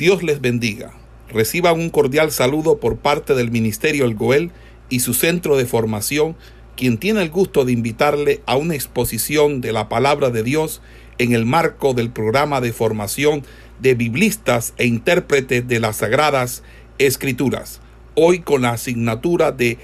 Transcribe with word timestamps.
Dios 0.00 0.22
les 0.22 0.40
bendiga. 0.40 0.98
Reciban 1.28 1.78
un 1.78 1.90
cordial 1.90 2.30
saludo 2.30 2.80
por 2.80 3.00
parte 3.00 3.34
del 3.34 3.50
Ministerio 3.50 4.06
El 4.06 4.14
Goel 4.14 4.50
y 4.88 5.00
su 5.00 5.12
centro 5.12 5.58
de 5.58 5.66
formación, 5.66 6.36
quien 6.74 6.96
tiene 6.96 7.20
el 7.20 7.28
gusto 7.28 7.66
de 7.66 7.72
invitarle 7.72 8.42
a 8.46 8.56
una 8.56 8.74
exposición 8.74 9.60
de 9.60 9.72
la 9.72 9.90
palabra 9.90 10.30
de 10.30 10.42
Dios 10.42 10.80
en 11.18 11.34
el 11.34 11.44
marco 11.44 11.92
del 11.92 12.10
programa 12.10 12.62
de 12.62 12.72
formación 12.72 13.42
de 13.78 13.94
biblistas 13.94 14.72
e 14.78 14.86
intérpretes 14.86 15.68
de 15.68 15.80
las 15.80 15.96
Sagradas 15.96 16.62
Escrituras, 16.96 17.82
hoy 18.14 18.40
con 18.40 18.62
la 18.62 18.70
asignatura 18.70 19.52
de... 19.52 19.80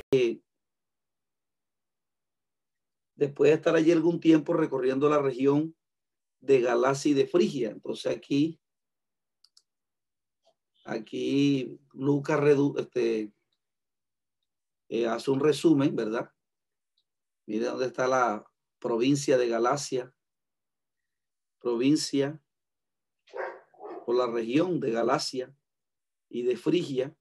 Después 3.16 3.50
de 3.50 3.54
estar 3.54 3.76
allí 3.76 3.92
algún 3.92 4.18
tiempo 4.18 4.54
recorriendo 4.54 5.10
la 5.10 5.20
región 5.20 5.74
de 6.40 6.62
Galacia 6.62 7.10
y 7.10 7.14
de 7.14 7.26
Frigia, 7.26 7.68
entonces 7.68 8.16
aquí, 8.16 8.58
aquí 10.86 11.78
Lucas 11.92 12.40
este, 12.78 13.32
eh, 14.88 15.06
hace 15.06 15.30
un 15.30 15.40
resumen, 15.40 15.94
¿verdad? 15.94 16.32
Mire 17.46 17.66
dónde 17.66 17.86
está 17.86 18.06
la 18.06 18.48
provincia 18.78 19.36
de 19.36 19.48
Galacia, 19.48 20.14
provincia 21.58 22.40
por 24.04 24.16
la 24.16 24.28
región 24.28 24.80
de 24.80 24.92
Galacia 24.92 25.54
y 26.28 26.42
de 26.42 26.56
Frigia. 26.56 27.16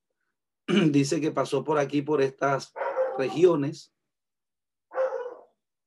Dice 0.91 1.19
que 1.19 1.31
pasó 1.31 1.63
por 1.63 1.79
aquí, 1.79 2.01
por 2.01 2.21
estas 2.21 2.73
regiones. 3.17 3.93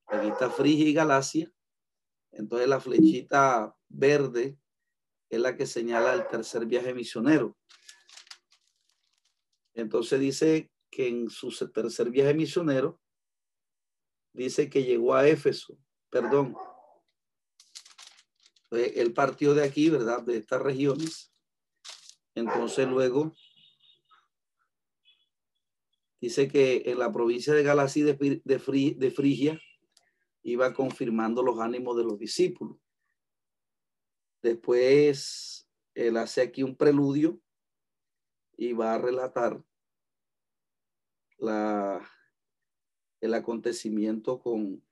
Aquí 0.07 0.29
está 0.29 0.51
Frigia 0.51 0.89
y 0.89 0.95
Galacia. 0.95 1.53
Entonces 2.33 2.69
la 2.69 2.81
flechita 2.81 3.77
verde 3.89 4.59
es 5.31 5.41
la 5.41 5.57
que 5.57 5.67
señala 5.67 6.15
el 6.15 6.27
tercer 6.29 6.67
viaje 6.67 6.95
misionero. 6.95 7.57
Entonces 9.75 10.19
dice 10.21 10.71
que 10.91 11.09
en 11.09 11.31
su 11.31 11.51
tercer 11.71 12.11
viaje 12.11 12.35
misionero, 12.35 13.01
dice 14.33 14.69
que 14.71 14.85
llegó 14.85 15.15
a 15.15 15.29
Éfeso, 15.29 15.79
perdón, 16.11 16.57
él 18.71 19.13
partió 19.15 19.55
de 19.55 19.65
aquí, 19.65 19.89
¿verdad? 19.89 20.23
De 20.23 20.37
estas 20.37 20.61
regiones. 20.61 21.33
Entonces 22.35 22.87
luego 22.87 23.33
dice 26.21 26.49
que 26.49 26.83
en 26.87 26.99
la 26.99 27.13
provincia 27.13 27.55
de 27.55 27.63
Galacia 27.63 28.05
de, 28.05 28.43
de 28.45 29.11
Frigia 29.11 29.61
iba 30.43 30.73
confirmando 30.75 31.43
los 31.43 31.59
ánimos 31.61 31.97
de 31.97 32.05
los 32.05 32.19
discípulos. 32.19 32.79
Después 34.43 35.69
él 35.95 36.17
hace 36.17 36.43
aquí 36.43 36.63
un 36.63 36.77
preludio 36.77 37.41
y 38.57 38.73
va 38.73 38.95
a 38.95 38.99
relatar 38.99 39.63
la, 41.39 42.09
el 43.21 43.35
acontecimiento 43.35 44.41
con, 44.41 44.85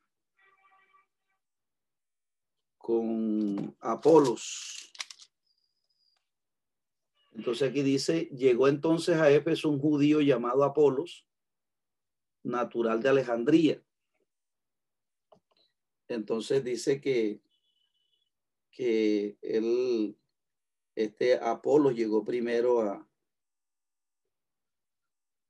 con 2.78 3.76
Apolos. 3.80 4.92
Entonces 7.32 7.68
aquí 7.68 7.82
dice, 7.82 8.24
llegó 8.32 8.66
entonces 8.66 9.16
a 9.18 9.30
Éfeso 9.30 9.68
un 9.68 9.78
judío 9.78 10.20
llamado 10.20 10.64
Apolos, 10.64 11.26
natural 12.42 13.02
de 13.02 13.08
Alejandría. 13.10 13.82
Entonces 16.08 16.64
dice 16.64 17.00
que, 17.00 17.42
que 18.76 19.38
él, 19.40 20.18
este 20.94 21.38
Apolo 21.38 21.90
llegó 21.90 22.22
primero 22.24 22.82
a, 22.82 23.08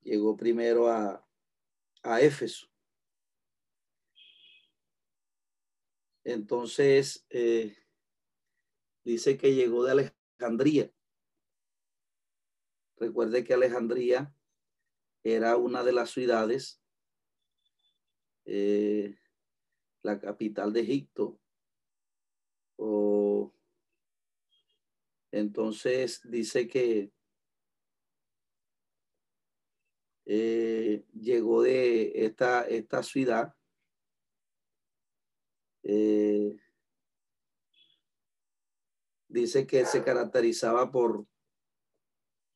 llegó 0.03 0.37
primero 0.37 0.87
a, 0.87 1.27
a 2.05 2.21
Éfeso. 2.21 2.69
Entonces, 6.23 7.27
eh, 7.31 7.77
dice 9.05 9.37
que 9.37 9.55
llegó 9.55 9.83
de 9.83 10.13
Alejandría. 10.39 10.93
Recuerde 12.97 13.43
que 13.43 13.55
Alejandría 13.55 14.33
era 15.25 15.57
una 15.57 15.83
de 15.83 15.93
las 15.93 16.11
ciudades, 16.11 16.81
eh, 18.45 19.19
la 20.03 20.21
capital 20.21 20.73
de 20.73 20.81
Egipto. 20.83 21.41
Entonces 25.31 26.21
dice 26.25 26.67
que 26.67 27.11
eh, 30.25 31.05
llegó 31.13 31.63
de 31.63 32.25
esta, 32.27 32.63
esta 32.63 33.03
ciudad 33.03 33.55
eh, 35.83 36.57
dice 39.29 39.67
que 39.67 39.85
se 39.85 40.03
caracterizaba 40.03 40.91
por, 40.91 41.27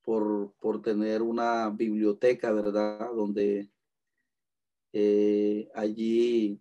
por, 0.03 0.53
por 0.59 0.83
tener 0.83 1.23
una 1.23 1.71
biblioteca, 1.71 2.51
¿verdad? 2.51 3.11
Donde 3.15 3.71
eh, 4.93 5.71
allí 5.75 6.61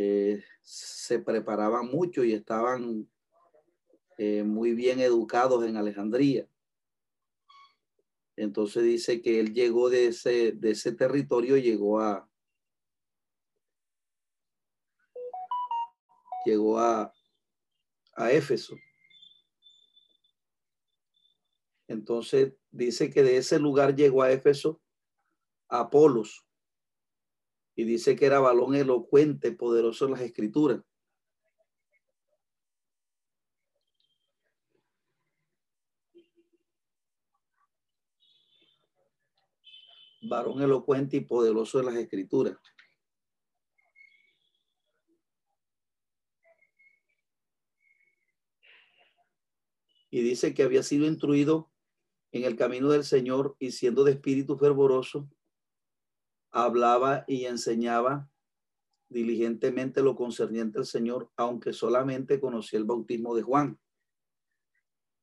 eh, 0.00 0.44
se 0.62 1.18
preparaban 1.18 1.88
mucho 1.88 2.22
y 2.22 2.32
estaban 2.32 3.10
muy 4.44 4.74
bien 4.74 4.98
educados 4.98 5.64
en 5.64 5.76
Alejandría. 5.76 6.48
Entonces 8.38 8.84
dice 8.84 9.20
que 9.20 9.40
él 9.40 9.52
llegó 9.52 9.90
de 9.90 10.06
ese, 10.06 10.52
de 10.52 10.70
ese 10.70 10.92
territorio, 10.92 11.56
llegó 11.56 12.00
a, 12.00 12.28
llegó 16.44 16.78
a, 16.78 17.12
a 18.14 18.32
Éfeso. 18.32 18.76
Entonces 21.88 22.54
dice 22.70 23.10
que 23.10 23.22
de 23.22 23.38
ese 23.38 23.58
lugar 23.58 23.96
llegó 23.96 24.22
a 24.22 24.30
Éfeso 24.30 24.80
Apolos. 25.68 26.47
Y 27.78 27.84
dice 27.84 28.16
que 28.16 28.26
era 28.26 28.40
balón 28.40 28.74
elocuente, 28.74 29.52
poderoso 29.52 30.06
en 30.06 30.10
las 30.10 30.22
escrituras. 30.22 30.82
Varón 40.22 40.60
elocuente 40.60 41.18
y 41.18 41.20
poderoso 41.20 41.78
en 41.78 41.86
las 41.86 41.94
escrituras. 41.94 42.58
y 50.10 50.22
dice 50.22 50.54
que 50.54 50.62
había 50.62 50.82
sido 50.82 51.06
instruido 51.06 51.70
en 52.32 52.44
el 52.44 52.56
camino 52.56 52.88
del 52.88 53.04
Señor 53.04 53.56
y 53.58 53.72
siendo 53.72 54.04
de 54.04 54.12
espíritu 54.12 54.56
fervoroso, 54.56 55.28
hablaba 56.64 57.24
y 57.26 57.46
enseñaba 57.46 58.30
diligentemente 59.08 60.02
lo 60.02 60.14
concerniente 60.14 60.78
al 60.78 60.86
Señor, 60.86 61.30
aunque 61.36 61.72
solamente 61.72 62.40
conocía 62.40 62.78
el 62.78 62.84
bautismo 62.84 63.34
de 63.34 63.42
Juan. 63.42 63.80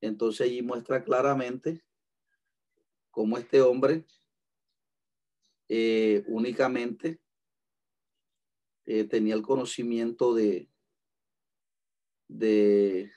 Entonces 0.01 0.47
allí 0.47 0.61
muestra 0.61 1.03
claramente 1.03 1.83
cómo 3.11 3.37
este 3.37 3.61
hombre 3.61 4.05
eh, 5.67 6.23
únicamente 6.27 7.19
eh, 8.85 9.03
tenía 9.05 9.33
el 9.35 9.41
conocimiento 9.41 10.33
de, 10.35 10.69
de 12.27 13.11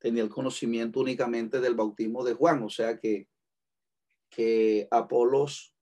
tenía 0.00 0.22
el 0.22 0.30
conocimiento 0.30 1.00
únicamente 1.00 1.60
del 1.60 1.74
bautismo 1.74 2.24
de 2.24 2.32
Juan, 2.32 2.62
o 2.62 2.70
sea 2.70 2.98
que, 2.98 3.28
que 4.30 4.88
Apolos, 4.90 5.74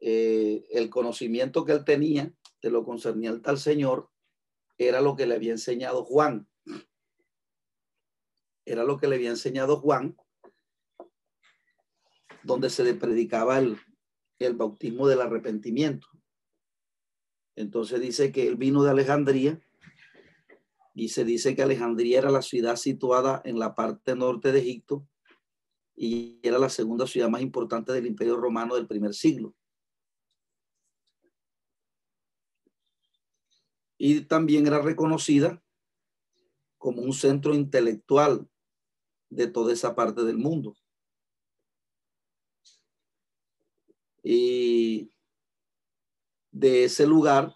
eh, 0.00 0.64
el 0.70 0.88
conocimiento 0.88 1.64
que 1.64 1.72
él 1.72 1.84
tenía 1.84 2.32
de 2.62 2.70
lo 2.70 2.84
concerniente 2.84 3.50
al 3.50 3.58
Señor, 3.58 4.08
era 4.78 5.00
lo 5.00 5.16
que 5.16 5.26
le 5.26 5.34
había 5.34 5.52
enseñado 5.52 6.04
Juan. 6.04 6.48
Era 8.64 8.84
lo 8.84 8.96
que 8.96 9.08
le 9.08 9.16
había 9.16 9.30
enseñado 9.30 9.80
Juan, 9.80 10.16
donde 12.42 12.70
se 12.70 12.84
le 12.84 12.94
predicaba 12.94 13.58
el, 13.58 13.78
el 14.38 14.54
bautismo 14.54 15.08
del 15.08 15.20
arrepentimiento. 15.20 16.06
Entonces 17.56 18.00
dice 18.00 18.30
que 18.30 18.46
él 18.46 18.56
vino 18.56 18.84
de 18.84 18.90
Alejandría 18.90 19.60
y 20.96 21.10
se 21.10 21.24
dice 21.24 21.54
que 21.54 21.62
Alejandría 21.62 22.18
era 22.18 22.30
la 22.30 22.42
ciudad 22.42 22.74
situada 22.74 23.40
en 23.44 23.60
la 23.60 23.76
parte 23.76 24.16
norte 24.16 24.50
de 24.50 24.58
Egipto 24.58 25.06
y 25.94 26.40
era 26.42 26.58
la 26.58 26.68
segunda 26.68 27.06
ciudad 27.06 27.28
más 27.28 27.42
importante 27.42 27.92
del 27.92 28.06
Imperio 28.06 28.36
Romano 28.36 28.74
del 28.74 28.88
primer 28.88 29.14
siglo. 29.14 29.54
y 33.98 34.22
también 34.22 34.66
era 34.66 34.80
reconocida 34.80 35.62
como 36.78 37.02
un 37.02 37.12
centro 37.12 37.54
intelectual 37.54 38.48
de 39.30 39.46
toda 39.46 39.72
esa 39.72 39.94
parte 39.94 40.22
del 40.22 40.38
mundo. 40.38 40.76
Y 44.22 45.10
de 46.50 46.84
ese 46.84 47.06
lugar 47.06 47.54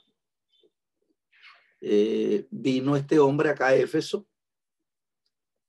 eh, 1.80 2.46
vino 2.50 2.96
este 2.96 3.18
hombre 3.18 3.50
acá 3.50 3.68
a 3.68 3.74
Éfeso, 3.74 4.26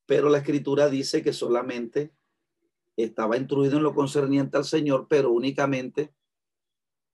pero 0.05 0.29
la 0.29 0.39
escritura 0.39 0.89
dice 0.89 1.23
que 1.23 1.31
solamente 1.31 2.13
estaba 2.97 3.37
instruido 3.37 3.77
en 3.77 3.83
lo 3.83 3.93
concerniente 3.93 4.57
al 4.57 4.65
Señor, 4.65 5.07
pero 5.09 5.31
únicamente 5.31 6.13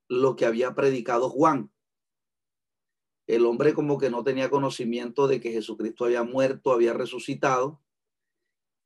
lo 0.10 0.36
que 0.36 0.46
había 0.46 0.74
predicado 0.74 1.30
Juan. 1.30 1.72
El 3.28 3.46
hombre 3.46 3.74
como 3.74 3.98
que 3.98 4.10
no 4.10 4.24
tenía 4.24 4.50
conocimiento 4.50 5.28
de 5.28 5.42
que 5.42 5.52
Jesucristo 5.52 6.06
había 6.06 6.24
muerto, 6.24 6.72
había 6.72 6.94
resucitado 6.94 7.82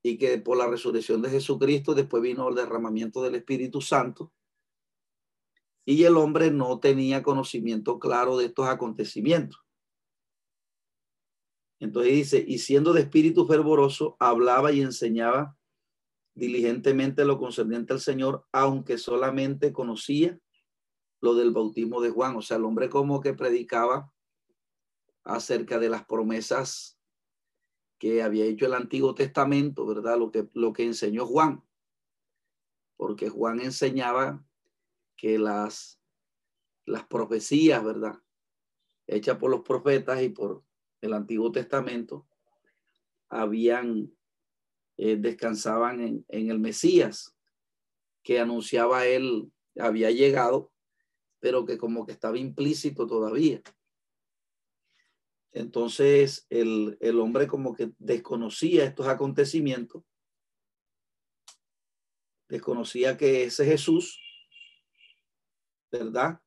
y 0.04 0.18
que 0.18 0.40
por 0.40 0.58
la 0.58 0.68
resurrección 0.68 1.22
de 1.22 1.30
Jesucristo 1.30 1.94
después 1.94 2.24
vino 2.24 2.50
el 2.50 2.56
derramamiento 2.56 3.22
del 3.22 3.36
Espíritu 3.36 3.81
Santo. 3.81 4.34
Y 5.86 6.04
el 6.04 6.18
hombre 6.18 6.52
no 6.52 6.80
tenía 6.80 7.22
conocimiento 7.22 8.00
claro 8.00 8.38
de 8.38 8.46
estos 8.46 8.68
acontecimientos. 8.68 9.63
Entonces 11.81 12.13
dice, 12.13 12.45
y 12.48 12.60
siendo 12.60 12.94
de 12.94 13.01
espíritu 13.01 13.48
fervoroso, 13.48 14.16
hablaba 14.19 14.72
y 14.72 14.81
enseñaba 14.81 15.57
diligentemente 16.36 17.25
lo 17.25 17.39
concerniente 17.39 17.92
al 17.92 18.00
Señor, 18.00 18.45
aunque 18.51 19.00
solamente 19.00 19.74
conocía 19.74 20.39
lo 21.22 21.33
del 21.33 21.50
bautismo 21.50 22.00
de 22.00 22.12
Juan. 22.12 22.36
O 22.36 22.44
sea, 22.44 22.57
el 22.57 22.66
hombre 22.66 22.88
como 22.88 23.19
que 23.19 23.33
predicaba 23.33 24.13
acerca 25.24 25.80
de 25.80 25.89
las 25.89 26.06
promesas 26.06 27.00
que 27.98 28.22
había 28.22 28.45
hecho 28.45 28.68
el 28.68 28.75
Antiguo 28.75 29.16
Testamento, 29.16 29.84
¿verdad? 29.88 30.19
Lo 30.19 30.30
que, 30.30 30.48
lo 30.54 30.74
que 30.74 30.84
enseñó 30.84 31.25
Juan. 31.25 31.63
Porque 32.95 33.27
Juan 33.27 33.60
enseñaba 33.60 34.45
que 35.18 35.39
las, 35.39 36.00
las 36.86 37.07
profecías, 37.07 37.84
¿verdad? 37.84 38.22
Hechas 39.07 39.39
por 39.39 39.50
los 39.50 39.62
profetas 39.62 40.22
y 40.22 40.30
por 40.30 40.63
el 41.01 41.13
Antiguo 41.13 41.51
Testamento, 41.51 42.27
habían, 43.30 44.12
eh, 44.98 45.18
descansaban 45.18 46.01
en, 46.01 46.25
en 46.30 46.51
el 46.51 46.59
Mesías, 46.59 47.36
que 48.24 48.39
anunciaba 48.39 49.06
él, 49.06 49.51
había 49.77 50.12
llegado 50.12 50.71
pero 51.42 51.65
que 51.65 51.77
como 51.77 52.06
que 52.06 52.13
estaba 52.13 52.38
implícito 52.38 53.06
todavía. 53.07 53.62
Entonces 55.51 56.45
el, 56.50 56.98
el 57.01 57.19
hombre 57.19 57.48
como 57.48 57.74
que 57.74 57.92
desconocía 57.98 58.86
estos 58.86 59.07
acontecimientos, 59.07 60.03
desconocía 62.48 63.18
que 63.18 63.45
ese 63.45 63.65
Jesús, 63.65 64.21
¿verdad? 65.92 66.39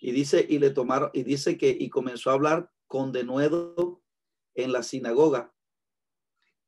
Y 0.00 0.12
dice, 0.12 0.46
y 0.48 0.58
le 0.60 0.70
tomaron, 0.70 1.10
y 1.12 1.24
dice 1.24 1.56
que, 1.56 1.70
y 1.70 1.88
comenzó 1.88 2.30
a 2.30 2.34
hablar 2.34 2.70
con 2.88 3.12
denuedo 3.12 4.02
en 4.54 4.72
la 4.72 4.82
sinagoga, 4.82 5.54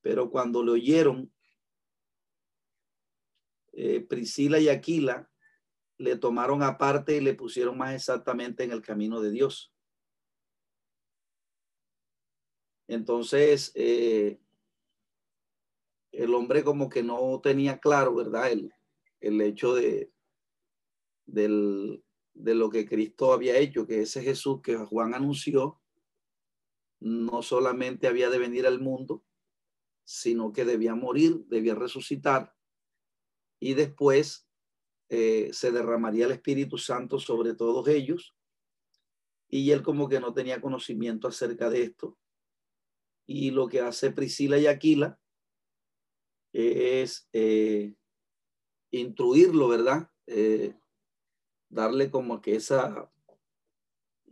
pero 0.01 0.31
cuando 0.31 0.63
le 0.63 0.71
oyeron, 0.71 1.33
eh, 3.73 4.01
Priscila 4.01 4.61
y 4.61 4.69
Aquila, 4.69 5.31
le 5.99 6.17
tomaron 6.17 6.63
aparte 6.63 7.17
y 7.17 7.21
le 7.21 7.35
pusieron 7.35 7.77
más 7.77 7.95
exactamente 7.95 8.65
en 8.65 8.73
el 8.73 8.81
camino 8.81 9.21
de 9.21 9.31
Dios. 9.31 9.73
Entonces, 12.89 13.73
eh, 13.75 14.41
el 16.13 16.35
hombre 16.35 16.65
como 16.65 16.89
que 16.89 17.03
no 17.03 17.41
tenía 17.43 17.79
claro, 17.79 18.15
¿verdad? 18.15 18.51
El, 18.51 18.73
el 19.21 19.41
hecho 19.41 19.75
de, 19.75 20.13
del, 21.27 22.05
de 22.35 22.55
lo 22.55 22.71
que 22.71 22.87
Cristo 22.87 23.33
había 23.33 23.57
hecho, 23.59 23.87
que 23.87 24.03
ese 24.03 24.23
Jesús 24.23 24.61
que 24.63 24.77
Juan 24.77 25.15
anunció, 25.15 25.80
no 27.01 27.43
solamente 27.43 28.07
había 28.07 28.31
de 28.31 28.39
venir 28.39 28.67
al 28.67 28.81
mundo, 28.81 29.25
sino 30.05 30.53
que 30.53 30.65
debía 30.65 30.95
morir, 30.95 31.45
debía 31.47 31.75
resucitar 31.75 32.55
y 33.61 33.75
después 33.75 34.49
eh, 35.11 35.51
se 35.53 35.71
derramaría 35.71 36.27
el 36.27 36.33
Espíritu 36.33 36.79
Santo 36.79 37.19
sobre 37.19 37.55
todos 37.55 37.87
ellos. 37.89 38.35
Y 39.49 39.73
él 39.73 39.83
como 39.83 40.09
que 40.09 40.21
no 40.21 40.33
tenía 40.33 40.61
conocimiento 40.61 41.29
acerca 41.29 41.69
de 41.69 41.83
esto. 41.83 42.19
Y 43.27 43.51
lo 43.51 43.69
que 43.69 43.81
hace 43.81 44.13
Priscila 44.13 44.59
y 44.59 44.67
Aquila 44.67 45.21
es 46.53 47.29
eh, 47.33 47.95
instruirlo, 48.91 49.69
¿verdad? 49.69 50.11
Eh, 50.27 50.75
darle 51.69 52.11
como 52.11 52.41
que 52.41 52.57
esa, 52.57 53.13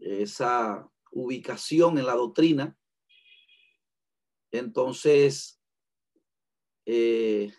esa 0.00 0.90
ubicación 1.12 1.98
en 1.98 2.06
la 2.06 2.14
doctrina. 2.14 2.76
Entonces, 4.50 5.60
eh, 6.86 7.52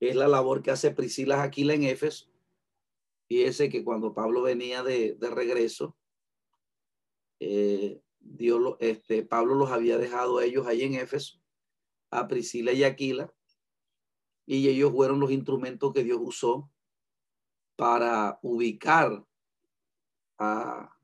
es 0.00 0.16
la 0.16 0.28
labor 0.28 0.62
que 0.62 0.70
hace 0.70 0.90
Priscila 0.90 1.42
Aquila 1.42 1.74
en 1.74 1.84
Éfeso. 1.84 2.30
Y 3.28 3.42
ese 3.42 3.68
que 3.68 3.82
cuando 3.82 4.14
Pablo 4.14 4.42
venía 4.42 4.82
de, 4.82 5.16
regreso, 5.20 5.96
eh, 7.40 8.00
Dios, 8.20 8.76
este, 8.80 9.24
Pablo 9.24 9.54
los 9.54 9.70
había 9.70 9.98
dejado 9.98 10.38
a 10.38 10.44
ellos 10.44 10.66
ahí 10.66 10.82
en 10.82 10.94
Éfeso, 10.94 11.40
a 12.10 12.28
Priscila 12.28 12.72
y 12.72 12.84
Aquila, 12.84 13.34
y 14.46 14.68
ellos 14.68 14.92
fueron 14.92 15.18
los 15.18 15.32
instrumentos 15.32 15.92
que 15.92 16.04
Dios 16.04 16.20
usó 16.22 16.70
para 17.74 18.38
ubicar 18.42 19.26
a, 20.38 20.95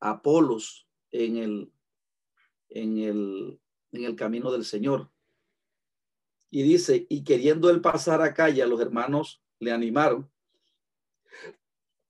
Apolos 0.00 0.88
en 1.10 1.36
el, 1.36 1.72
en, 2.68 2.98
el, 2.98 3.60
en 3.92 4.04
el 4.04 4.16
camino 4.16 4.50
del 4.50 4.64
Señor. 4.64 5.10
Y 6.50 6.62
dice, 6.62 7.06
y 7.08 7.22
queriendo 7.22 7.70
él 7.70 7.80
pasar 7.80 8.22
a 8.22 8.34
calle, 8.34 8.66
los 8.66 8.80
hermanos 8.80 9.42
le 9.60 9.72
animaron 9.72 10.30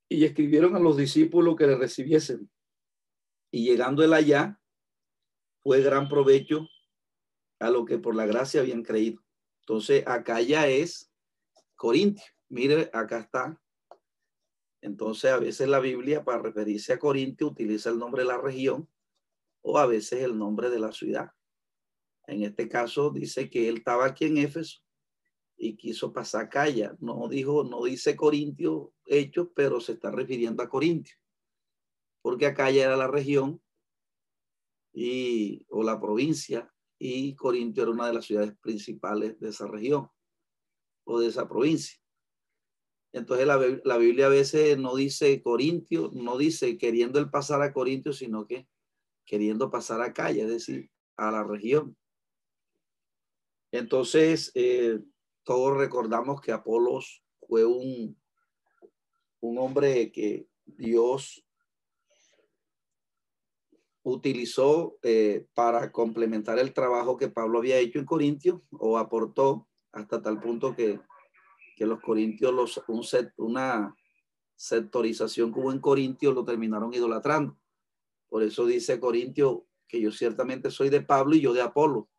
y 0.09 0.25
escribieron 0.25 0.75
a 0.75 0.81
los 0.81 0.97
discípulos 0.97 1.57
que 1.57 1.67
le 1.67 1.77
recibiesen. 1.77 2.51
Y 3.53 3.65
llegando 3.65 4.03
él 4.03 4.13
allá, 4.13 4.61
fue 5.63 5.83
gran 5.83 6.09
provecho 6.09 6.69
a 7.59 7.71
lo 7.71 7.85
que 7.85 7.99
por 7.99 8.17
la 8.17 8.27
gracia 8.27 8.61
habían 8.61 8.83
creído. 8.83 9.23
Entonces, 9.61 10.05
acá 10.07 10.41
ya 10.41 10.67
es 10.67 11.13
Corintio. 11.77 12.25
Mire, 12.49 12.91
acá 12.93 13.21
está. 13.21 13.60
Entonces, 14.83 15.31
a 15.31 15.39
veces 15.39 15.69
la 15.69 15.81
Biblia, 15.81 16.25
para 16.25 16.43
referirse 16.43 16.93
a 16.93 16.99
Corintio, 16.99 17.49
utiliza 17.49 17.91
el 17.91 17.99
nombre 17.99 18.23
de 18.23 18.29
la 18.29 18.41
región 18.41 18.89
o 19.63 19.79
a 19.79 19.87
veces 19.87 20.23
el 20.23 20.39
nombre 20.39 20.71
de 20.71 20.79
la 20.79 20.93
ciudad. 20.93 21.31
En 22.27 22.43
este 22.43 22.69
caso 22.69 23.11
dice 23.11 23.51
que 23.51 23.69
él 23.69 23.79
estaba 23.79 24.07
aquí 24.07 24.25
en 24.25 24.39
Éfeso 24.39 24.81
y 25.57 25.77
quiso 25.77 26.13
pasar 26.13 26.49
Calla. 26.49 26.97
No 27.01 27.29
dijo, 27.29 27.65
no 27.65 27.85
dice 27.85 28.17
Corintio 28.17 28.95
hechos, 29.05 29.49
pero 29.55 29.81
se 29.81 29.93
está 29.93 30.11
refiriendo 30.11 30.63
a 30.63 30.69
Corintio. 30.69 31.17
Porque 32.23 32.47
Acaya 32.47 32.85
era 32.85 32.97
la 32.97 33.09
región 33.09 33.61
y, 34.93 35.67
o 35.69 35.83
la 35.83 36.01
provincia 36.01 36.73
y 36.99 37.35
Corintio 37.35 37.83
era 37.83 37.93
una 37.93 38.07
de 38.07 38.15
las 38.15 38.25
ciudades 38.25 38.57
principales 38.59 39.39
de 39.41 39.51
esa 39.51 39.67
región 39.67 40.09
o 41.05 41.21
de 41.21 41.29
esa 41.29 41.49
provincia. 41.49 42.00
Entonces 43.13 43.47
la, 43.47 43.59
la, 43.85 43.97
Biblia 43.99 44.27
a 44.27 44.31
veces 44.31 44.79
no 44.79 44.95
dice 44.95 45.43
Corintio, 45.43 46.11
no 46.13 46.39
dice 46.39 46.79
queriendo 46.79 47.19
el 47.19 47.29
pasar 47.29 47.61
a 47.63 47.73
Corintio, 47.73 48.13
sino 48.13 48.47
que 48.47 48.69
queriendo 49.25 49.71
pasar 49.71 50.01
a 50.01 50.13
Calla, 50.13 50.45
es 50.45 50.51
decir, 50.51 50.91
a 51.17 51.31
la 51.31 51.45
región. 51.45 51.97
Entonces, 53.73 54.51
eh, 54.55 55.01
todos 55.45 55.77
recordamos 55.77 56.41
que 56.41 56.53
Apolos 56.53 57.23
fue 57.49 57.65
un, 57.65 58.17
un 59.41 59.59
hombre 59.59 60.11
que 60.13 60.49
Dios 60.65 61.45
utilizó 64.03 64.99
eh, 65.03 65.47
para 65.55 65.93
complementar 65.93 66.59
el 66.59 66.73
trabajo 66.73 67.17
que 67.17 67.29
Pablo 67.29 67.59
había 67.59 67.79
hecho 67.79 67.99
en 67.99 68.07
Corintios 68.07 68.61
o 68.73 68.99
aportó 68.99 69.69
hasta 69.93 70.23
tal 70.23 70.41
punto 70.41 70.75
que, 70.75 71.01
que 71.81 71.87
los 71.87 72.03
corintios, 72.03 72.53
los, 72.53 72.85
un 72.89 73.03
set, 73.03 73.33
una 73.39 73.97
sectorización 74.55 75.51
hubo 75.57 75.73
en 75.73 75.79
Corintios 75.79 76.35
lo 76.35 76.45
terminaron 76.45 76.93
idolatrando. 76.93 77.59
Por 78.29 78.43
eso 78.43 78.67
dice 78.67 79.01
Corintio 79.01 79.67
que 79.89 79.99
yo 79.99 80.13
ciertamente 80.13 80.71
soy 80.71 80.91
de 80.91 81.01
Pablo 81.01 81.37
y 81.37 81.41
yo 81.41 81.55
de 81.55 81.63
Apolo 81.63 82.11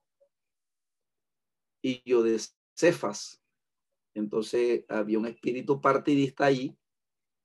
y 1.80 2.02
yo 2.10 2.24
de 2.24 2.42
Cefas. 2.74 3.44
Entonces 4.16 4.84
había 4.90 5.20
un 5.20 5.28
espíritu 5.28 5.80
partidista 5.80 6.46
ahí 6.46 6.76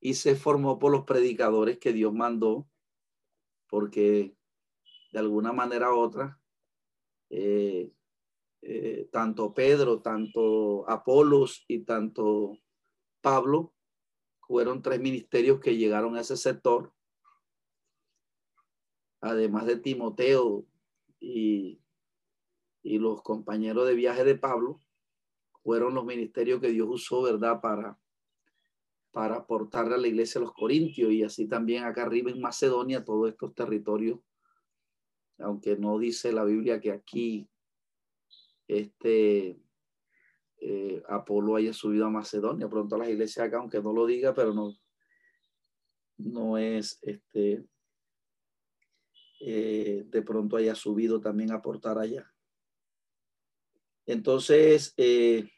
y 0.01 0.15
se 0.15 0.37
formó 0.37 0.79
por 0.79 0.93
los 0.93 1.05
predicadores 1.05 1.77
que 1.77 1.93
Dios 1.93 2.15
mandó 2.15 2.67
porque 3.69 4.35
de 5.13 5.19
alguna 5.19 5.53
manera 5.53 5.93
u 5.93 5.99
otra, 5.99 6.41
eh, 7.29 7.93
eh, 8.69 9.09
tanto 9.13 9.55
Pedro, 9.55 10.03
tanto 10.03 10.91
Apolos 10.91 11.65
y 11.69 11.85
tanto 11.85 12.59
Pablo 13.21 13.73
fueron 14.41 14.83
tres 14.83 14.99
ministerios 14.99 15.61
que 15.61 15.77
llegaron 15.77 16.17
a 16.17 16.23
ese 16.23 16.37
sector, 16.37 16.93
además 19.21 19.67
de 19.67 19.77
Timoteo 19.77 20.67
y, 21.21 21.81
y 22.83 22.99
los 22.99 23.23
compañeros 23.23 23.87
de 23.87 23.95
viaje 23.95 24.25
de 24.25 24.35
Pablo, 24.35 24.81
fueron 25.63 25.95
los 25.95 26.05
ministerios 26.05 26.61
que 26.61 26.71
Dios 26.71 26.89
usó, 26.91 27.23
¿verdad? 27.23 27.61
Para, 27.61 28.01
para 29.13 29.37
aportarle 29.37 29.95
a 29.95 29.99
la 29.99 30.09
iglesia 30.09 30.41
a 30.41 30.43
los 30.43 30.53
Corintios 30.53 31.13
y 31.13 31.23
así 31.23 31.47
también 31.47 31.85
acá 31.85 32.03
arriba 32.03 32.33
en 32.33 32.41
Macedonia, 32.41 33.05
todos 33.05 33.29
estos 33.29 33.55
territorios, 33.55 34.19
aunque 35.39 35.77
no 35.77 36.01
dice 36.01 36.33
la 36.33 36.43
Biblia 36.43 36.81
que 36.81 36.91
aquí 36.91 37.49
este 38.69 39.61
eh, 40.61 41.03
Apolo 41.09 41.57
haya 41.57 41.73
subido 41.73 42.07
a 42.07 42.11
Macedonia, 42.11 42.69
pronto 42.69 42.97
a 42.97 42.99
las 42.99 43.09
iglesias 43.09 43.47
acá, 43.47 43.59
aunque 43.59 43.81
no 43.81 43.93
lo 43.93 44.07
diga, 44.07 44.35
pero 44.35 44.53
no, 44.53 44.77
no 46.19 46.59
es 46.59 46.99
este, 47.03 47.67
eh, 49.41 50.05
de 50.07 50.23
pronto 50.23 50.57
haya 50.57 50.75
subido 50.75 51.21
también 51.21 51.53
a 51.53 51.57
aportar 51.57 51.99
allá. 51.99 52.33
Entonces, 54.07 54.95
eh, 54.97 55.49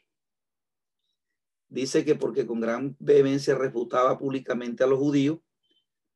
dice 1.69 2.03
que 2.03 2.15
porque 2.15 2.45
con 2.45 2.59
gran 2.59 2.95
vehemencia 2.99 3.55
refutaba 3.55 4.17
públicamente 4.17 4.83
a 4.83 4.87
los 4.87 4.99
judíos, 4.99 5.39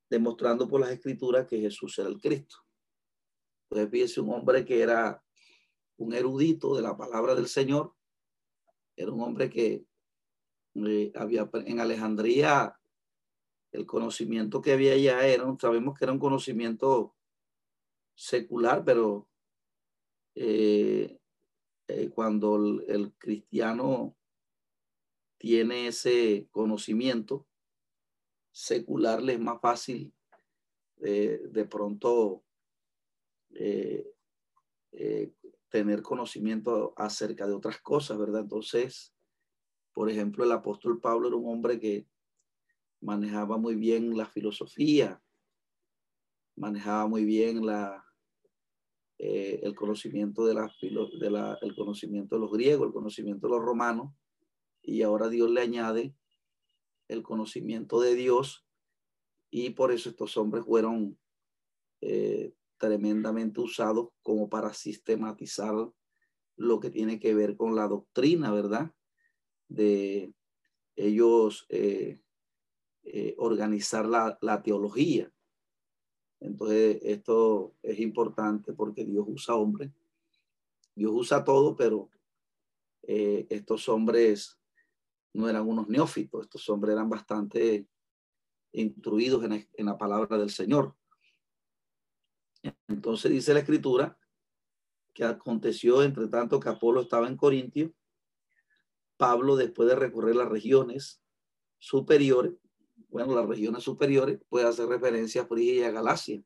demostrando 0.10 0.68
por 0.68 0.82
las 0.82 0.92
escrituras 0.92 1.48
que 1.48 1.60
Jesús 1.60 1.98
era 2.00 2.10
el 2.10 2.20
Cristo. 2.20 2.58
Entonces, 3.70 3.92
fíjese 3.92 4.22
un 4.22 4.32
hombre 4.32 4.66
que 4.66 4.82
era 4.82 5.24
un 6.04 6.14
erudito 6.14 6.76
de 6.76 6.82
la 6.82 6.98
palabra 6.98 7.34
del 7.34 7.48
Señor, 7.48 7.96
era 8.96 9.12
un 9.12 9.22
hombre 9.22 9.50
que 9.50 9.86
eh, 10.76 11.12
había 11.16 11.50
en 11.54 11.80
Alejandría 11.80 12.78
el 13.72 13.86
conocimiento 13.86 14.62
que 14.62 14.74
había 14.74 14.96
ya 14.98 15.26
era, 15.26 15.46
sabemos 15.60 15.98
que 15.98 16.06
era 16.06 16.12
un 16.12 16.20
conocimiento 16.20 17.16
secular, 18.16 18.84
pero 18.84 19.28
eh, 20.36 21.18
eh, 21.88 22.10
cuando 22.10 22.56
el, 22.88 23.14
cristiano 23.18 24.16
tiene 25.38 25.88
ese 25.88 26.48
conocimiento 26.52 27.48
secular, 28.52 29.24
le 29.24 29.34
es 29.34 29.40
más 29.40 29.60
fácil 29.60 30.14
de 30.98 31.68
pronto 31.70 32.44
tener 35.74 36.04
conocimiento 36.04 36.94
acerca 36.98 37.48
de 37.48 37.54
otras 37.54 37.82
cosas, 37.82 38.16
¿verdad? 38.20 38.42
Entonces, 38.42 39.12
por 39.92 40.08
ejemplo, 40.08 40.44
el 40.44 40.52
apóstol 40.52 41.02
Pablo 41.02 41.30
era 41.30 41.36
un 41.36 41.52
hombre 41.52 41.80
que 41.80 42.08
manejaba 43.02 43.58
muy 43.58 43.74
bien 43.74 44.16
la 44.16 44.28
filosofía, 44.28 45.20
manejaba 46.56 47.08
muy 47.08 47.26
bien 47.26 47.66
la, 47.66 48.06
eh, 49.18 49.62
el 49.64 49.74
conocimiento 49.74 50.46
de, 50.46 50.54
la, 50.54 50.72
de 51.20 51.32
la, 51.32 51.58
el 51.64 51.74
conocimiento 51.74 52.36
de 52.36 52.42
los 52.42 52.52
griegos, 52.52 52.86
el 52.86 52.94
conocimiento 52.94 53.48
de 53.48 53.54
los 53.54 53.66
romanos, 53.66 54.14
y 54.84 55.02
ahora 55.02 55.28
Dios 55.28 55.50
le 55.50 55.62
añade 55.62 56.16
el 57.08 57.24
conocimiento 57.24 58.00
de 58.00 58.14
Dios, 58.14 58.64
y 59.50 59.72
por 59.72 59.92
eso 59.92 60.12
estos 60.12 60.38
hombres 60.38 60.66
fueron 60.66 61.18
eh, 62.02 62.54
tremendamente 62.84 63.62
usados 63.62 64.10
como 64.22 64.50
para 64.50 64.74
sistematizar 64.74 65.74
lo 66.58 66.80
que 66.82 66.90
tiene 66.90 67.18
que 67.18 67.34
ver 67.34 67.56
con 67.56 67.78
la 67.78 67.88
doctrina, 67.88 68.52
¿verdad? 68.52 68.92
De 69.70 70.34
ellos 70.98 71.66
eh, 71.70 72.20
eh, 73.04 73.36
organizar 73.38 74.06
la, 74.06 74.62
teología. 74.62 75.32
Entonces, 76.42 77.00
esto 77.04 77.74
es 77.82 78.02
importante 78.02 78.74
porque 78.74 79.06
Dios 79.06 79.24
usa 79.30 79.56
hombres. 79.56 79.90
Dios 80.94 81.14
usa 81.16 81.42
todo, 81.42 81.78
pero 81.78 82.10
eh, 83.04 83.48
estos 83.50 83.88
hombres 83.88 84.60
no 85.32 85.48
eran 85.48 85.70
unos 85.70 85.88
neófitos, 85.88 86.42
estos 86.42 86.68
hombres 86.68 86.92
eran 86.92 87.10
bastante 87.10 87.88
instruidos 88.74 89.42
en 89.46 89.86
la 89.86 89.98
palabra 89.98 90.38
del 90.38 90.50
Señor. 90.50 90.94
Entonces 92.88 93.32
dice 93.32 93.54
la 93.54 93.60
escritura 93.60 94.18
que 95.14 95.24
aconteció 95.24 96.02
entre 96.04 96.28
tanto 96.28 96.60
que 96.60 96.70
Apolo 96.70 97.02
estaba 97.02 97.28
en 97.28 97.38
Corintio, 97.38 97.94
Pablo 99.18 99.56
después 99.56 99.88
de 99.88 99.96
recorrer 99.96 100.36
las 100.36 100.50
regiones 100.50 101.22
superiores, 101.78 102.54
bueno, 103.10 103.36
las 103.36 103.48
regiones 103.48 103.84
superiores 103.84 104.40
puede 104.50 104.68
hacer 104.68 104.88
referencia 104.88 105.44
a 105.44 105.46
Frigia 105.46 105.74
y 105.74 105.84
a 105.84 105.92
Galacia, 105.92 106.42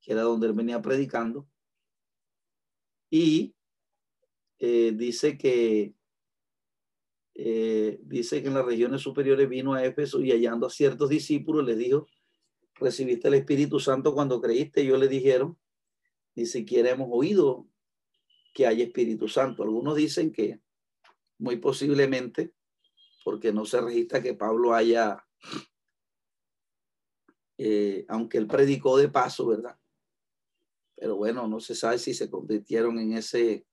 que 0.00 0.12
era 0.12 0.22
donde 0.22 0.48
él 0.48 0.52
venía 0.52 0.82
predicando, 0.82 1.48
y 3.08 3.54
eh, 4.58 4.92
dice 4.96 5.38
que 5.38 5.94
eh, 7.38 8.00
dice 8.02 8.40
que 8.40 8.48
en 8.48 8.54
las 8.54 8.64
regiones 8.64 9.02
superiores 9.02 9.46
vino 9.46 9.74
a 9.74 9.84
Éfeso 9.84 10.22
y 10.22 10.30
hallando 10.30 10.66
a 10.66 10.70
ciertos 10.70 11.10
discípulos 11.10 11.66
les 11.66 11.76
dijo, 11.76 12.08
recibiste 12.78 13.28
el 13.28 13.34
Espíritu 13.34 13.80
Santo 13.80 14.14
cuando 14.14 14.40
creíste. 14.40 14.84
Yo 14.84 14.96
le 14.96 15.08
dijeron, 15.08 15.58
ni 16.34 16.46
siquiera 16.46 16.90
hemos 16.90 17.08
oído 17.10 17.66
que 18.54 18.66
hay 18.66 18.82
Espíritu 18.82 19.28
Santo. 19.28 19.62
Algunos 19.62 19.96
dicen 19.96 20.32
que 20.32 20.60
muy 21.38 21.56
posiblemente, 21.56 22.54
porque 23.24 23.52
no 23.52 23.64
se 23.64 23.80
registra 23.80 24.22
que 24.22 24.34
Pablo 24.34 24.74
haya, 24.74 25.26
eh, 27.58 28.04
aunque 28.08 28.38
él 28.38 28.46
predicó 28.46 28.96
de 28.96 29.08
paso, 29.08 29.46
¿verdad? 29.46 29.78
Pero 30.94 31.16
bueno, 31.16 31.46
no 31.46 31.60
se 31.60 31.74
sabe 31.74 31.98
si 31.98 32.14
se 32.14 32.30
convirtieron 32.30 32.98
en 32.98 33.12
ese, 33.12 33.66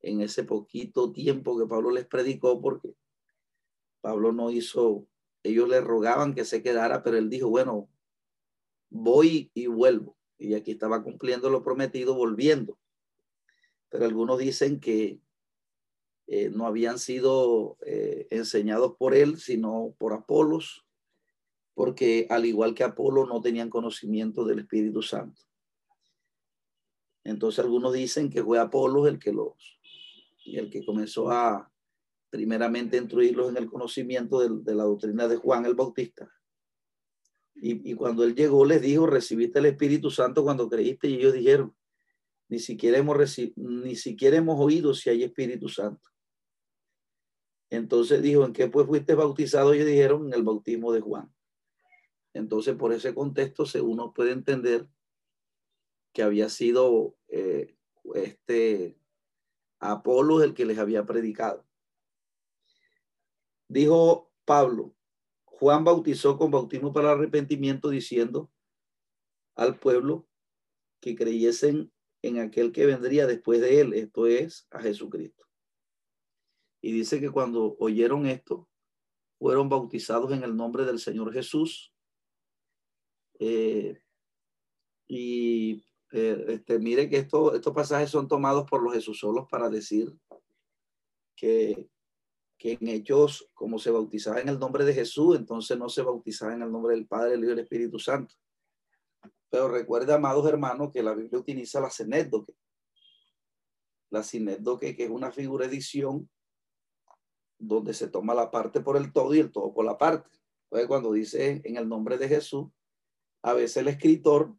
en 0.00 0.20
ese 0.20 0.44
poquito 0.44 1.12
tiempo 1.12 1.58
que 1.58 1.66
Pablo 1.66 1.90
les 1.90 2.06
predicó, 2.06 2.60
porque 2.60 2.94
Pablo 4.00 4.32
no 4.32 4.50
hizo, 4.50 5.06
ellos 5.42 5.68
le 5.68 5.80
rogaban 5.80 6.34
que 6.34 6.44
se 6.44 6.62
quedara, 6.62 7.02
pero 7.02 7.18
él 7.18 7.30
dijo, 7.30 7.48
bueno, 7.48 7.88
voy 8.90 9.50
y 9.54 9.66
vuelvo. 9.66 10.16
Y 10.36 10.54
aquí 10.54 10.72
estaba 10.72 11.02
cumpliendo 11.02 11.48
lo 11.48 11.62
prometido, 11.62 12.14
volviendo. 12.14 12.78
Pero 13.88 14.04
algunos 14.04 14.38
dicen 14.38 14.80
que 14.80 15.20
eh, 16.26 16.50
no 16.50 16.66
habían 16.66 16.98
sido 16.98 17.76
eh, 17.84 18.26
enseñados 18.30 18.96
por 18.96 19.14
él, 19.14 19.38
sino 19.38 19.94
por 19.98 20.12
Apolos, 20.12 20.84
porque 21.74 22.26
al 22.30 22.46
igual 22.46 22.74
que 22.74 22.84
Apolo 22.84 23.26
no 23.26 23.40
tenían 23.40 23.70
conocimiento 23.70 24.44
del 24.44 24.60
Espíritu 24.60 25.02
Santo. 25.02 25.42
Entonces 27.24 27.58
algunos 27.58 27.92
dicen 27.92 28.30
que 28.30 28.42
fue 28.42 28.58
Apolos 28.58 29.08
el 29.08 29.18
que 29.18 29.32
los, 29.32 29.80
el 30.44 30.70
que 30.70 30.84
comenzó 30.84 31.30
a 31.30 31.70
primeramente 32.30 32.96
instruirlos 32.96 33.50
en 33.50 33.56
el 33.56 33.66
conocimiento 33.66 34.38
de 34.38 34.74
la 34.74 34.84
doctrina 34.84 35.26
de 35.26 35.36
Juan 35.36 35.66
el 35.66 35.74
Bautista 35.74 36.30
y, 37.54 37.94
cuando 37.94 38.24
él 38.24 38.34
llegó, 38.34 38.64
les 38.64 38.80
dijo, 38.80 39.06
recibiste 39.06 39.58
el 39.58 39.66
Espíritu 39.66 40.10
Santo 40.10 40.42
cuando 40.42 40.68
creíste. 40.68 41.08
Y 41.08 41.16
ellos 41.16 41.34
dijeron, 41.34 41.76
ni 42.48 42.58
siquiera 42.58 42.98
hemos, 42.98 43.16
ni 43.56 43.96
siquiera 43.96 44.36
hemos 44.36 44.58
oído 44.58 44.94
si 44.94 45.10
hay 45.10 45.24
Espíritu 45.24 45.68
Santo. 45.68 46.08
Entonces 47.68 48.22
dijo, 48.22 48.44
¿en 48.44 48.52
qué 48.52 48.68
pues 48.68 48.86
fuiste 48.86 49.14
bautizado? 49.14 49.72
Ellos 49.72 49.86
dijeron, 49.86 50.26
en 50.26 50.34
el 50.34 50.42
bautismo 50.42 50.92
de 50.92 51.00
Juan. 51.00 51.32
Entonces, 52.32 52.76
por 52.76 52.92
ese 52.92 53.14
contexto, 53.14 53.64
uno 53.82 54.12
puede 54.12 54.32
entender 54.32 54.88
que 56.12 56.22
había 56.22 56.48
sido 56.48 57.16
eh, 57.28 57.76
este 58.14 58.96
Apolo 59.78 60.42
el 60.42 60.54
que 60.54 60.66
les 60.66 60.78
había 60.78 61.06
predicado. 61.06 61.66
Dijo 63.68 64.30
Pablo, 64.44 64.94
Juan 65.60 65.84
bautizó 65.84 66.38
con 66.38 66.50
bautismo 66.50 66.90
para 66.90 67.12
arrepentimiento 67.12 67.90
diciendo 67.90 68.50
al 69.56 69.78
pueblo 69.78 70.26
que 71.02 71.14
creyesen 71.14 71.92
en 72.22 72.38
aquel 72.38 72.72
que 72.72 72.86
vendría 72.86 73.26
después 73.26 73.60
de 73.60 73.82
él, 73.82 73.92
esto 73.92 74.26
es, 74.26 74.66
a 74.70 74.80
Jesucristo. 74.80 75.46
Y 76.80 76.92
dice 76.92 77.20
que 77.20 77.28
cuando 77.28 77.76
oyeron 77.78 78.24
esto, 78.24 78.70
fueron 79.38 79.68
bautizados 79.68 80.32
en 80.32 80.44
el 80.44 80.56
nombre 80.56 80.86
del 80.86 80.98
Señor 80.98 81.30
Jesús. 81.30 81.92
Eh, 83.38 84.00
y 85.08 85.84
eh, 86.12 86.44
este, 86.48 86.78
mire 86.78 87.10
que 87.10 87.18
esto, 87.18 87.54
estos 87.54 87.74
pasajes 87.74 88.08
son 88.08 88.28
tomados 88.28 88.66
por 88.68 88.82
los 88.82 88.94
Jesús 88.94 89.18
solos 89.18 89.46
para 89.50 89.68
decir 89.68 90.10
que 91.36 91.90
que 92.60 92.76
en 92.78 92.88
ellos, 92.88 93.50
como 93.54 93.78
se 93.78 93.90
bautizaba 93.90 94.38
en 94.38 94.50
el 94.50 94.58
nombre 94.58 94.84
de 94.84 94.92
Jesús, 94.92 95.34
entonces 95.34 95.78
no 95.78 95.88
se 95.88 96.02
bautizaba 96.02 96.52
en 96.52 96.60
el 96.60 96.70
nombre 96.70 96.94
del 96.94 97.06
Padre, 97.06 97.32
el 97.32 97.40
Hijo 97.40 97.48
y 97.48 97.52
el 97.54 97.58
Espíritu 97.60 97.98
Santo. 97.98 98.34
Pero 99.48 99.68
recuerda, 99.68 100.16
amados 100.16 100.46
hermanos, 100.46 100.90
que 100.92 101.02
la 101.02 101.14
Biblia 101.14 101.40
utiliza 101.40 101.80
la 101.80 101.88
sinédoque. 101.88 102.52
La 104.10 104.22
sinédoque, 104.22 104.94
que 104.94 105.04
es 105.04 105.10
una 105.10 105.32
figura 105.32 105.64
edición 105.64 106.28
donde 107.58 107.94
se 107.94 108.08
toma 108.08 108.34
la 108.34 108.50
parte 108.50 108.82
por 108.82 108.98
el 108.98 109.10
todo 109.10 109.34
y 109.34 109.38
el 109.38 109.50
todo 109.50 109.72
por 109.72 109.86
la 109.86 109.96
parte. 109.96 110.28
Entonces, 110.64 110.86
cuando 110.86 111.12
dice 111.12 111.62
en 111.64 111.78
el 111.78 111.88
nombre 111.88 112.18
de 112.18 112.28
Jesús, 112.28 112.68
a 113.40 113.54
veces 113.54 113.78
el 113.78 113.88
escritor, 113.88 114.54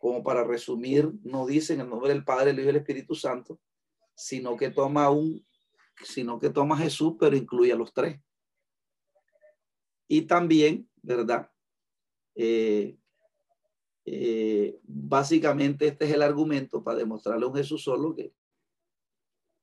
como 0.00 0.22
para 0.22 0.44
resumir, 0.44 1.10
no 1.24 1.46
dice 1.46 1.74
en 1.74 1.80
el 1.80 1.88
nombre 1.88 2.10
del 2.10 2.24
Padre, 2.24 2.52
el 2.52 2.60
Hijo 2.60 2.66
y 2.66 2.70
el 2.70 2.76
Espíritu 2.76 3.16
Santo, 3.16 3.58
sino 4.14 4.56
que 4.56 4.70
toma 4.70 5.10
un, 5.10 5.44
sino 6.02 6.38
que 6.38 6.50
toma 6.50 6.76
Jesús, 6.76 7.14
pero 7.18 7.36
incluye 7.36 7.72
a 7.72 7.76
los 7.76 7.92
tres. 7.92 8.20
Y 10.08 10.22
también, 10.22 10.88
¿verdad? 11.02 11.50
Eh, 12.34 12.96
eh, 14.04 14.80
básicamente 14.82 15.86
este 15.86 16.06
es 16.06 16.12
el 16.12 16.22
argumento 16.22 16.82
para 16.82 16.98
demostrarle 16.98 17.44
a 17.44 17.48
un 17.48 17.54
Jesús 17.54 17.82
solo 17.82 18.14
que, 18.14 18.34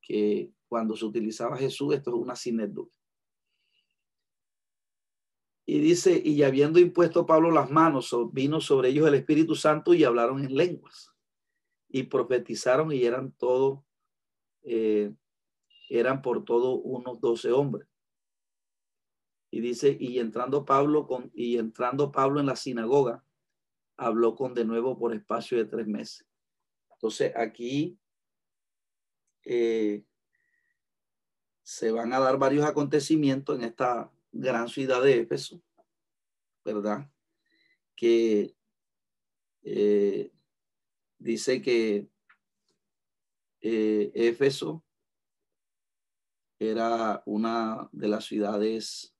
que 0.01 0.51
cuando 0.67 0.95
se 0.95 1.05
utilizaba 1.05 1.57
Jesús, 1.57 1.93
esto 1.93 2.11
es 2.11 2.15
una 2.15 2.35
sinécdota. 2.35 2.95
Y 5.65 5.77
dice, 5.77 6.19
y 6.25 6.41
habiendo 6.41 6.79
impuesto 6.79 7.27
Pablo 7.27 7.51
las 7.51 7.69
manos, 7.69 8.15
vino 8.31 8.59
sobre 8.59 8.89
ellos 8.89 9.07
el 9.07 9.13
Espíritu 9.13 9.53
Santo 9.53 9.93
y 9.93 10.03
hablaron 10.03 10.43
en 10.43 10.55
lenguas. 10.55 11.13
Y 11.87 12.03
profetizaron 12.03 12.91
y 12.91 13.03
eran 13.03 13.33
todos, 13.33 13.81
eh, 14.63 15.13
eran 15.89 16.21
por 16.21 16.45
todo 16.45 16.75
unos 16.75 17.19
doce 17.19 17.51
hombres. 17.51 17.87
Y 19.51 19.61
dice, 19.61 19.97
y 19.99 20.19
entrando 20.19 20.63
Pablo 20.63 21.07
con, 21.07 21.31
y 21.33 21.57
entrando 21.57 22.11
Pablo 22.11 22.39
en 22.39 22.45
la 22.45 22.55
sinagoga, 22.55 23.25
habló 23.97 24.35
con 24.35 24.53
de 24.53 24.63
nuevo 24.63 24.97
por 24.97 25.13
espacio 25.13 25.57
de 25.57 25.65
tres 25.65 25.87
meses. 25.87 26.25
Entonces 26.93 27.33
aquí 27.35 27.97
eh, 29.43 30.03
se 31.63 31.91
van 31.91 32.13
a 32.13 32.19
dar 32.19 32.37
varios 32.37 32.65
acontecimientos 32.65 33.57
en 33.57 33.63
esta 33.63 34.11
gran 34.31 34.69
ciudad 34.69 35.01
de 35.01 35.19
Éfeso, 35.19 35.61
¿verdad? 36.63 37.09
Que 37.95 38.55
eh, 39.63 40.31
dice 41.17 41.61
que 41.61 42.07
eh, 43.61 44.11
Éfeso 44.13 44.83
era 46.59 47.23
una 47.25 47.89
de 47.91 48.07
las 48.07 48.25
ciudades 48.25 49.15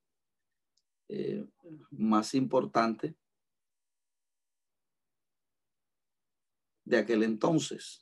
más 1.91 2.35
importantes 2.35 3.15
de 6.89 6.97
aquel 6.97 7.23
entonces. 7.23 8.01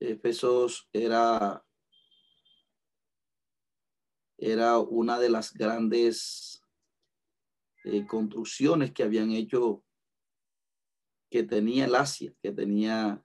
Efesos 0.00 0.88
era, 0.92 1.64
era 4.36 4.78
una 4.78 5.18
de 5.18 5.28
las 5.28 5.52
grandes 5.52 6.64
eh, 7.84 8.04
construcciones 8.06 8.92
que 8.92 9.04
habían 9.04 9.30
hecho, 9.30 9.84
que 11.30 11.44
tenía 11.44 11.84
el 11.84 11.94
Asia, 11.94 12.34
que 12.42 12.50
tenía 12.50 13.24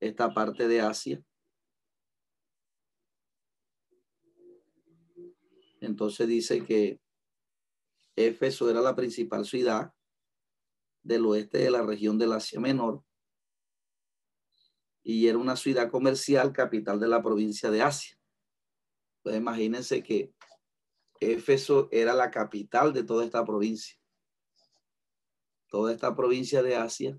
esta 0.00 0.34
parte 0.34 0.66
de 0.66 0.80
Asia. 0.80 1.24
Entonces 5.90 6.28
dice 6.28 6.64
que 6.64 7.00
Éfeso 8.14 8.70
era 8.70 8.80
la 8.80 8.94
principal 8.94 9.44
ciudad 9.44 9.92
del 11.02 11.26
oeste 11.26 11.58
de 11.58 11.70
la 11.70 11.82
región 11.82 12.16
del 12.16 12.32
Asia 12.32 12.60
Menor 12.60 13.02
y 15.02 15.26
era 15.26 15.36
una 15.36 15.56
ciudad 15.56 15.90
comercial 15.90 16.52
capital 16.52 17.00
de 17.00 17.08
la 17.08 17.22
provincia 17.22 17.72
de 17.72 17.82
Asia. 17.82 18.16
Pues 19.22 19.36
imagínense 19.36 20.02
que 20.02 20.32
Éfeso 21.18 21.88
era 21.90 22.14
la 22.14 22.30
capital 22.30 22.92
de 22.92 23.02
toda 23.02 23.24
esta 23.24 23.44
provincia. 23.44 23.98
Toda 25.68 25.92
esta 25.92 26.14
provincia 26.14 26.62
de 26.62 26.76
Asia 26.76 27.18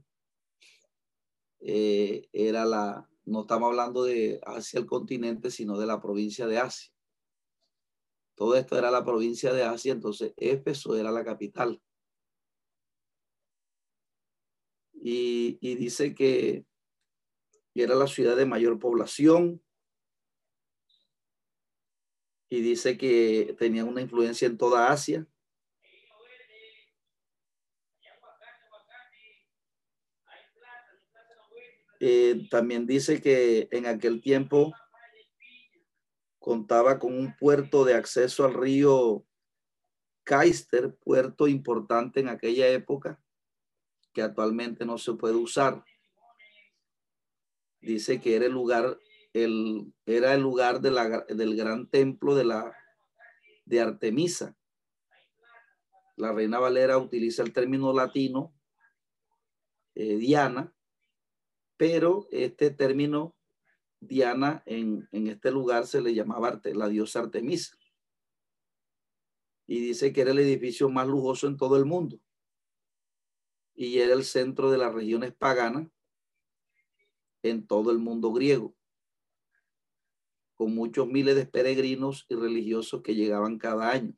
eh, 1.59 2.29
era 2.31 2.63
la, 2.63 3.09
no 3.25 3.41
estamos 3.41 3.67
hablando 3.67 4.03
de 4.03 4.39
Asia 4.45 4.79
el 4.79 4.85
continente, 4.85 5.51
sino 5.51 5.77
de 5.77 5.87
la 5.87 5.99
provincia 5.99 6.47
de 6.47 6.57
Asia. 6.57 6.90
Todo 8.41 8.55
esto 8.55 8.75
era 8.75 8.89
la 8.89 9.05
provincia 9.05 9.53
de 9.53 9.61
Asia, 9.61 9.93
entonces 9.93 10.33
Éfeso 10.35 10.95
era 10.95 11.11
la 11.11 11.23
capital. 11.23 11.79
y, 15.03 15.75
dice 15.75 16.15
que 16.15 16.65
era 17.75 17.93
la 17.93 18.07
ciudad 18.07 18.35
de 18.35 18.47
mayor 18.47 18.79
población 18.79 19.63
y 22.49 22.61
dice 22.61 22.97
que 22.97 23.55
tenía 23.59 23.85
una 23.85 24.01
influencia 24.01 24.47
en 24.47 24.57
toda 24.57 24.91
Asia. 24.91 25.27
Eh, 31.99 32.47
también 32.49 32.87
dice 32.87 33.21
que 33.21 33.69
en 33.71 33.85
aquel 33.85 34.19
tiempo 34.19 34.73
contaba 36.41 36.97
con 36.97 37.13
un 37.13 37.37
puerto 37.37 37.85
de 37.85 37.93
acceso 37.93 38.43
al 38.45 38.55
río 38.55 39.23
Caister, 40.23 40.95
puerto 40.95 41.47
importante 41.47 42.19
en 42.19 42.29
aquella 42.29 42.67
época 42.67 43.23
que 44.11 44.23
actualmente 44.23 44.83
no 44.83 44.97
se 44.97 45.13
puede 45.13 45.35
usar. 45.35 45.85
Dice 47.79 48.19
que 48.19 48.35
era 48.35 48.47
el 48.47 48.53
lugar, 48.53 48.97
el, 49.33 49.93
era 50.07 50.33
el 50.33 50.41
lugar 50.41 50.81
del 50.81 51.55
gran 51.55 51.87
templo 51.87 52.33
de, 52.33 52.43
la, 52.43 52.75
de 53.65 53.79
Artemisa. 53.79 54.57
La 56.15 56.33
Reina 56.33 56.57
Valera 56.57 56.97
utiliza 56.97 57.43
el 57.43 57.53
término 57.53 57.93
latino 57.93 58.51
eh, 59.93 60.15
Diana, 60.15 60.73
pero 61.77 62.27
este 62.31 62.71
término 62.71 63.35
Diana 64.01 64.61
en, 64.65 65.07
en, 65.13 65.27
este 65.27 65.51
lugar 65.51 65.87
se 65.87 66.01
le 66.01 66.13
llamaba 66.13 66.59
la 66.65 66.89
diosa 66.89 67.19
Artemisa. 67.21 67.77
Y 69.67 69.79
dice 69.79 70.11
que 70.11 70.21
era 70.21 70.31
el 70.31 70.39
edificio 70.39 70.89
más 70.89 71.07
lujoso 71.07 71.47
en 71.47 71.55
todo 71.55 71.77
el 71.77 71.85
mundo 71.85 72.19
y 73.73 73.99
era 73.99 74.13
el 74.13 74.23
centro 74.23 74.69
de 74.69 74.77
las 74.77 74.93
regiones 74.93 75.33
paganas 75.33 75.87
en 77.43 77.65
todo 77.65 77.91
el 77.91 77.97
mundo 77.97 78.31
griego, 78.31 78.75
con 80.53 80.75
muchos 80.75 81.07
miles 81.07 81.35
de 81.35 81.47
peregrinos 81.47 82.25
y 82.29 82.35
religiosos 82.35 83.01
que 83.01 83.15
llegaban 83.15 83.57
cada 83.57 83.89
año. 83.89 84.15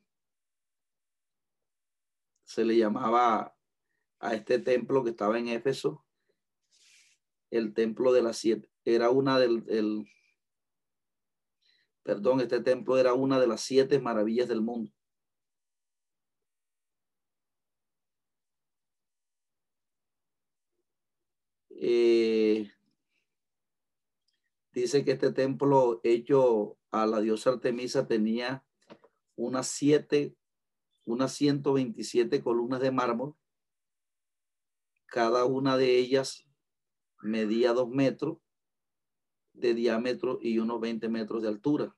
Se 2.42 2.64
le 2.64 2.76
llamaba 2.76 3.56
a 4.18 4.34
este 4.34 4.58
templo 4.58 5.02
que 5.02 5.10
estaba 5.10 5.38
en 5.38 5.48
Éfeso 5.48 6.04
el 7.50 7.72
templo 7.72 8.12
de 8.12 8.22
las 8.22 8.36
siete. 8.36 8.73
Era 8.84 9.10
una 9.10 9.38
del, 9.38 9.64
perdón, 12.02 12.40
este 12.40 12.60
templo 12.60 12.98
era 12.98 13.14
una 13.14 13.40
de 13.40 13.46
las 13.46 13.62
siete 13.62 13.98
maravillas 13.98 14.48
del 14.48 14.60
mundo. 14.60 14.92
Eh, 21.70 22.70
dice 24.72 25.04
que 25.04 25.12
este 25.12 25.32
templo 25.32 26.00
hecho 26.04 26.78
a 26.90 27.06
la 27.06 27.20
diosa 27.20 27.50
Artemisa 27.50 28.06
tenía 28.06 28.64
unas 29.36 29.68
siete, 29.68 30.36
unas 31.04 31.32
127 31.32 32.42
columnas 32.42 32.80
de 32.80 32.90
mármol. 32.90 33.34
Cada 35.06 35.44
una 35.44 35.76
de 35.76 35.98
ellas 35.98 36.46
medía 37.22 37.72
dos 37.72 37.88
metros 37.88 38.43
de 39.54 39.74
diámetro 39.74 40.38
y 40.42 40.58
unos 40.58 40.80
20 40.80 41.08
metros 41.08 41.42
de 41.42 41.48
altura. 41.48 41.96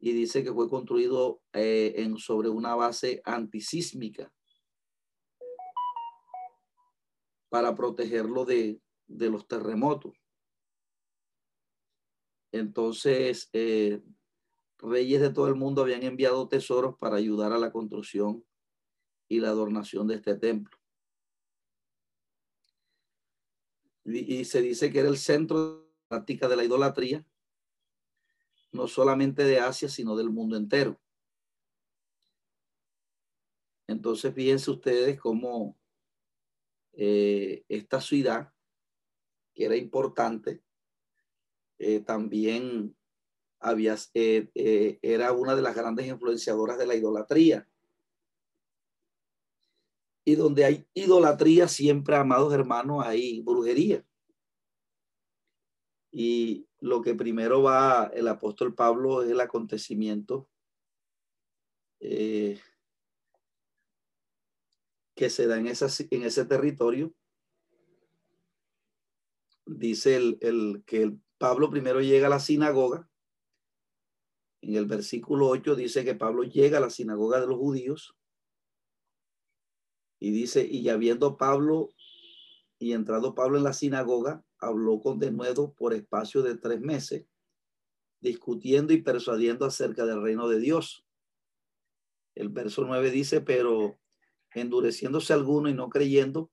Y 0.00 0.12
dice 0.12 0.44
que 0.44 0.52
fue 0.52 0.68
construido 0.68 1.40
eh, 1.52 2.12
sobre 2.18 2.48
una 2.48 2.74
base 2.74 3.20
antisísmica 3.24 4.32
para 7.48 7.74
protegerlo 7.74 8.44
de, 8.44 8.80
los 9.06 9.48
terremotos. 9.48 10.14
Entonces, 12.52 13.48
eh, 13.52 14.02
reyes 14.78 15.20
de 15.20 15.30
todo 15.30 15.48
el 15.48 15.54
mundo 15.54 15.82
habían 15.82 16.02
enviado 16.02 16.48
tesoros 16.48 16.96
para 16.98 17.16
ayudar 17.16 17.52
a 17.52 17.58
la 17.58 17.72
construcción 17.72 18.44
y 19.28 19.40
la 19.40 19.48
adornación 19.48 20.06
de 20.06 20.16
este 20.16 20.36
templo. 20.36 20.77
Y, 24.10 24.44
se 24.44 24.62
dice 24.62 24.90
que 24.90 25.00
era 25.00 25.08
el 25.08 25.18
centro 25.18 25.58
de 25.58 25.82
la 25.82 26.08
práctica 26.08 26.48
de 26.48 26.56
la 26.56 26.64
idolatría, 26.64 27.26
no 28.72 28.88
solamente 28.88 29.44
de 29.44 29.60
Asia, 29.60 29.88
sino 29.88 30.16
del 30.16 30.30
mundo 30.30 30.56
entero. 30.56 30.98
Entonces, 33.86 34.34
fíjense 34.34 34.70
ustedes 34.70 35.18
cómo 35.18 35.78
eh, 36.92 37.64
esta 37.68 38.00
ciudad, 38.00 38.52
que 39.54 39.64
era 39.64 39.76
importante, 39.76 40.62
eh, 41.78 42.00
también 42.00 42.96
había, 43.60 43.96
eh, 44.14 44.98
era 45.02 45.32
una 45.32 45.54
de 45.54 45.62
las 45.62 45.74
grandes 45.74 46.06
influenciadoras 46.06 46.78
de 46.78 46.86
la 46.86 46.94
idolatría. 46.94 47.68
Y 50.28 50.34
donde 50.34 50.66
hay 50.66 50.86
idolatría, 50.92 51.68
siempre, 51.68 52.14
amados 52.14 52.52
hermanos, 52.52 53.02
hay 53.02 53.40
brujería. 53.40 54.04
Y 56.12 56.68
lo 56.80 57.00
que 57.00 57.14
primero 57.14 57.62
va 57.62 58.10
el 58.12 58.28
apóstol 58.28 58.74
Pablo 58.74 59.22
es 59.22 59.30
el 59.30 59.40
acontecimiento 59.40 60.46
eh, 62.00 62.60
que 65.14 65.30
se 65.30 65.46
da 65.46 65.56
en, 65.56 65.66
esa, 65.66 65.86
en 66.10 66.22
ese 66.24 66.44
territorio. 66.44 67.14
Dice 69.64 70.14
el, 70.14 70.36
el 70.42 70.82
que 70.84 71.16
Pablo 71.38 71.70
primero 71.70 72.02
llega 72.02 72.26
a 72.26 72.30
la 72.30 72.40
sinagoga. 72.40 73.08
En 74.60 74.76
el 74.76 74.84
versículo 74.84 75.48
8 75.48 75.74
dice 75.74 76.04
que 76.04 76.14
Pablo 76.14 76.42
llega 76.42 76.76
a 76.76 76.82
la 76.82 76.90
sinagoga 76.90 77.40
de 77.40 77.46
los 77.46 77.56
judíos 77.56 78.18
y 80.20 80.30
dice, 80.30 80.66
y 80.66 80.88
habiendo 80.88 81.36
Pablo 81.36 81.90
y 82.78 82.92
entrado 82.92 83.34
Pablo 83.34 83.58
en 83.58 83.64
la 83.64 83.72
sinagoga, 83.72 84.44
habló 84.58 85.00
con 85.00 85.18
denuedo 85.18 85.72
por 85.74 85.94
espacio 85.94 86.42
de 86.42 86.56
tres 86.56 86.80
meses, 86.80 87.26
discutiendo 88.20 88.92
y 88.92 89.02
persuadiendo 89.02 89.64
acerca 89.64 90.06
del 90.06 90.22
reino 90.22 90.48
de 90.48 90.58
Dios. 90.58 91.04
El 92.34 92.48
verso 92.48 92.84
9 92.84 93.10
dice, 93.10 93.40
pero 93.40 93.98
endureciéndose 94.54 95.32
alguno 95.32 95.68
y 95.68 95.74
no 95.74 95.88
creyendo, 95.88 96.50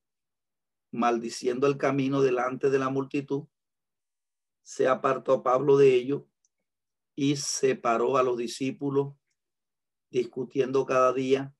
maldiciendo 0.91 1.67
el 1.67 1.77
camino 1.77 2.21
delante 2.21 2.69
de 2.69 2.79
la 2.79 2.89
multitud, 2.89 3.45
se 4.61 4.87
apartó 4.87 5.43
Pablo 5.43 5.77
de 5.77 5.93
ello 5.93 6.27
y 7.15 7.35
separó 7.35 8.17
a 8.17 8.23
los 8.23 8.37
discípulos, 8.37 9.15
discutiendo 10.09 10.85
cada 10.85 11.13
día 11.13 11.55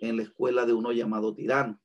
en 0.00 0.16
la 0.16 0.22
escuela 0.22 0.66
de 0.66 0.72
uno 0.72 0.92
llamado 0.92 1.34
tirano. 1.34 1.80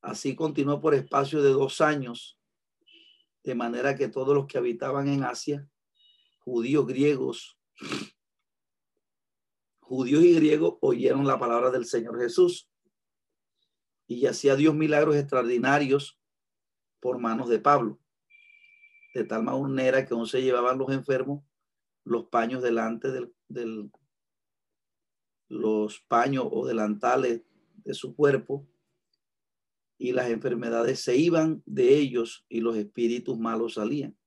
Así 0.00 0.34
continuó 0.34 0.80
por 0.80 0.94
espacio 0.94 1.42
de 1.42 1.50
dos 1.50 1.80
años, 1.80 2.38
de 3.42 3.54
manera 3.54 3.94
que 3.94 4.08
todos 4.08 4.34
los 4.34 4.46
que 4.46 4.58
habitaban 4.58 5.08
en 5.08 5.24
Asia, 5.24 5.68
judíos, 6.38 6.86
griegos, 6.86 7.58
judíos 9.80 10.22
y 10.24 10.34
griegos, 10.34 10.76
oyeron 10.80 11.26
la 11.26 11.38
palabra 11.38 11.70
del 11.70 11.86
Señor 11.86 12.20
Jesús. 12.20 12.68
Y 14.06 14.26
hacía 14.26 14.56
Dios 14.56 14.74
milagros 14.74 15.16
extraordinarios 15.16 16.18
por 17.00 17.18
manos 17.18 17.48
de 17.48 17.58
Pablo. 17.58 17.98
De 19.14 19.24
tal 19.24 19.42
manera 19.42 20.04
que 20.04 20.12
aún 20.12 20.26
se 20.26 20.42
llevaban 20.42 20.78
los 20.78 20.90
enfermos 20.90 21.44
los 22.04 22.26
paños 22.26 22.62
delante 22.62 23.10
del, 23.10 23.34
del 23.48 23.90
los 25.54 26.00
paños 26.00 26.46
o 26.50 26.66
delantales 26.66 27.42
de 27.84 27.94
su 27.94 28.14
cuerpo 28.14 28.66
y 29.96 30.12
las 30.12 30.28
enfermedades 30.30 31.00
se 31.00 31.16
iban 31.16 31.62
de 31.64 31.96
ellos 31.96 32.44
y 32.48 32.60
los 32.60 32.76
espíritus 32.76 33.38
malos 33.38 33.74
salían. 33.74 34.18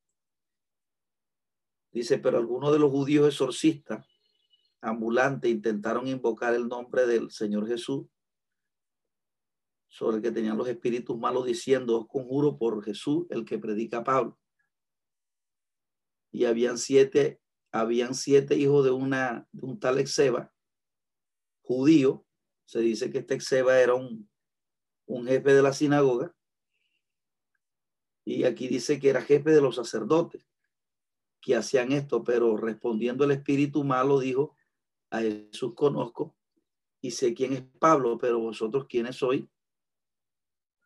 Dice, 1.92 2.18
pero 2.18 2.38
algunos 2.38 2.72
de 2.72 2.80
los 2.80 2.92
judíos 2.92 3.28
exorcistas 3.28 4.06
ambulantes 4.82 5.52
intentaron 5.52 6.08
invocar 6.08 6.54
el 6.54 6.68
nombre 6.68 7.06
del 7.06 7.32
Señor 7.32 7.68
Jesús 7.68 8.08
sobre 9.90 10.18
el 10.18 10.24
que 10.24 10.32
tenían 10.32 10.58
los 10.58 10.68
espíritus 10.68 11.18
malos 11.18 11.46
diciendo, 11.46 12.00
os 12.00 12.08
conjuro 12.08 12.58
por 12.58 12.84
Jesús, 12.84 13.26
el 13.30 13.46
que 13.46 13.58
predica 13.58 14.04
Pablo. 14.04 14.38
Y 16.32 16.46
habían 16.46 16.78
siete, 16.78 17.42
habían 17.72 18.13
siete 18.13 18.56
hijos 18.56 18.86
de 18.86 18.92
una, 18.92 19.48
de 19.52 19.66
un 19.66 19.80
tal 19.80 19.98
Exeba, 19.98 20.54
judío. 21.67 22.25
Se 22.65 22.80
dice 22.80 23.12
que 23.12 23.19
este 23.19 23.60
era 23.60 23.93
un, 23.93 24.30
un 25.06 25.27
jefe 25.27 25.53
de 25.53 25.62
la 25.62 25.73
sinagoga. 25.73 26.34
Y 28.25 28.43
aquí 28.45 28.67
dice 28.67 28.99
que 28.99 29.10
era 29.10 29.21
jefe 29.21 29.51
de 29.51 29.62
los 29.62 29.75
sacerdotes 29.75 30.45
que 31.41 31.56
hacían 31.56 31.91
esto, 31.91 32.23
pero 32.23 32.58
respondiendo 32.58 33.23
el 33.23 33.32
espíritu 33.32 33.84
malo 33.84 34.19
dijo, 34.19 34.56
a 35.10 35.19
Jesús 35.19 35.73
conozco 35.75 36.36
y 37.01 37.12
sé 37.12 37.34
quién 37.34 37.53
es 37.53 37.62
Pablo, 37.80 38.17
pero 38.17 38.39
vosotros 38.39 38.86
quiénes 38.89 39.17
sois. 39.17 39.45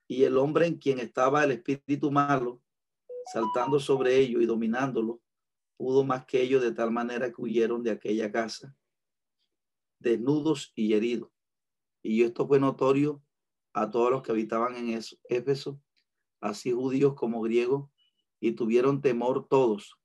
Y 0.08 0.24
el 0.24 0.38
hombre 0.38 0.68
en 0.68 0.78
quien 0.78 1.00
estaba 1.00 1.44
el 1.44 1.52
espíritu 1.52 2.12
malo, 2.12 2.62
saltando 3.32 3.80
sobre 3.80 4.18
ellos 4.18 4.42
y 4.42 4.46
dominándolo, 4.46 5.22
pudo 5.78 6.04
más 6.04 6.26
que 6.26 6.42
ellos 6.42 6.62
de 6.62 6.74
tal 6.74 6.92
manera 6.92 7.32
que 7.32 7.42
huyeron 7.42 7.82
de 7.82 7.92
aquella 7.92 8.32
casa, 8.32 8.76
desnudos 10.02 10.72
y 10.76 10.94
heridos. 10.94 11.30
Y 12.04 12.24
esto 12.24 12.48
fue 12.48 12.60
notorio 12.60 13.24
a 13.74 13.90
todos 13.90 14.12
los 14.12 14.22
que 14.22 14.32
habitaban 14.32 14.76
en 14.76 15.00
Éfeso, 15.30 15.80
así 16.42 16.72
judíos 16.72 17.14
como 17.16 17.42
griegos, 17.42 17.90
y 18.40 18.54
tuvieron 18.54 19.02
temor 19.02 19.48
todos. 19.48 19.96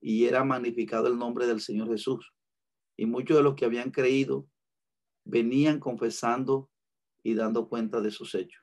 Y 0.00 0.24
era 0.24 0.42
magnificado 0.44 1.06
el 1.06 1.18
nombre 1.18 1.46
del 1.46 1.60
Señor 1.60 1.88
Jesús. 1.88 2.32
Y 2.96 3.06
muchos 3.06 3.36
de 3.36 3.42
los 3.42 3.54
que 3.54 3.66
habían 3.66 3.90
creído 3.90 4.48
venían 5.24 5.78
confesando 5.80 6.70
y 7.22 7.34
dando 7.34 7.68
cuenta 7.68 8.00
de 8.00 8.10
sus 8.10 8.34
hechos. 8.34 8.62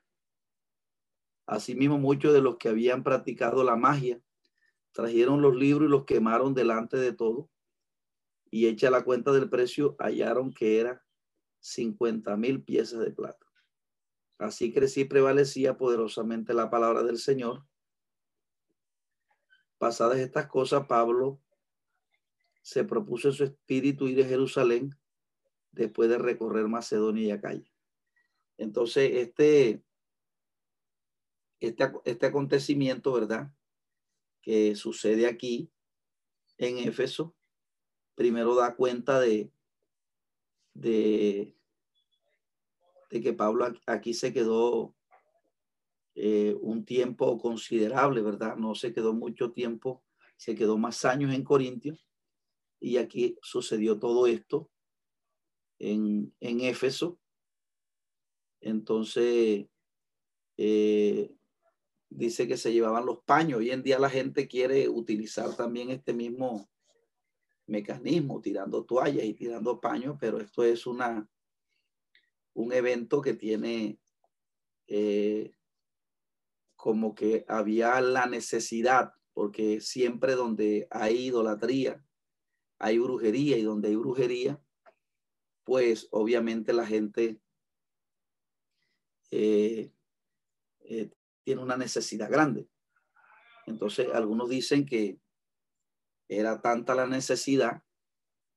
Asimismo, 1.46 1.98
muchos 1.98 2.32
de 2.32 2.40
los 2.40 2.56
que 2.56 2.68
habían 2.68 3.04
practicado 3.04 3.62
la 3.62 3.76
magia 3.76 4.20
trajeron 4.92 5.42
los 5.42 5.54
libros 5.54 5.88
y 5.88 5.90
los 5.90 6.04
quemaron 6.04 6.54
delante 6.54 6.96
de 6.96 7.12
todo. 7.12 7.50
Y 8.54 8.68
hecha 8.68 8.88
la 8.88 9.02
cuenta 9.02 9.32
del 9.32 9.50
precio, 9.50 9.96
hallaron 9.98 10.54
que 10.54 10.78
era 10.78 11.04
50 11.58 12.36
mil 12.36 12.62
piezas 12.62 13.00
de 13.00 13.10
plata. 13.10 13.44
Así 14.38 14.72
crecí 14.72 15.00
y 15.00 15.04
prevalecía 15.06 15.76
poderosamente 15.76 16.54
la 16.54 16.70
palabra 16.70 17.02
del 17.02 17.18
Señor. 17.18 17.66
Pasadas 19.76 20.18
estas 20.18 20.46
cosas, 20.46 20.86
Pablo 20.86 21.42
se 22.62 22.84
propuso 22.84 23.26
en 23.26 23.34
su 23.34 23.42
espíritu 23.42 24.06
ir 24.06 24.22
a 24.22 24.28
Jerusalén 24.28 24.96
después 25.72 26.08
de 26.08 26.18
recorrer 26.18 26.68
Macedonia 26.68 27.24
y 27.24 27.30
Acaya. 27.32 27.72
Entonces, 28.56 29.10
este, 29.14 29.82
este, 31.58 31.90
este 32.04 32.26
acontecimiento, 32.26 33.14
¿verdad? 33.14 33.52
Que 34.40 34.76
sucede 34.76 35.26
aquí 35.26 35.72
en 36.56 36.78
Éfeso, 36.78 37.34
primero 38.14 38.54
da 38.54 38.74
cuenta 38.74 39.20
de, 39.20 39.50
de 40.74 41.54
que 43.10 43.32
Pablo 43.32 43.66
aquí 43.86 44.14
se 44.14 44.32
quedó 44.32 44.94
eh, 46.16 46.56
un 46.60 46.84
tiempo 46.84 47.38
considerable, 47.38 48.22
¿verdad? 48.22 48.56
No 48.56 48.74
se 48.74 48.92
quedó 48.92 49.14
mucho 49.14 49.52
tiempo, 49.52 50.04
se 50.36 50.54
quedó 50.54 50.78
más 50.78 51.04
años 51.04 51.34
en 51.34 51.42
Corintios 51.42 52.06
y 52.80 52.98
aquí 52.98 53.36
sucedió 53.42 53.98
todo 53.98 54.26
esto 54.26 54.70
en, 55.78 56.34
en 56.40 56.60
Éfeso. 56.60 57.18
Entonces, 58.60 59.66
eh, 60.56 61.34
dice 62.08 62.46
que 62.46 62.56
se 62.56 62.72
llevaban 62.72 63.06
los 63.06 63.20
paños. 63.24 63.58
Hoy 63.58 63.70
en 63.70 63.82
día 63.82 63.98
la 63.98 64.10
gente 64.10 64.46
quiere 64.48 64.88
utilizar 64.88 65.54
también 65.56 65.90
este 65.90 66.12
mismo 66.12 66.68
mecanismo, 67.66 68.40
tirando 68.40 68.84
toallas 68.84 69.24
y 69.24 69.34
tirando 69.34 69.80
paños, 69.80 70.16
pero 70.20 70.38
esto 70.38 70.62
es 70.64 70.86
una, 70.86 71.28
un 72.54 72.72
evento 72.72 73.20
que 73.20 73.34
tiene 73.34 73.98
eh, 74.86 75.54
como 76.76 77.14
que 77.14 77.44
había 77.48 78.00
la 78.00 78.26
necesidad, 78.26 79.14
porque 79.32 79.80
siempre 79.80 80.34
donde 80.34 80.86
hay 80.90 81.26
idolatría, 81.26 82.04
hay 82.78 82.98
brujería 82.98 83.56
y 83.56 83.62
donde 83.62 83.88
hay 83.88 83.96
brujería, 83.96 84.60
pues 85.64 86.08
obviamente 86.10 86.72
la 86.72 86.86
gente 86.86 87.40
eh, 89.30 89.90
eh, 90.80 91.10
tiene 91.42 91.62
una 91.62 91.76
necesidad 91.76 92.30
grande. 92.30 92.68
Entonces, 93.66 94.08
algunos 94.12 94.50
dicen 94.50 94.84
que 94.84 95.18
era 96.28 96.60
tanta 96.60 96.94
la 96.94 97.06
necesidad 97.06 97.82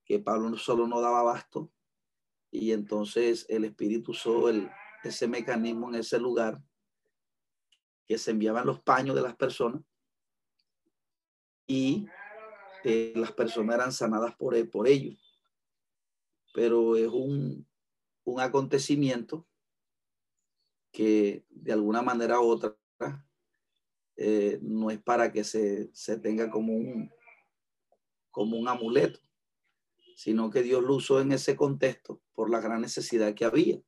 que 0.06 0.20
Pablo 0.20 0.58
solo 0.58 0.88
no 0.88 1.02
daba 1.02 1.20
abasto 1.20 1.72
y 2.50 2.72
entonces 2.72 3.46
el 3.50 3.66
espíritu 3.66 4.12
usó 4.12 4.50
el, 4.50 4.70
ese 5.04 5.28
mecanismo 5.28 5.90
en 5.90 5.96
ese 5.96 6.20
lugar 6.20 6.62
que 8.06 8.18
se 8.18 8.32
enviaban 8.32 8.66
los 8.66 8.82
paños 8.82 9.16
de 9.16 9.22
las 9.22 9.36
personas 9.36 9.82
y 11.68 12.08
eh, 12.86 13.12
las 13.16 13.34
personas 13.34 13.76
eran 13.76 13.92
sanadas 13.92 14.36
por, 14.36 14.70
por 14.70 14.88
ellos. 14.88 15.20
pero 16.54 16.96
es 16.96 17.08
un, 17.08 17.68
un 18.24 18.40
acontecimiento 18.40 19.46
que 20.92 21.46
de 21.50 21.74
alguna 21.74 22.02
manera 22.02 22.40
u 22.40 22.46
otra 22.46 22.78
eh, 24.16 24.58
no 24.62 24.90
es 24.90 25.00
para 25.00 25.32
que 25.32 25.44
se, 25.44 25.94
se, 25.94 26.18
tenga 26.18 26.50
como 26.50 26.74
un, 26.74 27.12
como 28.38 28.56
un 28.56 28.68
amuleto, 28.68 29.20
sino 30.16 30.52
que 30.52 30.62
Dios 30.62 30.84
lo 30.84 30.94
usó 30.94 31.20
en 31.22 31.32
ese 31.32 31.56
contexto 31.56 32.22
por 32.36 32.52
la 32.52 32.60
gran 32.60 32.82
necesidad 32.82 33.34
que 33.34 33.46
había. 33.46 33.82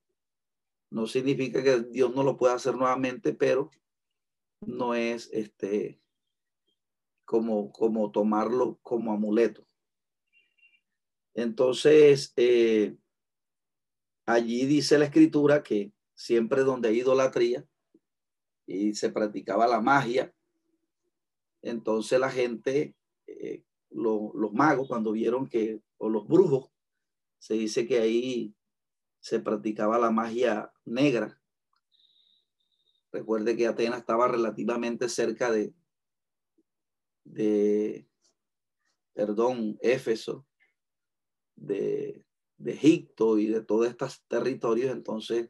No 0.90 1.06
significa 1.06 1.62
que 1.62 1.82
Dios 1.92 2.16
no 2.16 2.24
lo 2.24 2.36
pueda 2.36 2.56
hacer 2.56 2.74
nuevamente, 2.74 3.36
pero 3.36 3.70
no 4.62 4.96
es 4.96 5.30
este 5.34 6.02
como, 7.26 7.72
como 7.72 8.10
tomarlo 8.10 8.80
como 8.82 9.14
amuleto. 9.14 9.68
Entonces, 11.36 12.34
eh, 12.36 12.98
allí 14.26 14.66
dice 14.66 14.98
la 14.98 15.06
escritura 15.06 15.62
que 15.62 15.94
siempre 16.16 16.64
donde 16.64 16.90
hay 16.90 17.02
idolatría 17.02 17.68
y 18.66 18.96
se 18.96 19.12
practicaba 19.12 19.68
la 19.68 19.80
magia, 19.80 20.34
entonces 21.62 22.20
la 22.20 22.32
gente, 22.32 22.96
eh, 23.28 23.64
los 23.90 24.54
magos, 24.54 24.88
cuando 24.88 25.12
vieron 25.12 25.48
que, 25.48 25.82
o 25.98 26.10
los 26.10 26.28
brujos, 26.28 26.72
se 27.40 27.56
dice 27.56 27.88
que 27.88 28.00
ahí 28.00 28.56
se 29.20 29.40
practicaba 29.40 29.98
la 29.98 30.12
magia 30.12 30.72
negra. 30.86 31.42
Recuerde 33.12 33.58
que 33.58 33.68
Atenas 33.68 34.00
estaba 34.00 34.28
relativamente 34.28 35.10
cerca 35.10 35.52
de, 35.52 35.74
de 37.24 38.08
perdón, 39.14 39.78
Éfeso, 39.82 40.48
de, 41.56 42.26
de 42.58 42.72
Egipto 42.72 43.38
y 43.38 43.48
de 43.48 43.62
todos 43.62 43.88
estos 43.88 44.24
territorios, 44.28 44.92
entonces, 44.92 45.50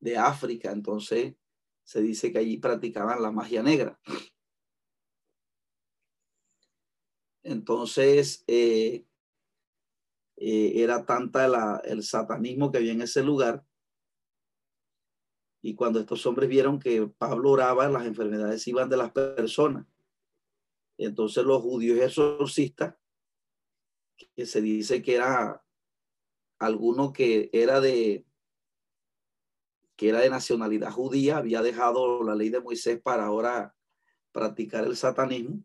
de 0.00 0.16
África, 0.16 0.70
entonces 0.70 1.34
se 1.82 2.00
dice 2.02 2.32
que 2.32 2.38
allí 2.38 2.58
practicaban 2.58 3.22
la 3.22 3.32
magia 3.32 3.62
negra. 3.62 3.98
Entonces, 7.48 8.44
eh, 8.46 9.06
eh, 10.36 10.72
era 10.74 11.06
tanta 11.06 11.80
el 11.82 12.02
satanismo 12.02 12.70
que 12.70 12.76
había 12.76 12.92
en 12.92 13.00
ese 13.00 13.22
lugar. 13.22 13.64
Y 15.62 15.74
cuando 15.74 15.98
estos 15.98 16.26
hombres 16.26 16.50
vieron 16.50 16.78
que 16.78 17.06
Pablo 17.06 17.52
oraba, 17.52 17.88
las 17.88 18.04
enfermedades 18.04 18.68
iban 18.68 18.90
de 18.90 18.98
las 18.98 19.12
personas. 19.12 19.86
Entonces 20.98 21.42
los 21.44 21.62
judíos 21.62 21.98
exorcistas, 22.00 22.96
que 24.36 24.44
se 24.44 24.60
dice 24.60 25.00
que 25.00 25.14
era 25.14 25.64
alguno 26.58 27.14
que 27.14 27.48
era 27.52 27.80
de 27.80 28.26
que 29.96 30.10
era 30.10 30.20
de 30.20 30.28
nacionalidad 30.28 30.92
judía, 30.92 31.38
había 31.38 31.62
dejado 31.62 32.22
la 32.22 32.34
ley 32.34 32.50
de 32.50 32.60
Moisés 32.60 33.00
para 33.00 33.24
ahora 33.24 33.74
practicar 34.32 34.84
el 34.84 34.96
satanismo 34.96 35.64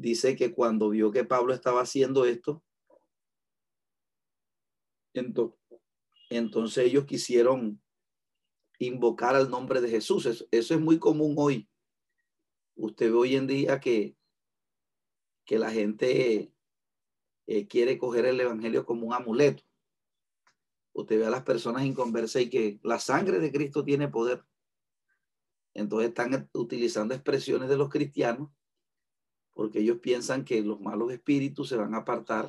dice 0.00 0.36
que 0.36 0.52
cuando 0.52 0.90
vio 0.90 1.10
que 1.10 1.24
Pablo 1.24 1.52
estaba 1.52 1.82
haciendo 1.82 2.24
esto, 2.24 2.62
entonces 6.30 6.84
ellos 6.84 7.04
quisieron 7.04 7.82
invocar 8.78 9.34
al 9.34 9.50
nombre 9.50 9.80
de 9.80 9.90
Jesús. 9.90 10.26
Eso, 10.26 10.46
es 10.50 10.80
muy 10.80 10.98
común 10.98 11.34
hoy. 11.36 11.68
Usted 12.76 13.10
ve 13.10 13.16
hoy 13.16 13.34
en 13.34 13.48
día 13.48 13.80
que, 13.80 14.16
que 15.44 15.58
la 15.58 15.72
gente 15.72 16.52
eh, 17.46 17.66
quiere 17.66 17.98
coger 17.98 18.26
el 18.26 18.40
Evangelio 18.40 18.86
como 18.86 19.08
un 19.08 19.14
amuleto. 19.14 19.64
Usted 20.92 21.18
ve 21.18 21.26
a 21.26 21.30
las 21.30 21.42
personas 21.42 21.84
inconversas 21.84 22.42
y 22.42 22.50
que 22.50 22.78
la 22.84 23.00
sangre 23.00 23.40
de 23.40 23.50
Cristo 23.50 23.84
tiene 23.84 24.06
poder. 24.06 24.44
Entonces 25.74 26.10
están 26.10 26.48
utilizando 26.52 27.14
expresiones 27.14 27.68
de 27.68 27.76
los 27.76 27.88
cristianos 27.88 28.50
porque 29.58 29.80
ellos 29.80 29.98
piensan 29.98 30.44
que 30.44 30.62
los 30.62 30.80
malos 30.80 31.10
espíritus 31.10 31.70
se 31.70 31.76
van 31.76 31.92
a 31.92 31.98
apartar 31.98 32.48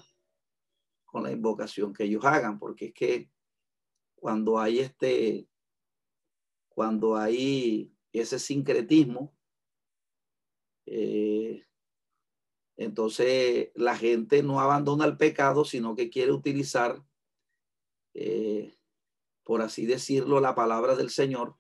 con 1.06 1.24
la 1.24 1.32
invocación 1.32 1.92
que 1.92 2.04
ellos 2.04 2.24
hagan, 2.24 2.60
porque 2.60 2.86
es 2.86 2.94
que 2.94 3.32
cuando 4.14 4.60
hay 4.60 4.78
este, 4.78 5.50
cuando 6.68 7.18
hay 7.18 7.92
ese 8.14 8.38
sincretismo, 8.38 9.36
eh, 10.86 11.66
entonces 12.78 13.72
la 13.74 13.98
gente 13.98 14.44
no 14.44 14.60
abandona 14.60 15.06
el 15.06 15.18
pecado, 15.18 15.66
sino 15.66 15.96
que 15.96 16.12
quiere 16.12 16.32
utilizar, 16.32 17.04
eh, 18.14 18.78
por 19.44 19.64
así 19.64 19.88
decirlo, 19.88 20.40
la 20.42 20.54
palabra 20.54 20.96
del 20.96 21.10
Señor, 21.10 21.58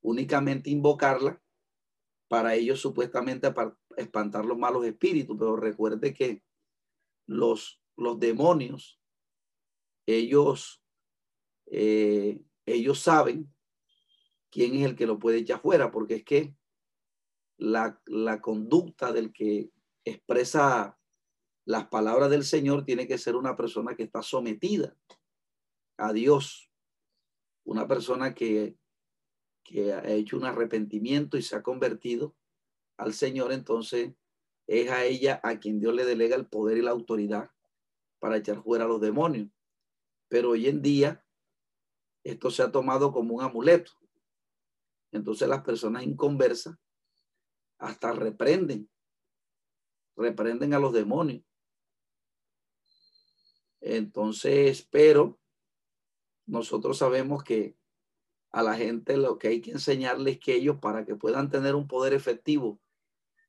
únicamente 0.00 0.68
invocarla 0.68 1.40
para 2.26 2.56
ellos 2.56 2.80
supuestamente 2.80 3.46
espantar 3.96 4.44
los 4.44 4.58
malos 4.58 4.84
espíritus, 4.84 5.36
pero 5.38 5.56
recuerde 5.56 6.12
que 6.12 6.42
los, 7.26 7.82
los 7.96 8.18
demonios, 8.18 9.00
ellos, 10.06 10.82
eh, 11.66 12.42
ellos 12.66 13.00
saben 13.00 13.52
quién 14.50 14.76
es 14.76 14.84
el 14.84 14.96
que 14.96 15.06
lo 15.06 15.18
puede 15.18 15.38
echar 15.38 15.60
fuera, 15.60 15.90
porque 15.90 16.16
es 16.16 16.24
que 16.24 16.54
la, 17.58 18.00
la 18.06 18.40
conducta 18.40 19.12
del 19.12 19.32
que 19.32 19.70
expresa 20.04 20.98
las 21.64 21.88
palabras 21.88 22.30
del 22.30 22.44
Señor 22.44 22.84
tiene 22.84 23.08
que 23.08 23.18
ser 23.18 23.34
una 23.34 23.56
persona 23.56 23.96
que 23.96 24.04
está 24.04 24.22
sometida 24.22 24.96
a 25.96 26.12
Dios, 26.12 26.70
una 27.64 27.88
persona 27.88 28.34
que 28.34 28.76
que 29.66 29.92
ha 29.92 30.06
hecho 30.08 30.36
un 30.36 30.44
arrepentimiento 30.44 31.36
y 31.36 31.42
se 31.42 31.56
ha 31.56 31.62
convertido 31.62 32.34
al 32.96 33.12
Señor, 33.12 33.52
entonces 33.52 34.12
es 34.66 34.90
a 34.90 35.04
ella 35.04 35.40
a 35.42 35.58
quien 35.58 35.78
Dios 35.78 35.94
le 35.94 36.04
delega 36.04 36.36
el 36.36 36.46
poder 36.46 36.78
y 36.78 36.82
la 36.82 36.90
autoridad 36.90 37.50
para 38.18 38.36
echar 38.36 38.62
fuera 38.62 38.84
a 38.84 38.88
los 38.88 39.00
demonios. 39.00 39.48
Pero 40.28 40.50
hoy 40.50 40.66
en 40.66 40.82
día 40.82 41.24
esto 42.24 42.50
se 42.50 42.62
ha 42.62 42.72
tomado 42.72 43.12
como 43.12 43.34
un 43.34 43.42
amuleto. 43.42 43.92
Entonces 45.12 45.48
las 45.48 45.62
personas 45.62 46.02
inconversas 46.02 46.76
hasta 47.78 48.12
reprenden, 48.12 48.90
reprenden 50.16 50.74
a 50.74 50.78
los 50.78 50.92
demonios. 50.92 51.44
Entonces, 53.80 54.86
pero 54.90 55.38
nosotros 56.46 56.98
sabemos 56.98 57.44
que 57.44 57.76
a 58.50 58.62
la 58.62 58.74
gente 58.74 59.16
lo 59.16 59.38
que 59.38 59.48
hay 59.48 59.60
que 59.60 59.72
enseñarles 59.72 60.40
que 60.40 60.54
ellos 60.54 60.78
para 60.80 61.04
que 61.04 61.14
puedan 61.14 61.50
tener 61.50 61.74
un 61.74 61.86
poder 61.86 62.14
efectivo 62.14 62.80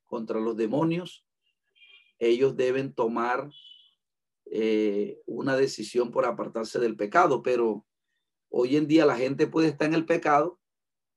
contra 0.07 0.39
los 0.39 0.57
demonios, 0.57 1.25
ellos 2.19 2.55
deben 2.55 2.93
tomar 2.93 3.49
eh, 4.45 5.21
una 5.25 5.55
decisión 5.55 6.11
por 6.11 6.25
apartarse 6.25 6.79
del 6.79 6.95
pecado, 6.95 7.43
pero 7.43 7.85
hoy 8.49 8.77
en 8.77 8.87
día 8.87 9.05
la 9.05 9.17
gente 9.17 9.45
puede 9.47 9.67
estar 9.67 9.87
en 9.87 9.93
el 9.93 10.05
pecado 10.05 10.59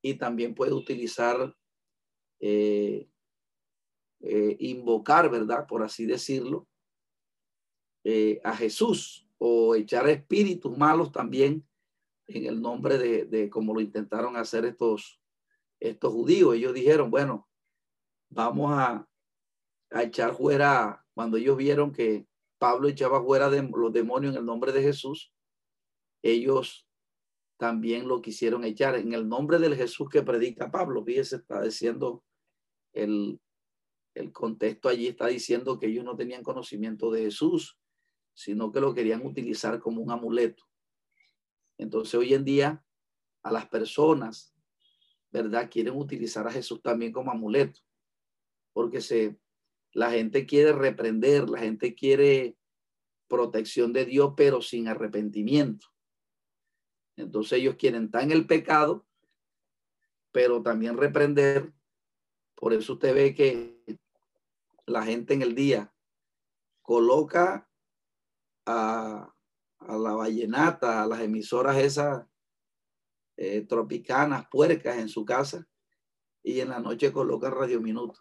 y 0.02 0.14
también 0.14 0.54
puede 0.54 0.72
utilizar, 0.72 1.56
eh, 2.40 3.08
eh, 4.20 4.56
invocar, 4.58 5.30
¿verdad? 5.30 5.66
Por 5.66 5.82
así 5.82 6.06
decirlo, 6.06 6.66
a 8.44 8.56
Jesús 8.56 9.28
o 9.36 9.74
echar 9.74 10.08
espíritus 10.08 10.76
malos 10.76 11.12
también 11.12 11.66
en 12.26 12.46
el 12.46 12.62
nombre 12.62 12.96
de, 12.96 13.26
de 13.26 13.50
como 13.50 13.74
lo 13.74 13.80
intentaron 13.80 14.36
hacer 14.36 14.64
estos, 14.64 15.20
estos 15.78 16.12
judíos. 16.12 16.54
Ellos 16.54 16.72
dijeron, 16.72 17.10
bueno, 17.10 17.49
vamos 18.30 18.72
a, 18.72 19.06
a 19.90 20.02
echar 20.02 20.34
fuera, 20.34 21.04
cuando 21.14 21.36
ellos 21.36 21.56
vieron 21.56 21.92
que 21.92 22.26
Pablo 22.58 22.88
echaba 22.88 23.22
fuera 23.22 23.50
de 23.50 23.62
los 23.62 23.92
demonios 23.92 24.34
en 24.34 24.40
el 24.40 24.46
nombre 24.46 24.72
de 24.72 24.82
Jesús, 24.82 25.32
ellos 26.22 26.86
también 27.58 28.08
lo 28.08 28.22
quisieron 28.22 28.64
echar 28.64 28.94
en 28.96 29.12
el 29.12 29.28
nombre 29.28 29.58
del 29.58 29.76
Jesús 29.76 30.08
que 30.08 30.22
predica 30.22 30.70
Pablo. 30.70 31.04
Fíjese, 31.04 31.36
está 31.36 31.60
diciendo 31.60 32.24
el, 32.92 33.38
el 34.14 34.32
contexto 34.32 34.88
allí, 34.88 35.08
está 35.08 35.26
diciendo 35.26 35.78
que 35.78 35.86
ellos 35.86 36.04
no 36.04 36.16
tenían 36.16 36.42
conocimiento 36.42 37.10
de 37.10 37.24
Jesús, 37.24 37.78
sino 38.34 38.72
que 38.72 38.80
lo 38.80 38.94
querían 38.94 39.24
utilizar 39.26 39.78
como 39.80 40.00
un 40.00 40.10
amuleto. 40.10 40.64
Entonces 41.76 42.14
hoy 42.14 42.34
en 42.34 42.44
día 42.44 42.84
a 43.42 43.52
las 43.52 43.68
personas, 43.68 44.54
¿verdad? 45.30 45.68
Quieren 45.70 45.96
utilizar 45.96 46.46
a 46.46 46.52
Jesús 46.52 46.80
también 46.82 47.12
como 47.12 47.30
amuleto, 47.30 47.80
porque 48.80 49.02
se, 49.02 49.38
la 49.92 50.10
gente 50.10 50.46
quiere 50.46 50.72
reprender, 50.72 51.50
la 51.50 51.58
gente 51.58 51.94
quiere 51.94 52.56
protección 53.28 53.92
de 53.92 54.06
Dios, 54.06 54.32
pero 54.34 54.62
sin 54.62 54.88
arrepentimiento. 54.88 55.86
Entonces 57.14 57.58
ellos 57.58 57.76
quieren 57.76 58.08
en 58.10 58.30
el 58.30 58.46
pecado, 58.46 59.06
pero 60.32 60.62
también 60.62 60.96
reprender. 60.96 61.74
Por 62.54 62.72
eso 62.72 62.94
usted 62.94 63.14
ve 63.14 63.34
que 63.34 64.00
la 64.86 65.04
gente 65.04 65.34
en 65.34 65.42
el 65.42 65.54
día 65.54 65.94
coloca 66.80 67.70
a, 68.64 69.30
la 69.86 70.14
vallenata, 70.14 71.02
a 71.02 71.06
las 71.06 71.20
emisoras 71.20 71.76
esas 71.76 72.26
eh, 73.36 73.60
tropicanas, 73.60 74.48
puercas 74.50 74.96
en 74.96 75.10
su 75.10 75.22
casa 75.26 75.68
y 76.42 76.60
en 76.60 76.70
la 76.70 76.80
noche 76.80 77.12
coloca 77.12 77.50
Radio 77.50 77.82
Minuto. 77.82 78.20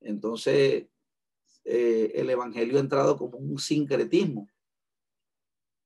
Entonces, 0.00 0.86
eh, 1.64 2.12
el 2.14 2.30
Evangelio 2.30 2.78
ha 2.78 2.80
entrado 2.80 3.16
como 3.16 3.38
un 3.38 3.58
sincretismo. 3.58 4.48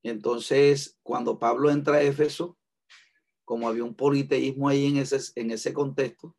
Entonces, 0.03 0.97
cuando 1.03 1.39
Pablo 1.39 1.69
entra 1.69 1.97
a 1.97 2.01
Éfeso, 2.01 2.57
como 3.45 3.67
había 3.67 3.83
un 3.83 3.95
politeísmo 3.95 4.69
ahí 4.69 4.87
en 4.87 4.97
ese, 4.97 5.19
en 5.35 5.51
ese 5.51 5.73
contexto, 5.73 6.35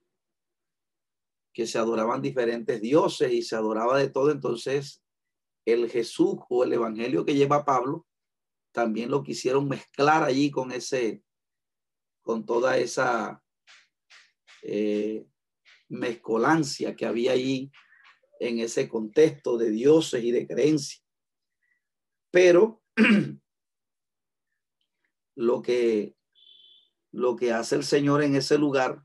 que 1.52 1.66
se 1.66 1.78
adoraban 1.78 2.20
diferentes 2.20 2.80
dioses 2.80 3.32
y 3.32 3.42
se 3.42 3.54
adoraba 3.54 3.98
de 3.98 4.10
todo, 4.10 4.30
entonces 4.30 5.02
el 5.64 5.88
Jesús 5.88 6.36
o 6.48 6.64
el 6.64 6.72
Evangelio 6.72 7.24
que 7.24 7.34
lleva 7.34 7.64
Pablo 7.64 8.06
también 8.72 9.10
lo 9.10 9.22
quisieron 9.22 9.68
mezclar 9.68 10.24
allí 10.24 10.50
con 10.50 10.72
ese, 10.72 11.22
con 12.22 12.44
toda 12.44 12.76
esa 12.76 13.42
eh, 14.62 15.26
mezcolancia 15.88 16.96
que 16.96 17.06
había 17.06 17.32
ahí 17.32 17.70
en 18.40 18.58
ese 18.58 18.88
contexto 18.88 19.56
de 19.58 19.70
dioses 19.70 20.22
y 20.24 20.30
de 20.30 20.46
creencias. 20.46 21.04
Pero 22.30 22.82
lo 25.36 25.62
que, 25.62 26.16
lo 27.12 27.36
que 27.36 27.52
hace 27.52 27.76
el 27.76 27.84
Señor 27.84 28.22
en 28.22 28.36
ese 28.36 28.58
lugar 28.58 29.04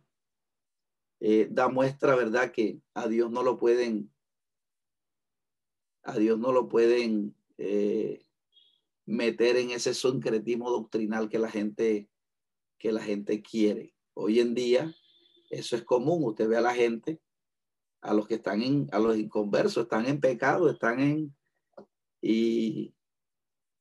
eh, 1.19 1.47
da 1.51 1.67
muestra, 1.67 2.15
¿verdad? 2.15 2.51
Que 2.51 2.81
a 2.93 3.07
Dios 3.07 3.29
no 3.29 3.43
lo 3.43 3.57
pueden, 3.57 4.11
a 6.03 6.17
Dios 6.17 6.39
no 6.39 6.51
lo 6.51 6.69
pueden 6.69 7.35
eh, 7.57 8.25
meter 9.05 9.57
en 9.57 9.71
ese 9.71 9.93
sincretismo 9.93 10.69
doctrinal 10.69 11.29
que 11.29 11.39
la 11.39 11.49
gente, 11.49 12.09
que 12.77 12.91
la 12.91 13.01
gente 13.01 13.41
quiere. 13.41 13.93
Hoy 14.13 14.39
en 14.39 14.53
día, 14.53 14.95
eso 15.49 15.75
es 15.75 15.83
común. 15.83 16.23
Usted 16.23 16.47
ve 16.47 16.57
a 16.57 16.61
la 16.61 16.73
gente, 16.73 17.19
a 18.01 18.13
los 18.13 18.27
que 18.27 18.35
están 18.35 18.61
en, 18.61 18.87
a 18.91 18.99
los 18.99 19.17
inconversos, 19.17 19.83
están 19.83 20.05
en 20.05 20.19
pecado, 20.19 20.69
están 20.69 20.99
en, 20.99 21.35
y, 22.21 22.93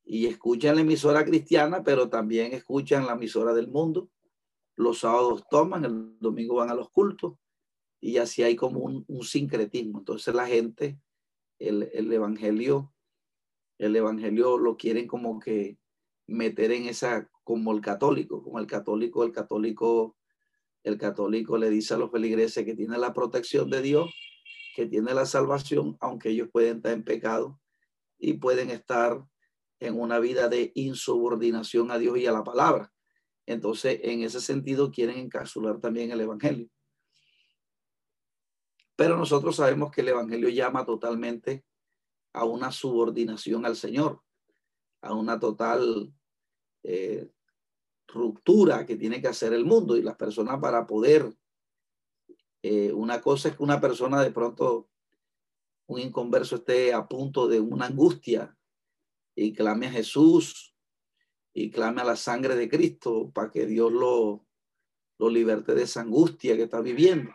y 0.05 0.27
escuchan 0.27 0.77
la 0.77 0.83
emisora 0.83 1.25
cristiana, 1.25 1.83
pero 1.83 2.09
también 2.09 2.53
escuchan 2.53 3.07
la 3.07 3.13
emisora 3.13 3.53
del 3.53 3.69
mundo. 3.69 4.11
Los 4.77 5.01
sábados 5.01 5.45
toman, 5.51 5.85
el 5.85 6.19
domingo 6.19 6.57
van 6.57 6.71
a 6.71 6.75
los 6.75 6.91
cultos 6.91 7.35
y 8.01 8.19
así 8.19 8.43
hay 8.43 8.57
como 8.57 8.81
un, 8.81 9.05
un 9.09 9.25
sincretismo. 9.25 9.99
Entonces 9.99 10.35
la 10.35 10.47
gente, 10.47 11.01
el, 11.59 11.91
el 11.93 12.13
evangelio, 12.13 12.93
el 13.79 13.97
evangelio 13.97 14.59
lo 14.59 14.77
quieren 14.77 15.07
como 15.07 15.39
que 15.39 15.79
meter 16.27 16.73
en 16.73 16.87
esa, 16.87 17.29
como 17.43 17.73
el 17.73 17.81
católico, 17.81 18.43
como 18.43 18.59
el 18.59 18.67
católico, 18.67 19.25
el 19.25 19.33
católico 19.33 20.18
el 20.85 20.99
católico 20.99 21.59
le 21.59 21.71
dice 21.71 21.95
a 21.95 21.99
los 21.99 22.11
feligreses 22.11 22.65
que 22.65 22.75
tiene 22.75 22.99
la 22.99 23.13
protección 23.13 23.71
de 23.71 23.83
Dios, 23.83 24.15
que 24.75 24.87
tiene 24.87 25.15
la 25.15 25.27
salvación, 25.27 25.97
aunque 26.01 26.31
ellos 26.31 26.49
pueden 26.53 26.77
estar 26.77 26.93
en 26.93 27.05
pecado 27.05 27.61
y 28.19 28.35
pueden 28.35 28.71
estar 28.71 29.25
en 29.81 30.01
una 30.01 30.19
vida 30.19 30.49
de 30.49 30.73
insubordinación 30.75 31.91
a 31.91 31.99
Dios 31.99 32.19
y 32.19 32.27
a 32.27 32.33
la 32.33 32.45
palabra. 32.45 32.93
Entonces, 33.47 34.01
en 34.03 34.23
ese 34.23 34.41
sentido, 34.41 34.91
quieren 34.91 35.19
encapsular 35.19 35.81
también 35.81 36.11
el 36.11 36.21
Evangelio. 36.21 36.69
Pero 38.97 39.17
nosotros 39.17 39.57
sabemos 39.57 39.91
que 39.91 40.01
el 40.01 40.09
Evangelio 40.09 40.49
llama 40.49 40.85
totalmente 40.85 41.65
a 42.33 42.45
una 42.45 42.73
subordinación 42.73 43.65
al 43.65 43.77
Señor, 43.77 44.23
a 45.01 45.15
una 45.15 45.39
total 45.39 46.13
eh, 46.83 47.31
ruptura 48.09 48.87
que 48.87 48.97
tiene 48.97 49.21
que 49.21 49.29
hacer 49.29 49.53
el 49.53 49.65
mundo 49.65 49.97
y 49.97 50.03
las 50.03 50.17
personas 50.17 50.59
para 50.61 50.87
poder. 50.87 51.33
Eh, 52.63 52.93
una 52.93 53.21
cosa 53.21 53.49
es 53.49 53.57
que 53.57 53.63
una 53.63 53.81
persona 53.81 54.23
de 54.23 54.33
pronto, 54.33 54.89
un 55.87 56.01
inconverso 56.01 56.57
esté 56.57 56.93
a 56.93 57.07
punto 57.07 57.47
de 57.47 57.61
una 57.61 57.87
angustia 57.87 58.57
y 59.35 59.53
clame 59.53 59.87
a 59.87 59.93
Jesús 59.93 60.75
y 61.53 61.71
clame 61.71 62.01
a 62.01 62.05
la 62.05 62.17
sangre 62.17 62.57
de 62.57 62.69
Cristo 62.69 63.31
para 63.33 63.51
que 63.51 63.67
Dios 63.67 63.93
lo, 63.93 64.45
lo 65.19 65.31
liberte 65.31 65.75
de 65.75 65.83
esa 65.83 66.01
angustia 66.01 66.57
que 66.57 66.65
está 66.65 66.81
viviendo. 66.81 67.31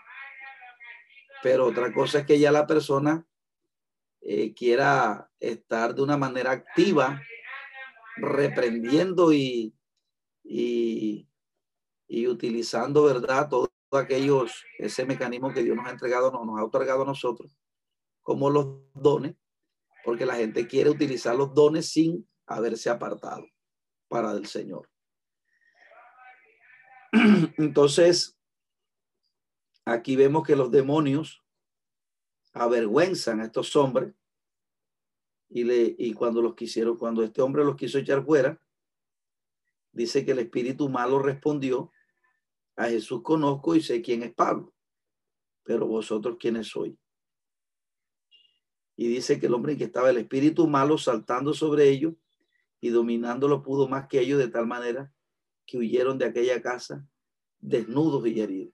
Pero 1.42 1.68
otra 1.68 1.94
cosa 1.94 2.20
es 2.20 2.26
que 2.26 2.40
ya 2.40 2.52
la 2.52 2.68
persona 2.68 3.26
eh, 4.22 4.54
quiera 4.54 5.30
estar 5.40 5.94
de 5.94 6.02
una 6.02 6.18
manera 6.18 6.52
activa, 6.52 7.22
reprendiendo 8.18 9.34
y, 9.34 9.74
y, 10.44 11.28
utilizando, 12.28 13.04
¿verdad? 13.04 13.50
Todos 13.50 13.70
aquellos, 13.92 14.64
ese 14.78 15.06
mecanismo 15.06 15.54
que 15.54 15.64
Dios 15.64 15.76
nos 15.76 15.88
ha 15.88 15.92
entregado, 15.92 16.32
nos, 16.32 16.46
nos 16.46 16.60
ha 16.60 16.66
otorgado 16.66 17.04
a 17.04 17.06
nosotros, 17.06 17.58
como 18.22 18.50
los 18.50 18.82
dones, 18.94 19.36
porque 20.04 20.26
la 20.26 20.36
gente 20.36 20.68
quiere 20.68 20.90
utilizar 20.90 21.36
los 21.36 21.54
dones 21.54 21.90
sin 21.90 22.28
haberse 22.46 22.90
apartado 22.90 23.46
para 24.08 24.32
el 24.32 24.46
Señor. 24.46 24.90
Entonces, 27.58 28.38
aquí 29.86 30.16
vemos 30.16 30.46
que 30.46 30.56
los 30.56 30.72
demonios 30.72 31.44
avergüenzan 32.54 33.42
a 33.42 33.46
estos 33.46 33.76
hombres 33.76 34.14
y, 35.50 35.64
le, 35.64 35.96
y 35.98 36.14
cuando 36.14 36.42
los 36.42 36.56
quisieron, 36.56 36.98
cuando 36.98 37.24
este 37.24 37.42
hombre 37.42 37.64
los 37.64 37.76
quiso 37.76 38.00
echar 38.00 38.24
fuera, 38.26 38.60
dice 39.94 40.26
que 40.26 40.32
el 40.32 40.40
espíritu 40.40 40.90
malo 40.90 41.20
respondió, 41.20 41.92
a 42.76 42.86
Jesús 42.86 43.22
conozco 43.22 43.76
y 43.76 43.82
sé 43.82 44.02
quién 44.02 44.24
es 44.24 44.34
Pablo, 44.34 44.74
pero 45.64 45.88
vosotros 45.88 46.38
quiénes 46.40 46.68
sois. 46.68 46.96
Y 48.96 49.08
dice 49.08 49.40
que 49.40 49.46
el 49.46 49.54
hombre 49.54 49.78
que 49.78 49.86
estaba 49.86 50.10
el 50.10 50.18
espíritu 50.18 50.68
malo 50.68 50.98
saltando 50.98 51.54
sobre 51.54 51.90
ellos 51.90 52.16
y 52.82 52.90
dominándolo 52.90 53.64
pudo 53.64 53.88
más 53.88 54.08
que 54.08 54.20
ellos 54.20 54.40
de 54.40 54.50
tal 54.50 54.68
manera 54.68 55.14
que 55.66 55.78
huyeron 55.78 56.18
de 56.18 56.26
aquella 56.26 56.62
casa 56.62 57.08
desnudos 57.60 58.28
y 58.28 58.42
heridos. 58.42 58.74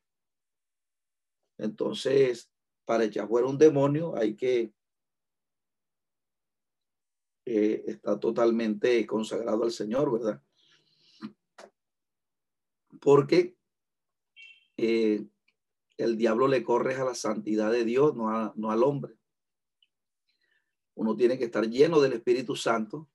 Entonces, 1.58 2.52
para 2.86 3.04
echar 3.04 3.28
fuera 3.28 3.48
un 3.48 3.58
demonio 3.58 4.16
hay 4.16 4.36
que 4.36 4.74
eh, 7.46 7.84
estar 7.88 8.20
totalmente 8.20 9.06
consagrado 9.06 9.64
al 9.64 9.72
Señor, 9.72 10.12
¿verdad? 10.12 10.42
Porque 13.00 13.56
eh, 14.78 15.26
el 15.98 16.18
diablo 16.18 16.48
le 16.48 16.64
corre 16.64 16.96
a 16.96 17.04
la 17.04 17.16
santidad 17.16 17.72
de 17.72 17.84
Dios, 17.84 18.16
no, 18.16 18.54
no 18.56 18.72
al 18.72 18.84
hombre. 18.84 19.18
Uno 20.96 21.16
tiene 21.16 21.38
que 21.38 21.46
estar 21.46 21.68
lleno 21.70 22.00
del 22.00 22.14
Espíritu 22.14 22.56
Santo 22.56 23.10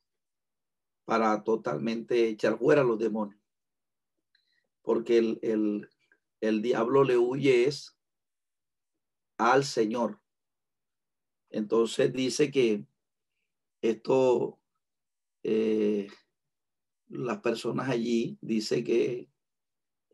para 1.05 1.43
totalmente 1.45 2.29
echar 2.29 2.59
fuera 2.59 2.83
a 2.83 2.85
los 2.85 2.99
demonios. 2.99 3.41
Porque 4.83 5.19
el, 5.19 5.39
el, 5.43 5.89
el 6.41 6.63
diablo 6.63 7.05
le 7.05 7.17
huye 7.17 7.67
es 7.67 7.97
al 9.39 9.65
Señor. 9.65 10.21
Entonces 11.51 12.13
dice 12.13 12.51
que 12.51 12.85
esto, 13.81 14.59
eh, 15.43 16.09
las 17.09 17.41
personas 17.41 17.89
allí, 17.89 18.39
dice 18.41 18.83
que 18.83 19.29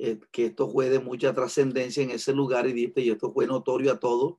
eh, 0.02 0.18
que 0.32 0.46
esto 0.46 0.70
fue 0.70 0.88
de 0.88 0.98
mucha 0.98 1.34
trascendencia 1.34 2.02
en 2.02 2.10
ese 2.10 2.32
lugar 2.32 2.66
y 2.66 2.72
dice, 2.72 3.02
y 3.02 3.10
esto 3.10 3.35
fue 3.35 3.46
notorio 3.46 3.92
a 3.92 4.00
todos 4.00 4.38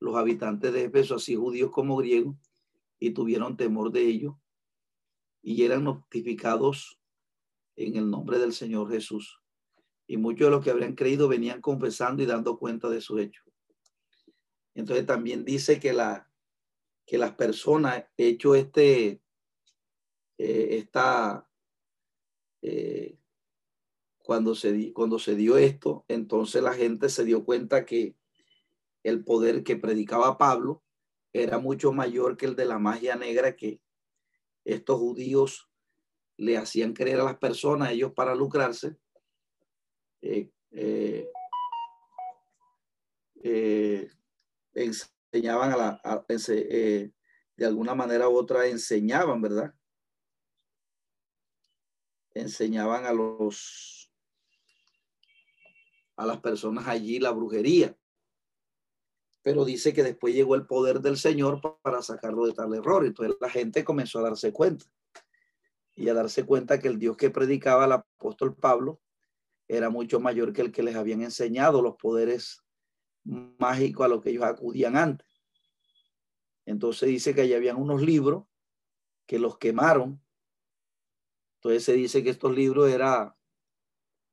los 0.00 0.16
habitantes 0.16 0.72
de 0.72 0.86
Éfeso, 0.86 1.14
así 1.14 1.36
judíos 1.36 1.70
como 1.70 1.96
griegos, 1.96 2.34
y 2.98 3.10
tuvieron 3.10 3.56
temor 3.56 3.92
de 3.92 4.02
ellos 4.02 4.34
y 5.42 5.62
eran 5.62 5.84
notificados 5.84 6.98
en 7.76 7.94
el 7.96 8.10
nombre 8.10 8.40
del 8.40 8.52
Señor 8.52 8.90
Jesús. 8.90 9.40
Y 10.08 10.16
muchos 10.16 10.46
de 10.46 10.50
los 10.50 10.64
que 10.64 10.70
habrían 10.70 10.96
creído 10.96 11.28
venían 11.28 11.60
confesando 11.60 12.24
y 12.24 12.26
dando 12.26 12.58
cuenta 12.58 12.88
de 12.88 13.00
su 13.00 13.18
hecho. 13.20 13.42
Entonces 14.74 15.06
también 15.06 15.44
dice 15.44 15.78
que, 15.78 15.92
la, 15.92 16.28
que 17.06 17.16
las 17.16 17.36
personas 17.36 18.06
hecho 18.16 18.56
este, 18.56 19.22
eh, 20.36 20.68
esta, 20.78 21.48
eh, 22.60 23.20
cuando 24.24 24.54
se, 24.54 24.94
cuando 24.94 25.18
se 25.18 25.36
dio 25.36 25.58
esto, 25.58 26.06
entonces 26.08 26.62
la 26.62 26.72
gente 26.72 27.10
se 27.10 27.26
dio 27.26 27.44
cuenta 27.44 27.84
que 27.84 28.16
el 29.02 29.22
poder 29.22 29.62
que 29.62 29.76
predicaba 29.76 30.38
Pablo 30.38 30.82
era 31.34 31.58
mucho 31.58 31.92
mayor 31.92 32.38
que 32.38 32.46
el 32.46 32.56
de 32.56 32.64
la 32.64 32.78
magia 32.78 33.16
negra 33.16 33.54
que 33.54 33.82
estos 34.64 34.98
judíos 34.98 35.68
le 36.38 36.56
hacían 36.56 36.94
creer 36.94 37.20
a 37.20 37.24
las 37.24 37.36
personas, 37.36 37.90
ellos 37.90 38.14
para 38.14 38.34
lucrarse, 38.34 38.96
eh, 40.22 40.50
eh, 40.70 41.30
eh, 43.42 44.10
enseñaban 44.72 45.72
a 45.72 45.76
la, 45.76 46.24
de 46.26 47.66
alguna 47.66 47.94
manera 47.94 48.30
u 48.30 48.36
otra 48.36 48.66
enseñaban, 48.68 49.42
¿verdad? 49.42 49.74
Enseñaban 52.32 53.04
a 53.04 53.12
los 53.12 54.03
a 56.16 56.26
las 56.26 56.40
personas 56.40 56.86
allí 56.86 57.18
la 57.18 57.32
brujería. 57.32 57.96
Pero 59.42 59.64
dice 59.64 59.92
que 59.92 60.02
después 60.02 60.34
llegó 60.34 60.54
el 60.54 60.66
poder 60.66 61.00
del 61.00 61.18
Señor 61.18 61.60
para 61.82 62.02
sacarlo 62.02 62.46
de 62.46 62.52
tal 62.52 62.72
error. 62.74 63.04
Entonces 63.04 63.36
la 63.40 63.50
gente 63.50 63.84
comenzó 63.84 64.20
a 64.20 64.22
darse 64.22 64.52
cuenta 64.52 64.86
y 65.96 66.08
a 66.08 66.14
darse 66.14 66.44
cuenta 66.44 66.78
que 66.78 66.88
el 66.88 66.98
Dios 66.98 67.16
que 67.16 67.30
predicaba 67.30 67.84
el 67.84 67.92
apóstol 67.92 68.56
Pablo 68.56 69.00
era 69.68 69.90
mucho 69.90 70.20
mayor 70.20 70.52
que 70.52 70.62
el 70.62 70.72
que 70.72 70.82
les 70.82 70.96
habían 70.96 71.22
enseñado 71.22 71.82
los 71.82 71.96
poderes 71.96 72.62
mágicos 73.24 74.04
a 74.04 74.08
los 74.08 74.22
que 74.22 74.30
ellos 74.30 74.44
acudían 74.44 74.96
antes. 74.96 75.26
Entonces 76.66 77.08
dice 77.08 77.34
que 77.34 77.42
allá 77.42 77.56
habían 77.56 77.76
unos 77.76 78.02
libros 78.02 78.44
que 79.26 79.38
los 79.38 79.58
quemaron. 79.58 80.22
Entonces 81.56 81.84
se 81.84 81.94
dice 81.94 82.22
que 82.22 82.30
estos 82.30 82.54
libros 82.54 82.90
era, 82.90 83.33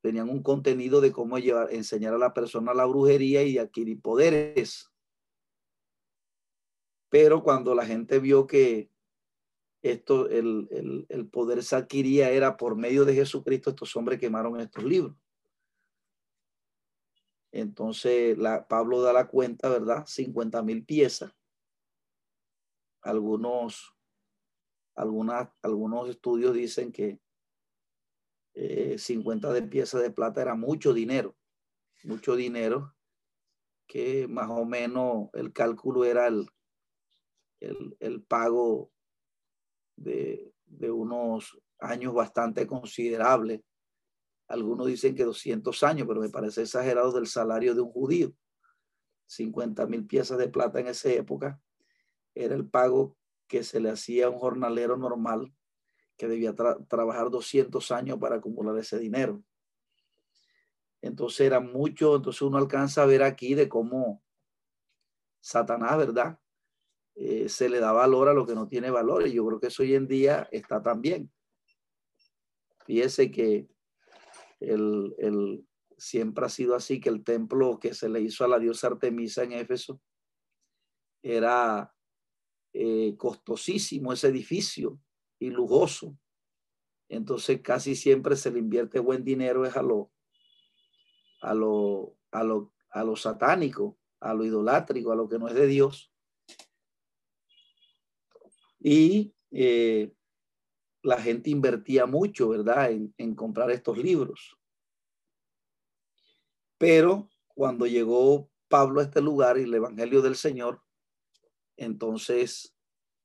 tenían 0.01 0.29
un 0.29 0.41
contenido 0.41 0.99
de 0.99 1.11
cómo 1.11 1.37
llevar, 1.37 1.73
enseñar 1.73 2.13
a 2.13 2.17
la 2.17 2.33
persona 2.33 2.73
la 2.73 2.85
brujería 2.85 3.43
y 3.43 3.57
adquirir 3.57 4.01
poderes. 4.01 4.91
Pero 7.09 7.43
cuando 7.43 7.75
la 7.75 7.85
gente 7.85 8.19
vio 8.19 8.47
que 8.47 8.89
esto, 9.81 10.29
el, 10.29 11.05
el, 11.09 11.27
poder 11.29 11.63
se 11.63 11.75
adquiría 11.75 12.29
era 12.29 12.57
por 12.57 12.75
medio 12.75 13.05
de 13.05 13.15
Jesucristo, 13.15 13.71
estos 13.71 13.95
hombres 13.95 14.19
quemaron 14.19 14.59
estos 14.59 14.83
libros. 14.83 15.15
Entonces, 17.51 18.37
la, 18.37 18.67
Pablo 18.67 19.01
da 19.01 19.11
la 19.11 19.27
cuenta, 19.27 19.69
¿verdad? 19.69 20.05
50 20.05 20.61
mil 20.63 20.85
piezas. 20.85 21.33
Algunos, 23.01 23.93
algunas, 24.95 25.49
algunos 25.61 26.09
estudios 26.09 26.53
dicen 26.53 26.91
que 26.91 27.19
50 28.53 29.49
eh, 29.49 29.53
de 29.53 29.61
piezas 29.63 30.01
de 30.01 30.11
plata 30.11 30.41
era 30.41 30.55
mucho 30.55 30.93
dinero, 30.93 31.35
mucho 32.03 32.35
dinero, 32.35 32.95
que 33.87 34.27
más 34.27 34.49
o 34.49 34.65
menos 34.65 35.29
el 35.33 35.51
cálculo 35.53 36.05
era 36.05 36.27
el, 36.27 36.47
el, 37.99 38.23
pago 38.23 38.91
de, 39.95 40.53
unos 40.89 41.59
años 41.79 42.13
bastante 42.13 42.65
considerables. 42.65 43.61
Algunos 44.47 44.87
dicen 44.87 45.15
que 45.15 45.23
200 45.23 45.83
años, 45.83 46.07
pero 46.07 46.21
me 46.21 46.29
parece 46.29 46.63
exagerado 46.63 47.11
del 47.11 47.27
salario 47.27 47.75
de 47.75 47.81
un 47.81 47.91
judío. 47.91 48.33
50 49.27 49.85
mil 49.87 50.05
piezas 50.05 50.37
de 50.37 50.49
plata 50.49 50.79
en 50.79 50.87
esa 50.87 51.09
época 51.09 51.61
era 52.35 52.55
el 52.55 52.67
pago 52.67 53.17
que 53.47 53.63
se 53.63 53.79
le 53.79 53.89
hacía 53.89 54.27
a 54.27 54.29
un 54.29 54.39
jornalero 54.39 54.97
normal 54.97 55.53
que 56.21 56.27
debía 56.27 56.53
trabajar 56.87 57.31
200 57.31 57.89
años 57.89 58.19
para 58.19 58.35
acumular 58.35 58.77
ese 58.77 58.99
dinero. 58.99 59.43
Entonces 61.01 61.41
era 61.41 61.59
mucho, 61.59 62.15
entonces 62.15 62.43
uno 62.43 62.59
alcanza 62.59 63.01
a 63.01 63.07
ver 63.07 63.23
aquí 63.23 63.55
de 63.55 63.67
cómo 63.67 64.23
Satanás, 65.39 65.97
¿verdad? 65.97 66.39
Eh, 67.15 67.49
se 67.49 67.69
le 67.69 67.79
da 67.79 67.91
valor 67.91 68.29
a 68.29 68.35
lo 68.35 68.45
que 68.45 68.53
no 68.53 68.67
tiene 68.67 68.91
valor 68.91 69.25
y 69.25 69.33
yo 69.33 69.47
creo 69.47 69.59
que 69.59 69.67
eso 69.67 69.81
hoy 69.81 69.95
en 69.95 70.07
día 70.07 70.47
está 70.51 70.83
también. 70.83 71.31
Fíjese 72.85 73.31
que 73.31 73.67
el, 74.59 75.65
siempre 75.97 76.45
ha 76.45 76.49
sido 76.49 76.75
así, 76.75 77.01
que 77.01 77.09
el 77.09 77.23
templo 77.23 77.79
que 77.79 77.95
se 77.95 78.09
le 78.09 78.21
hizo 78.21 78.45
a 78.45 78.47
la 78.47 78.59
diosa 78.59 78.85
Artemisa 78.85 79.41
en 79.41 79.53
Éfeso 79.53 79.99
era 81.23 81.91
eh, 82.73 83.15
costosísimo 83.17 84.13
ese 84.13 84.27
edificio 84.27 84.99
y 85.41 85.49
lujoso. 85.49 86.17
Entonces 87.09 87.61
casi 87.61 87.95
siempre 87.95 88.35
se 88.37 88.51
le 88.51 88.59
invierte 88.59 88.99
buen 88.99 89.25
dinero 89.25 89.65
es 89.65 89.75
a 89.75 89.81
lo, 89.81 90.11
a 91.41 91.53
lo, 91.53 92.15
a 92.31 92.43
lo, 92.43 92.73
a 92.91 93.03
lo 93.03 93.15
satánico, 93.15 93.97
a 94.21 94.33
lo 94.33 94.45
idolátrico, 94.45 95.11
a 95.11 95.15
lo 95.15 95.27
que 95.27 95.37
no 95.37 95.49
es 95.49 95.55
de 95.55 95.67
Dios 95.67 96.11
y 98.81 99.33
eh, 99.51 100.13
la 101.03 101.21
gente 101.21 101.49
invertía 101.49 102.05
mucho, 102.05 102.49
¿verdad?, 102.49 102.91
en, 102.91 103.35
comprar 103.35 103.71
estos 103.71 103.97
libros. 103.97 104.57
Pero 106.77 107.29
cuando 107.47 107.85
llegó 107.85 108.49
Pablo 108.67 108.99
a 108.99 109.03
este 109.03 109.21
lugar 109.21 109.57
y 109.57 109.63
el 109.63 109.73
Evangelio 109.73 110.21
del 110.21 110.35
Señor, 110.35 110.81
entonces 111.77 112.70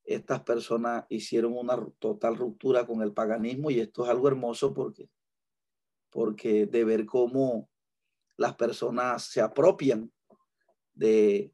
estas 0.07 0.42
personas 0.42 1.04
hicieron 1.09 1.57
una 1.57 1.84
total 1.98 2.36
ruptura 2.36 2.86
con 2.86 3.02
el 3.02 3.12
paganismo 3.12 3.70
y 3.70 3.80
esto 3.80 4.04
es 4.04 4.11
algo 4.11 4.28
hermoso 4.28 4.72
porque, 4.72 5.11
porque 6.11 6.66
de 6.66 6.84
ver 6.84 7.04
cómo 7.04 7.68
las 8.36 8.54
personas 8.54 9.24
se 9.24 9.40
apropian 9.40 10.12
de, 10.94 11.52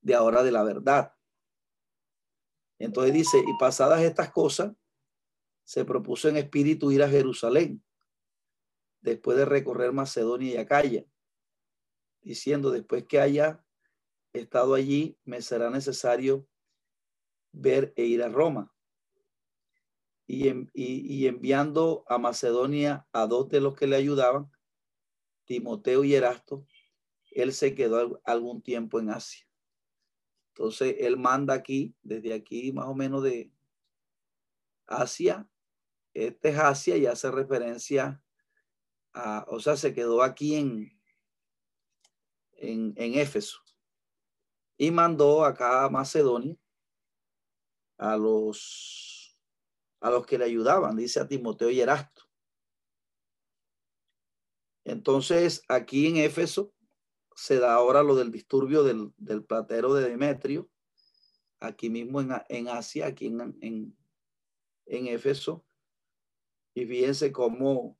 de 0.00 0.14
ahora 0.14 0.42
de 0.42 0.50
la 0.50 0.64
verdad. 0.64 1.14
Entonces 2.80 3.14
dice, 3.14 3.38
y 3.38 3.58
pasadas 3.60 4.02
estas 4.02 4.32
cosas, 4.32 4.72
se 5.62 5.84
propuso 5.84 6.28
en 6.28 6.38
espíritu 6.38 6.90
ir 6.90 7.04
a 7.04 7.08
Jerusalén, 7.08 7.84
después 9.00 9.36
de 9.36 9.44
recorrer 9.44 9.92
Macedonia 9.92 10.52
y 10.52 10.56
Acaya, 10.56 11.04
diciendo, 12.22 12.72
después 12.72 13.04
que 13.04 13.20
haya 13.20 13.64
estado 14.32 14.74
allí, 14.74 15.16
me 15.24 15.42
será 15.42 15.70
necesario 15.70 16.48
ver 17.52 17.92
e 17.96 18.04
ir 18.04 18.22
a 18.22 18.28
Roma. 18.28 18.72
Y, 20.26 20.48
y 20.72 21.26
enviando 21.26 22.04
a 22.08 22.16
Macedonia 22.16 23.06
a 23.12 23.26
dos 23.26 23.48
de 23.50 23.60
los 23.60 23.76
que 23.76 23.86
le 23.86 23.96
ayudaban, 23.96 24.50
Timoteo 25.44 26.04
y 26.04 26.14
Erasto, 26.14 26.66
él 27.30 27.52
se 27.52 27.74
quedó 27.74 28.20
algún 28.24 28.62
tiempo 28.62 28.98
en 28.98 29.10
Asia. 29.10 29.46
Entonces, 30.48 30.96
él 30.98 31.16
manda 31.16 31.54
aquí, 31.54 31.94
desde 32.02 32.34
aquí 32.34 32.72
más 32.72 32.86
o 32.86 32.94
menos 32.94 33.22
de 33.22 33.50
Asia. 34.86 35.48
Este 36.14 36.50
es 36.50 36.58
Asia 36.58 36.96
y 36.96 37.06
hace 37.06 37.30
referencia 37.30 38.22
a, 39.14 39.44
o 39.48 39.60
sea, 39.60 39.76
se 39.76 39.94
quedó 39.94 40.22
aquí 40.22 40.56
en, 40.56 40.98
en, 42.52 42.92
en 42.96 43.14
Éfeso. 43.14 43.60
Y 44.76 44.90
mandó 44.90 45.44
acá 45.44 45.84
a 45.84 45.90
Macedonia 45.90 46.56
a 48.02 48.16
los, 48.16 49.38
a 50.00 50.10
los 50.10 50.26
que 50.26 50.36
le 50.36 50.44
ayudaban, 50.44 50.96
dice 50.96 51.20
a 51.20 51.28
Timoteo 51.28 51.70
y 51.70 51.80
Erasto. 51.80 52.24
Entonces, 54.84 55.62
aquí 55.68 56.08
en 56.08 56.16
Éfeso, 56.16 56.74
se 57.36 57.60
da 57.60 57.74
ahora 57.74 58.02
lo 58.02 58.16
del 58.16 58.32
disturbio 58.32 58.82
del, 58.82 59.44
platero 59.44 59.94
de 59.94 60.08
Demetrio, 60.08 60.68
aquí 61.60 61.90
mismo 61.90 62.20
en, 62.20 62.68
Asia, 62.68 63.06
aquí 63.06 63.26
en, 63.26 63.56
en, 63.60 63.96
en, 64.86 65.06
Éfeso. 65.06 65.64
Y 66.74 66.86
fíjense 66.86 67.30
cómo 67.30 67.96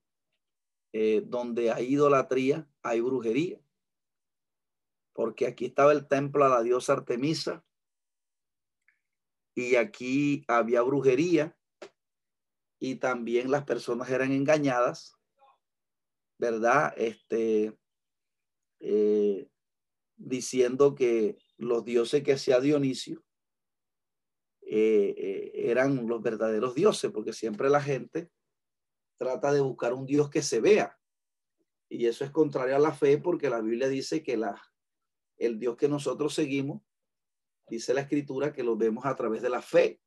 eh, 0.92 1.22
donde 1.24 1.70
hay 1.70 1.92
idolatría, 1.92 2.68
hay 2.82 3.00
brujería. 3.00 3.60
Porque 5.12 5.46
aquí 5.46 5.66
estaba 5.66 5.92
el 5.92 6.08
templo 6.08 6.44
a 6.44 6.48
la 6.48 6.62
diosa 6.62 6.94
Artemisa 6.94 7.64
y 9.54 9.76
aquí 9.76 10.44
había 10.48 10.82
brujería 10.82 11.56
y 12.78 12.96
también 12.96 13.50
las 13.50 13.64
personas 13.64 14.10
eran 14.10 14.32
engañadas, 14.32 15.14
¿verdad? 16.38 16.92
Este, 16.96 17.78
eh, 18.80 19.48
diciendo 20.16 20.94
que 20.94 21.38
los 21.58 21.84
dioses 21.84 22.22
que 22.22 22.32
hacía 22.32 22.60
Dionisio 22.60 23.24
eh, 24.62 25.14
eh, 25.16 25.52
eran 25.70 26.08
los 26.08 26.22
verdaderos 26.22 26.74
dioses, 26.74 27.10
porque 27.12 27.32
siempre 27.32 27.68
la 27.68 27.80
gente 27.80 28.32
trata 29.16 29.52
de 29.52 29.60
buscar 29.60 29.92
un 29.92 30.06
Dios 30.06 30.30
que 30.30 30.42
se 30.42 30.60
vea. 30.60 30.98
Y 31.88 32.06
eso 32.06 32.24
es 32.24 32.30
contrario 32.30 32.74
a 32.74 32.80
la 32.80 32.92
fe, 32.92 33.18
porque 33.18 33.50
la 33.50 33.60
Biblia 33.60 33.88
dice 33.88 34.22
que 34.22 34.36
la, 34.36 34.60
el 35.36 35.58
Dios 35.58 35.76
que 35.76 35.88
nosotros 35.88 36.34
seguimos, 36.34 36.82
dice 37.68 37.94
la 37.94 38.02
escritura, 38.02 38.52
que 38.52 38.62
lo 38.62 38.76
vemos 38.76 39.06
a 39.06 39.14
través 39.14 39.42
de 39.42 39.50
la 39.50 39.62
fe. 39.62 40.00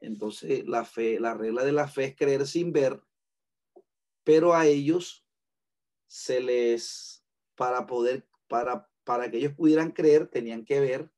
Entonces, 0.00 0.66
la 0.66 0.84
fe, 0.84 1.20
la 1.20 1.34
regla 1.34 1.64
de 1.64 1.72
la 1.72 1.88
fe 1.88 2.04
es 2.04 2.16
creer 2.16 2.46
sin 2.46 2.72
ver, 2.72 3.00
pero 4.24 4.54
a 4.54 4.66
ellos 4.66 5.26
se 6.06 6.40
les 6.40 7.24
para 7.54 7.86
poder, 7.86 8.26
para, 8.48 8.88
para 9.04 9.30
que 9.30 9.38
ellos 9.38 9.54
pudieran 9.54 9.92
creer, 9.92 10.28
tenían 10.28 10.64
que 10.64 10.80
ver. 10.80 11.10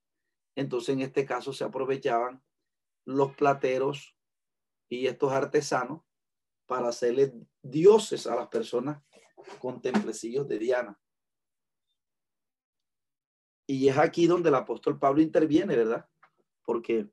Entonces, 0.55 0.91
en 0.91 1.01
este 1.01 1.25
caso, 1.25 1.53
se 1.53 1.65
aprovechaban 1.65 2.43
los 3.05 3.35
plateros 3.35 4.17
y 4.89 5.07
estos 5.07 5.33
artesanos 5.33 6.03
para 6.67 6.89
hacerle 6.89 7.33
dioses 7.63 8.27
a 8.27 8.37
las 8.37 8.49
personas 8.49 9.03
con 9.59 9.81
templecillos 9.81 10.49
de 10.49 10.59
Diana. 10.59 11.01
Y 13.67 13.89
es 13.89 13.97
aquí 13.97 14.27
donde 14.27 14.51
el 14.51 14.55
apóstol 14.55 14.99
Pablo 14.99 15.23
interviene, 15.23 15.77
¿verdad? 15.77 16.07
Porque 16.65 17.09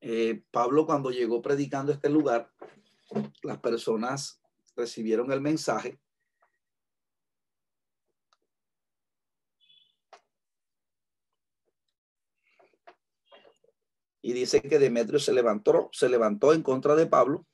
Eh, 0.00 0.42
Pablo 0.50 0.86
cuando 0.86 1.10
llegó 1.10 1.42
predicando 1.42 1.92
este 1.92 2.08
lugar, 2.08 2.50
las 3.42 3.58
personas 3.58 4.40
recibieron 4.74 5.30
el 5.30 5.40
mensaje. 5.42 6.00
Y 14.22 14.32
dice 14.32 14.60
que 14.62 14.78
Demetrio 14.78 15.18
se 15.18 15.32
levantó, 15.32 15.88
se 15.92 16.08
levantó 16.08 16.52
en 16.52 16.62
contra 16.62 16.94
de 16.94 17.06
Pablo, 17.06 17.46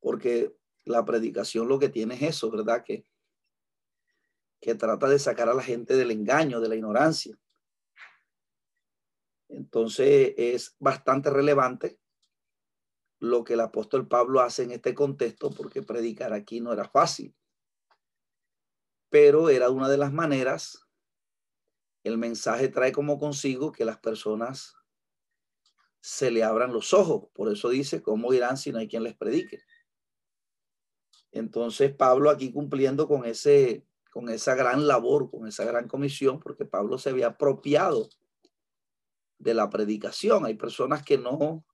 porque 0.00 0.56
la 0.84 1.04
predicación 1.04 1.68
lo 1.68 1.78
que 1.78 1.88
tiene 1.88 2.14
es 2.14 2.22
eso, 2.22 2.50
¿verdad? 2.50 2.82
Que, 2.84 3.06
que 4.60 4.74
trata 4.74 5.08
de 5.08 5.18
sacar 5.18 5.48
a 5.48 5.54
la 5.54 5.62
gente 5.62 5.96
del 5.96 6.10
engaño, 6.10 6.60
de 6.60 6.68
la 6.68 6.76
ignorancia. 6.76 7.38
Entonces 9.48 10.34
es 10.36 10.76
bastante 10.78 11.30
relevante 11.30 11.98
lo 13.20 13.44
que 13.44 13.54
el 13.54 13.60
apóstol 13.60 14.06
Pablo 14.08 14.40
hace 14.40 14.64
en 14.64 14.72
este 14.72 14.94
contexto, 14.94 15.50
porque 15.50 15.82
predicar 15.82 16.32
aquí 16.32 16.60
no 16.60 16.72
era 16.72 16.88
fácil, 16.88 17.34
pero 19.08 19.48
era 19.48 19.70
una 19.70 19.88
de 19.88 19.96
las 19.96 20.12
maneras. 20.12 20.86
El 22.02 22.18
mensaje 22.18 22.68
trae 22.68 22.92
como 22.92 23.18
consigo 23.18 23.72
que 23.72 23.84
las 23.84 23.98
personas 23.98 24.76
se 26.00 26.30
le 26.30 26.44
abran 26.44 26.72
los 26.72 26.92
ojos. 26.92 27.30
Por 27.32 27.50
eso 27.50 27.70
dice, 27.70 28.02
¿cómo 28.02 28.34
irán 28.34 28.58
si 28.58 28.72
no 28.72 28.78
hay 28.78 28.88
quien 28.88 29.04
les 29.04 29.16
predique? 29.16 29.62
Entonces 31.34 31.92
Pablo 31.92 32.30
aquí 32.30 32.52
cumpliendo 32.52 33.08
con 33.08 33.24
ese 33.24 33.84
con 34.12 34.28
esa 34.28 34.54
gran 34.54 34.86
labor, 34.86 35.28
con 35.28 35.48
esa 35.48 35.64
gran 35.64 35.88
comisión, 35.88 36.38
porque 36.38 36.64
Pablo 36.64 36.98
se 36.98 37.10
había 37.10 37.26
apropiado 37.26 38.08
de 39.38 39.54
la 39.54 39.68
predicación. 39.70 40.44
Hay 40.44 40.54
personas 40.54 41.02
que 41.02 41.18
no, 41.18 41.66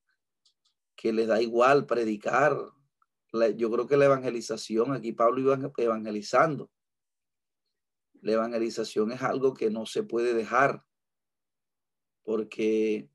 que 0.96 1.12
les 1.12 1.28
da 1.28 1.42
igual 1.42 1.84
predicar. 1.84 2.56
Yo 3.56 3.70
creo 3.70 3.86
que 3.86 3.98
la 3.98 4.06
evangelización, 4.06 4.94
aquí 4.94 5.12
Pablo 5.12 5.38
iba 5.38 5.70
evangelizando. 5.76 6.70
La 8.22 8.32
evangelización 8.32 9.12
es 9.12 9.20
algo 9.20 9.52
que 9.52 9.68
no 9.68 9.84
se 9.84 10.02
puede 10.02 10.32
dejar, 10.32 10.82
porque 12.22 13.10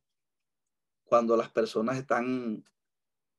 cuando 1.04 1.36
las 1.36 1.50
personas 1.50 1.98
están 1.98 2.64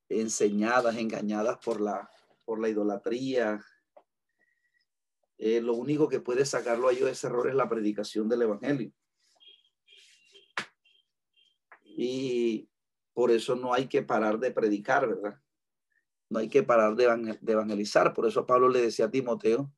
enseñadas, 0.09 0.97
engañadas 0.97 1.59
por 1.59 1.81
la, 1.81 2.11
por 2.47 2.61
la 2.61 2.71
idolatría, 2.71 3.63
eh, 5.37 5.61
lo 5.61 5.75
único 5.75 6.09
que 6.09 6.21
puede 6.21 6.47
sacarlo 6.47 6.89
a 6.89 6.93
ellos 6.93 7.05
de 7.05 7.11
ese 7.11 7.27
error 7.27 7.49
es 7.49 7.55
la 7.55 7.69
predicación 7.69 8.29
del 8.29 8.43
evangelio. 8.43 8.93
Y 11.85 12.71
por 13.13 13.31
eso 13.31 13.57
no 13.57 13.75
hay 13.75 13.89
que 13.89 14.03
parar 14.03 14.39
de 14.39 14.51
predicar, 14.53 15.09
¿verdad? 15.09 15.41
No 16.31 16.39
hay 16.39 16.49
que 16.49 16.63
parar 16.63 16.97
de 16.97 17.39
evangelizar. 17.47 18.15
Por 18.15 18.27
eso 18.27 18.47
Pablo 18.47 18.69
le 18.69 18.81
decía 18.81 19.07
a 19.07 19.11
Timoteo, 19.11 19.73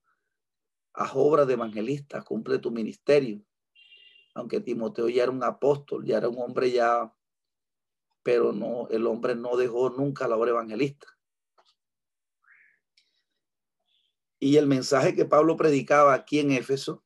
haz 0.92 1.12
obra 1.14 1.44
de 1.44 1.54
evangelista, 1.54 2.22
cumple 2.22 2.58
tu 2.58 2.70
ministerio. 2.70 3.42
Aunque 4.34 4.60
Timoteo 4.60 5.08
ya 5.08 5.24
era 5.24 5.32
un 5.32 5.42
apóstol, 5.42 6.04
ya 6.04 6.18
era 6.18 6.28
un 6.28 6.38
hombre 6.38 6.70
ya, 6.70 7.12
pero 8.22 8.52
no, 8.52 8.88
el 8.88 9.06
hombre 9.06 9.34
no 9.34 9.56
dejó 9.56 9.90
nunca 9.90 10.28
la 10.28 10.36
obra 10.36 10.50
evangelista. 10.50 11.17
Y 14.40 14.56
el 14.56 14.66
mensaje 14.66 15.14
que 15.14 15.24
Pablo 15.24 15.56
predicaba 15.56 16.14
aquí 16.14 16.38
en 16.38 16.52
Éfeso 16.52 17.04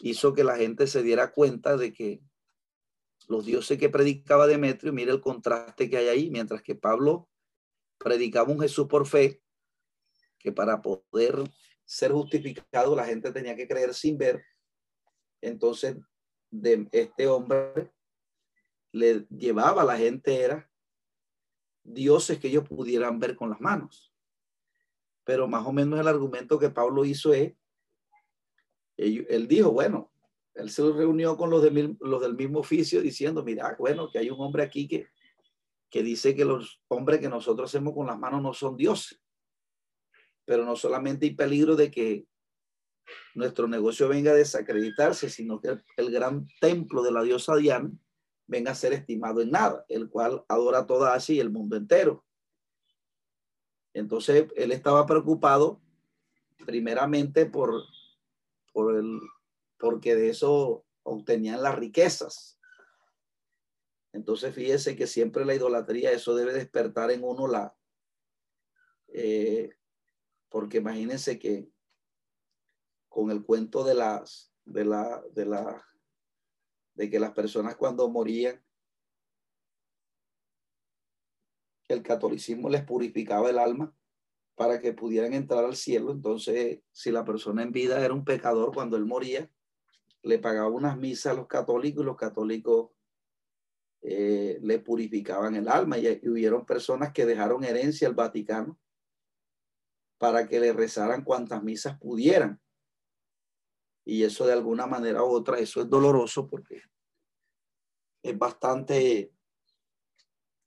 hizo 0.00 0.34
que 0.34 0.44
la 0.44 0.56
gente 0.56 0.86
se 0.86 1.02
diera 1.02 1.32
cuenta 1.32 1.76
de 1.76 1.92
que 1.92 2.22
los 3.26 3.44
dioses 3.44 3.78
que 3.78 3.88
predicaba 3.88 4.46
Demetrio, 4.46 4.92
mira 4.92 5.12
el 5.12 5.20
contraste 5.20 5.90
que 5.90 5.98
hay 5.98 6.08
ahí, 6.08 6.30
mientras 6.30 6.62
que 6.62 6.74
Pablo 6.74 7.28
predicaba 7.98 8.52
un 8.52 8.60
Jesús 8.60 8.86
por 8.86 9.06
fe, 9.06 9.42
que 10.38 10.52
para 10.52 10.80
poder 10.80 11.36
ser 11.84 12.12
justificado 12.12 12.94
la 12.94 13.04
gente 13.04 13.32
tenía 13.32 13.56
que 13.56 13.66
creer 13.66 13.92
sin 13.92 14.16
ver. 14.16 14.42
Entonces, 15.40 15.96
de 16.50 16.88
este 16.92 17.26
hombre 17.26 17.92
le 18.92 19.26
llevaba 19.28 19.82
a 19.82 19.84
la 19.84 19.96
gente 19.96 20.40
era 20.40 20.70
dioses 21.82 22.38
que 22.38 22.48
ellos 22.48 22.68
pudieran 22.68 23.18
ver 23.18 23.36
con 23.36 23.50
las 23.50 23.60
manos. 23.60 24.14
Pero 25.28 25.46
más 25.46 25.66
o 25.66 25.72
menos 25.74 26.00
el 26.00 26.08
argumento 26.08 26.58
que 26.58 26.70
Pablo 26.70 27.04
hizo 27.04 27.34
es, 27.34 27.52
él 28.96 29.46
dijo, 29.46 29.70
bueno, 29.70 30.10
él 30.54 30.70
se 30.70 30.90
reunió 30.90 31.36
con 31.36 31.50
los, 31.50 31.62
de, 31.62 31.94
los 32.00 32.22
del 32.22 32.34
mismo 32.34 32.60
oficio 32.60 33.02
diciendo, 33.02 33.44
mira, 33.44 33.76
bueno, 33.78 34.08
que 34.10 34.20
hay 34.20 34.30
un 34.30 34.40
hombre 34.40 34.62
aquí 34.62 34.88
que, 34.88 35.08
que 35.90 36.02
dice 36.02 36.34
que 36.34 36.46
los 36.46 36.80
hombres 36.88 37.20
que 37.20 37.28
nosotros 37.28 37.68
hacemos 37.68 37.92
con 37.92 38.06
las 38.06 38.18
manos 38.18 38.40
no 38.40 38.54
son 38.54 38.78
dioses. 38.78 39.20
Pero 40.46 40.64
no 40.64 40.76
solamente 40.76 41.26
hay 41.26 41.34
peligro 41.34 41.76
de 41.76 41.90
que 41.90 42.26
nuestro 43.34 43.68
negocio 43.68 44.08
venga 44.08 44.30
a 44.30 44.34
desacreditarse, 44.34 45.28
sino 45.28 45.60
que 45.60 45.76
el, 45.98 46.10
gran 46.10 46.46
templo 46.58 47.02
de 47.02 47.12
la 47.12 47.22
diosa 47.22 47.54
Diana 47.54 47.92
venga 48.46 48.70
a 48.70 48.74
ser 48.74 48.94
estimado 48.94 49.42
en 49.42 49.50
nada, 49.50 49.84
el 49.90 50.08
cual 50.08 50.42
adora 50.48 50.86
toda 50.86 51.12
Asia 51.12 51.34
y 51.34 51.40
el 51.40 51.50
mundo 51.50 51.76
entero. 51.76 52.24
Entonces, 53.98 54.46
él 54.56 54.72
estaba 54.72 55.06
preocupado 55.06 55.80
primeramente 56.64 57.46
por, 57.46 57.82
por 58.72 58.96
el, 58.96 59.20
porque 59.78 60.14
de 60.14 60.30
eso 60.30 60.84
obtenían 61.02 61.62
las 61.62 61.76
riquezas. 61.76 62.58
Entonces, 64.12 64.54
fíjese 64.54 64.96
que 64.96 65.06
siempre 65.06 65.44
la 65.44 65.54
idolatría, 65.54 66.12
eso 66.12 66.34
debe 66.34 66.52
despertar 66.52 67.10
en 67.10 67.24
uno 67.24 67.46
la, 67.46 67.76
eh, 69.08 69.70
porque 70.48 70.78
imagínense 70.78 71.38
que 71.38 71.70
con 73.08 73.30
el 73.30 73.44
cuento 73.44 73.84
de 73.84 73.94
las, 73.94 74.52
de 74.64 74.84
la, 74.84 75.22
de 75.32 75.46
la, 75.46 75.84
de 76.94 77.10
que 77.10 77.20
las 77.20 77.32
personas 77.32 77.76
cuando 77.76 78.08
morían, 78.08 78.62
el 81.88 82.02
catolicismo 82.02 82.68
les 82.68 82.84
purificaba 82.84 83.50
el 83.50 83.58
alma 83.58 83.94
para 84.54 84.80
que 84.80 84.92
pudieran 84.92 85.32
entrar 85.32 85.64
al 85.64 85.76
cielo. 85.76 86.12
Entonces, 86.12 86.80
si 86.92 87.10
la 87.10 87.24
persona 87.24 87.62
en 87.62 87.72
vida 87.72 88.04
era 88.04 88.12
un 88.12 88.24
pecador 88.24 88.74
cuando 88.74 88.96
él 88.96 89.06
moría, 89.06 89.50
le 90.22 90.38
pagaba 90.38 90.68
unas 90.68 90.98
misas 90.98 91.32
a 91.32 91.36
los 91.36 91.46
católicos 91.46 92.02
y 92.02 92.06
los 92.06 92.16
católicos 92.16 92.90
eh, 94.02 94.58
le 94.62 94.78
purificaban 94.78 95.54
el 95.54 95.68
alma 95.68 95.98
y, 95.98 96.06
hubieron 96.28 96.66
personas 96.66 97.12
que 97.12 97.26
dejaron 97.26 97.64
herencia 97.64 98.06
al 98.06 98.14
Vaticano 98.14 98.78
para 100.18 100.46
que 100.46 100.60
le 100.60 100.72
rezaran 100.72 101.24
cuantas 101.24 101.62
misas 101.62 101.98
pudieran. 101.98 102.60
Y 104.04 104.24
eso 104.24 104.46
de 104.46 104.52
alguna 104.52 104.86
manera 104.86 105.22
u 105.22 105.28
otra, 105.28 105.58
eso 105.58 105.80
es 105.80 105.88
doloroso 105.88 106.48
porque 106.48 106.82
es 108.22 108.36
bastante 108.36 109.32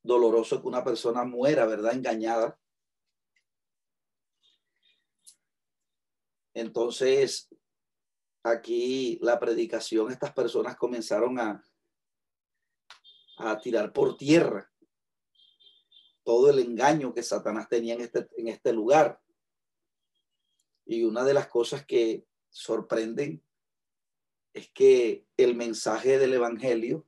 doloroso 0.04 0.62
que 0.62 0.68
una 0.68 0.84
persona 0.84 1.24
muera, 1.24 1.66
¿verdad? 1.66 1.94
Engañada. 1.94 2.60
Entonces, 6.54 7.50
aquí 8.44 9.20
la 9.22 9.40
predicación, 9.40 10.12
estas 10.12 10.34
personas 10.34 10.76
comenzaron 10.76 11.40
a, 11.40 11.64
a 13.38 13.60
tirar 13.60 13.94
por 13.94 14.18
tierra 14.18 14.72
todo 16.24 16.50
el 16.50 16.60
engaño 16.60 17.14
que 17.14 17.24
Satanás 17.24 17.68
tenía 17.70 17.96
en 17.96 18.02
este, 18.02 18.28
en 18.38 18.48
este 18.48 18.74
lugar. 18.74 19.20
Y 20.86 21.04
una 21.04 21.24
de 21.24 21.34
las 21.34 21.48
cosas 21.48 21.86
que 21.86 22.26
sorprenden 22.50 23.44
es 24.54 24.70
que 24.72 25.26
el 25.38 25.56
mensaje 25.56 26.20
del 26.20 26.34
Evangelio 26.34 27.08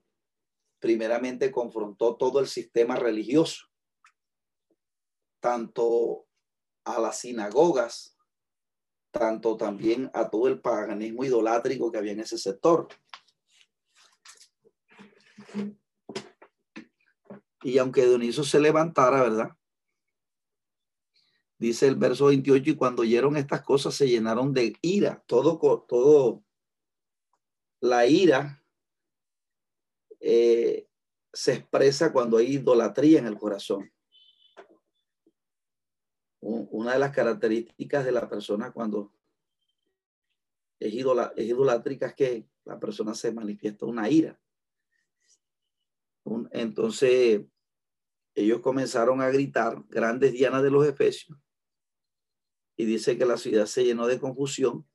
primeramente 0.84 1.50
confrontó 1.50 2.18
todo 2.18 2.42
el 2.42 2.48
sistema 2.48 2.98
religioso, 2.98 3.70
tanto 5.40 6.26
a 6.84 7.00
las 7.00 7.20
sinagogas 7.20 8.18
tanto 9.10 9.56
también 9.56 10.12
a 10.14 10.30
todo 10.30 10.50
el 10.50 10.60
paganismo 10.60 11.24
idolátrico 11.24 11.90
que 11.90 12.00
había 12.00 12.12
en 12.12 12.20
ese 12.20 12.38
sector. 12.38 12.90
Y 17.62 17.78
aunque 17.78 18.06
Dioniso 18.06 18.44
se 18.44 18.60
levantara, 18.60 19.22
¿verdad? 19.22 19.52
Dice 21.60 21.88
el 21.88 21.96
verso 21.96 22.26
28, 22.26 22.72
y 22.72 22.76
cuando 22.76 23.04
oyeron 23.04 23.38
estas 23.38 23.62
cosas 23.62 23.94
se 23.94 24.10
llenaron 24.10 24.52
de 24.52 24.76
ira. 24.82 25.24
Todo, 25.28 25.58
todo, 25.88 26.44
la 27.80 28.06
ira 28.08 28.63
eh, 30.26 30.88
se 31.34 31.54
expresa 31.54 32.14
cuando 32.14 32.38
hay 32.38 32.54
idolatría 32.54 33.20
en 33.20 33.28
el 33.28 33.38
corazón 33.38 33.92
una 36.44 36.94
de 36.94 37.00
las 37.00 37.12
características 37.12 38.06
de 38.06 38.12
la 38.12 38.30
persona 38.30 38.72
cuando 38.72 39.14
es, 40.80 40.94
idolátrica 40.94 42.08
es 42.08 42.14
que 42.16 42.48
la 42.66 42.80
persona 42.80 43.14
se 43.14 43.32
manifiesta 43.32 43.86
una 43.86 44.10
ira. 44.10 44.40
entonces 46.52 47.42
ellos 48.36 48.62
comenzaron 48.62 49.22
a 49.22 49.30
gritar 49.30 49.84
grandes 49.90 50.34
dianas 50.34 50.64
de 50.64 50.72
los 50.72 50.88
efesios 50.88 51.38
y 52.76 52.86
dice 52.86 53.18
que 53.18 53.26
la 53.26 53.38
ciudad 53.38 53.66
se 53.66 53.84
llenó 53.86 54.08
de 54.08 54.20
confusión 54.20 54.88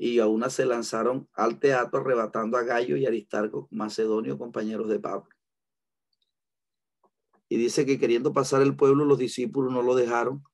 y 0.00 0.20
a 0.20 0.28
una 0.28 0.48
se 0.48 0.64
lanzaron 0.64 1.28
al 1.32 1.58
teatro 1.58 1.98
arrebatando 1.98 2.56
a 2.56 2.62
Gallo 2.62 2.96
y 2.96 3.04
Aristarco, 3.04 3.66
Macedonio, 3.72 4.38
compañeros 4.38 4.88
de 4.88 5.00
Pablo. 5.00 5.28
Y 7.48 7.56
dice 7.56 7.84
que 7.84 7.98
queriendo 7.98 8.32
pasar 8.32 8.62
el 8.62 8.76
pueblo, 8.76 9.04
los 9.04 9.18
discípulos 9.18 9.72
no 9.72 9.82
lo 9.82 9.96
dejaron. 9.96 10.44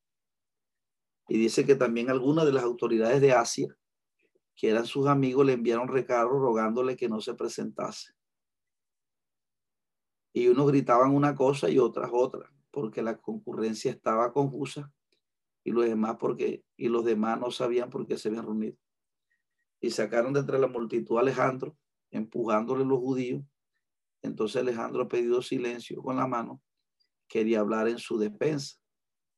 Y 1.28 1.36
dice 1.36 1.66
que 1.66 1.74
también 1.74 2.08
algunas 2.08 2.46
de 2.46 2.52
las 2.52 2.64
autoridades 2.64 3.20
de 3.20 3.32
Asia, 3.32 3.68
que 4.56 4.70
eran 4.70 4.86
sus 4.86 5.08
amigos, 5.08 5.44
le 5.44 5.52
enviaron 5.52 5.88
recargos 5.88 6.40
rogándole 6.40 6.96
que 6.96 7.10
no 7.10 7.20
se 7.20 7.34
presentase. 7.34 8.14
Y 10.32 10.48
unos 10.48 10.68
gritaban 10.68 11.14
una 11.14 11.34
cosa 11.34 11.68
y 11.68 11.78
otras 11.78 12.08
otra, 12.14 12.50
porque 12.70 13.02
la 13.02 13.18
concurrencia 13.18 13.90
estaba 13.90 14.32
confusa 14.32 14.90
y 15.64 15.70
los 15.70 15.84
demás 15.84 16.16
porque 16.18 16.64
y 16.78 16.88
los 16.88 17.04
demás 17.04 17.38
no 17.38 17.50
sabían 17.50 17.90
por 17.90 18.06
qué 18.06 18.16
se 18.16 18.28
habían 18.28 18.44
reunido 18.44 18.76
y 19.84 19.90
sacaron 19.90 20.32
de 20.32 20.40
entre 20.40 20.58
la 20.58 20.66
multitud 20.66 21.18
a 21.18 21.20
Alejandro, 21.20 21.76
empujándole 22.10 22.86
los 22.86 23.00
judíos. 23.00 23.44
Entonces 24.22 24.62
Alejandro 24.62 25.06
pedido 25.08 25.42
silencio 25.42 26.02
con 26.02 26.16
la 26.16 26.26
mano, 26.26 26.62
quería 27.28 27.60
hablar 27.60 27.88
en 27.88 27.98
su 27.98 28.16
defensa 28.16 28.78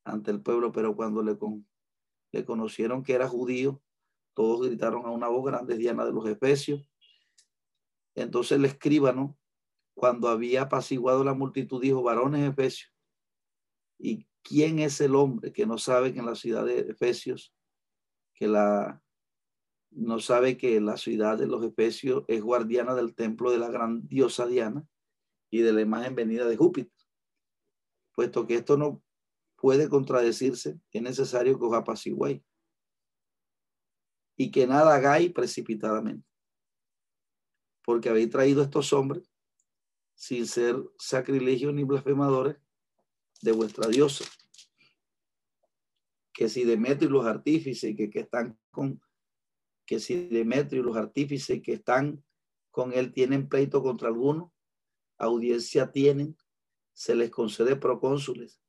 ante 0.05 0.31
el 0.31 0.41
pueblo, 0.41 0.71
pero 0.71 0.95
cuando 0.95 1.21
le, 1.21 1.37
le 2.31 2.45
conocieron 2.45 3.03
que 3.03 3.11
era 3.11 3.27
judío, 3.27 3.81
todos 4.33 4.65
gritaron 4.65 5.05
a 5.05 5.11
una 5.11 5.27
voz 5.27 5.43
grande, 5.47 5.75
Diana 5.75 6.05
de 6.05 6.13
los 6.13 6.25
Efesios. 6.25 6.89
Entonces 8.15 8.57
el 8.57 8.63
escribano, 8.63 9.37
cuando 9.95 10.29
había 10.29 10.61
apaciguado 10.61 11.25
la 11.25 11.33
multitud, 11.33 11.81
dijo, 11.81 12.03
varones 12.03 12.49
Efesios, 12.49 12.93
¿y 13.99 14.25
quién 14.43 14.79
es 14.79 15.01
el 15.01 15.13
hombre 15.13 15.51
que 15.51 15.65
no 15.65 15.77
sabe 15.77 16.13
que 16.13 16.19
en 16.19 16.25
la 16.25 16.35
ciudad 16.35 16.63
de 16.63 16.79
Efesios, 16.79 17.53
que 18.33 18.47
la 18.47 19.03
no 19.91 20.19
sabe 20.19 20.57
que 20.57 20.79
la 20.79 20.97
ciudad 20.97 21.37
de 21.37 21.47
los 21.47 21.63
Efesios 21.63 22.23
es 22.27 22.41
guardiana 22.41 22.95
del 22.95 23.15
templo 23.15 23.51
de 23.51 23.57
la 23.57 23.69
gran 23.69 24.07
diosa 24.07 24.45
Diana 24.45 24.85
y 25.49 25.61
de 25.61 25.73
la 25.73 25.81
imagen 25.81 26.15
venida 26.15 26.47
de 26.47 26.57
Júpiter. 26.57 26.91
Puesto 28.13 28.45
que 28.45 28.55
esto 28.55 28.77
no 28.77 29.03
puede 29.55 29.89
contradecirse, 29.89 30.79
es 30.91 31.01
necesario 31.01 31.57
que 31.57 31.65
os 31.65 31.73
apaciguéis 31.73 32.41
y 34.37 34.51
que 34.51 34.67
nada 34.67 34.95
hagáis 34.95 35.33
precipitadamente. 35.33 36.25
Porque 37.83 38.09
habéis 38.09 38.29
traído 38.29 38.61
a 38.61 38.65
estos 38.65 38.93
hombres 38.93 39.29
sin 40.13 40.45
ser 40.45 40.75
sacrilegios 40.97 41.73
ni 41.73 41.83
blasfemadores 41.83 42.57
de 43.41 43.51
vuestra 43.51 43.87
diosa. 43.87 44.25
Que 46.33 46.49
si 46.49 46.65
Demetrio 46.65 47.09
y 47.09 47.13
los 47.13 47.25
artífices 47.25 47.95
que, 47.95 48.09
que 48.09 48.19
están 48.19 48.59
con 48.69 49.01
que 49.87 49.99
si 49.99 50.27
Demetrio 50.27 50.81
y 50.81 50.85
los 50.85 50.97
artífices 50.97 51.61
que 51.63 51.73
están 51.73 52.23
con 52.69 52.93
él 52.93 53.13
tienen 53.13 53.47
pleito 53.49 53.81
contra 53.81 54.09
alguno, 54.09 54.53
audiencia 55.17 55.91
tienen, 55.91 56.37
se 56.93 57.15
les 57.15 57.31
concede 57.31 57.75
procónsules 57.77 58.61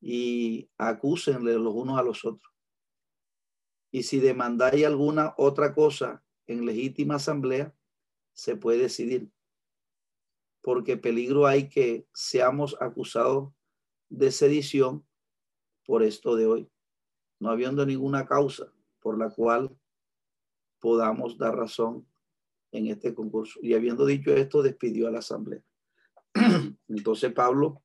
y 0.00 0.70
acúsenle 0.78 1.54
los 1.54 1.74
unos 1.74 1.98
a 1.98 2.02
los 2.02 2.24
otros. 2.24 2.52
Y 3.90 4.04
si 4.04 4.20
demandáis 4.20 4.86
alguna 4.86 5.34
otra 5.36 5.74
cosa 5.74 6.24
en 6.46 6.64
legítima 6.64 7.16
asamblea, 7.16 7.74
se 8.32 8.56
puede 8.56 8.78
decidir. 8.78 9.30
Porque 10.62 10.96
peligro 10.96 11.46
hay 11.46 11.68
que 11.68 12.06
seamos 12.14 12.76
acusados 12.80 13.52
de 14.08 14.30
sedición 14.30 15.06
por 15.84 16.02
esto 16.02 16.36
de 16.36 16.46
hoy, 16.46 16.70
no 17.40 17.50
habiendo 17.50 17.84
ninguna 17.84 18.26
causa 18.26 18.72
por 19.00 19.18
la 19.18 19.28
cual 19.30 19.76
podamos 20.84 21.38
dar 21.38 21.56
razón 21.56 22.06
en 22.70 22.88
este 22.88 23.14
concurso. 23.14 23.58
Y 23.62 23.72
habiendo 23.72 24.04
dicho 24.04 24.34
esto, 24.34 24.62
despidió 24.62 25.08
a 25.08 25.10
la 25.10 25.20
asamblea. 25.20 25.62
Entonces 26.88 27.32
Pablo 27.32 27.82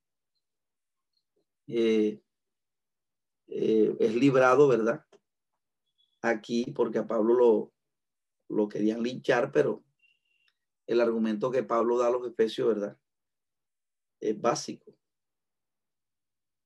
eh, 1.68 2.22
eh, 3.48 3.96
es 3.98 4.16
librado, 4.16 4.68
¿verdad? 4.68 5.06
Aquí, 6.22 6.74
porque 6.76 6.98
a 6.98 7.08
Pablo 7.08 7.36
lo, 7.36 7.74
lo 8.50 8.68
querían 8.68 9.02
linchar, 9.02 9.54
pero 9.54 9.82
el 10.86 11.00
argumento 11.00 11.52
que 11.52 11.64
Pablo 11.64 11.98
da 11.98 12.08
a 12.08 12.12
los 12.12 12.28
efesios, 12.28 12.68
¿verdad? 12.68 12.98
Es 14.20 14.42
básico. 14.42 14.94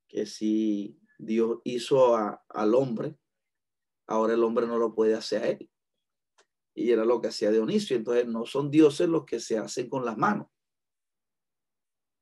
Que 0.07 0.25
si 0.25 0.99
Dios 1.19 1.59
hizo 1.63 2.17
al 2.17 2.73
hombre, 2.73 3.19
ahora 4.07 4.33
el 4.33 4.43
hombre 4.43 4.65
no 4.65 4.79
lo 4.79 4.95
puede 4.95 5.13
hacer 5.13 5.43
a 5.43 5.49
él 5.49 5.69
y 6.75 6.91
era 6.91 7.05
lo 7.05 7.21
que 7.21 7.27
hacía 7.27 7.51
Dionisio. 7.51 7.95
Entonces 7.97 8.27
no 8.27 8.45
son 8.45 8.69
dioses 8.71 9.07
los 9.07 9.25
que 9.25 9.39
se 9.39 9.57
hacen 9.57 9.89
con 9.89 10.05
las 10.05 10.17
manos, 10.17 10.47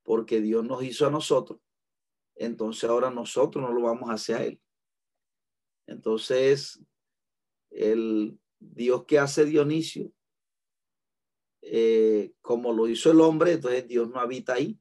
porque 0.04 0.42
Dios 0.42 0.66
nos 0.66 0.84
hizo 0.84 1.08
a 1.08 1.12
nosotros. 1.12 1.60
Entonces 2.36 2.90
ahora 2.90 3.10
nosotros 3.10 3.64
no 3.64 3.74
lo 3.74 3.84
vamos 3.84 4.10
a 4.10 4.14
hacer 4.14 4.36
a 4.36 4.44
Él. 4.44 4.62
Entonces, 5.88 6.82
el 7.70 8.40
Dios 8.60 9.06
que 9.06 9.20
hace 9.20 9.46
Dionisio, 9.46 10.12
eh, 11.64 12.34
como 12.42 12.74
lo 12.74 12.88
hizo 12.88 13.12
el 13.12 13.22
hombre, 13.22 13.54
entonces 13.54 13.88
Dios 13.88 14.10
no 14.10 14.20
habita 14.20 14.54
ahí. 14.54 14.80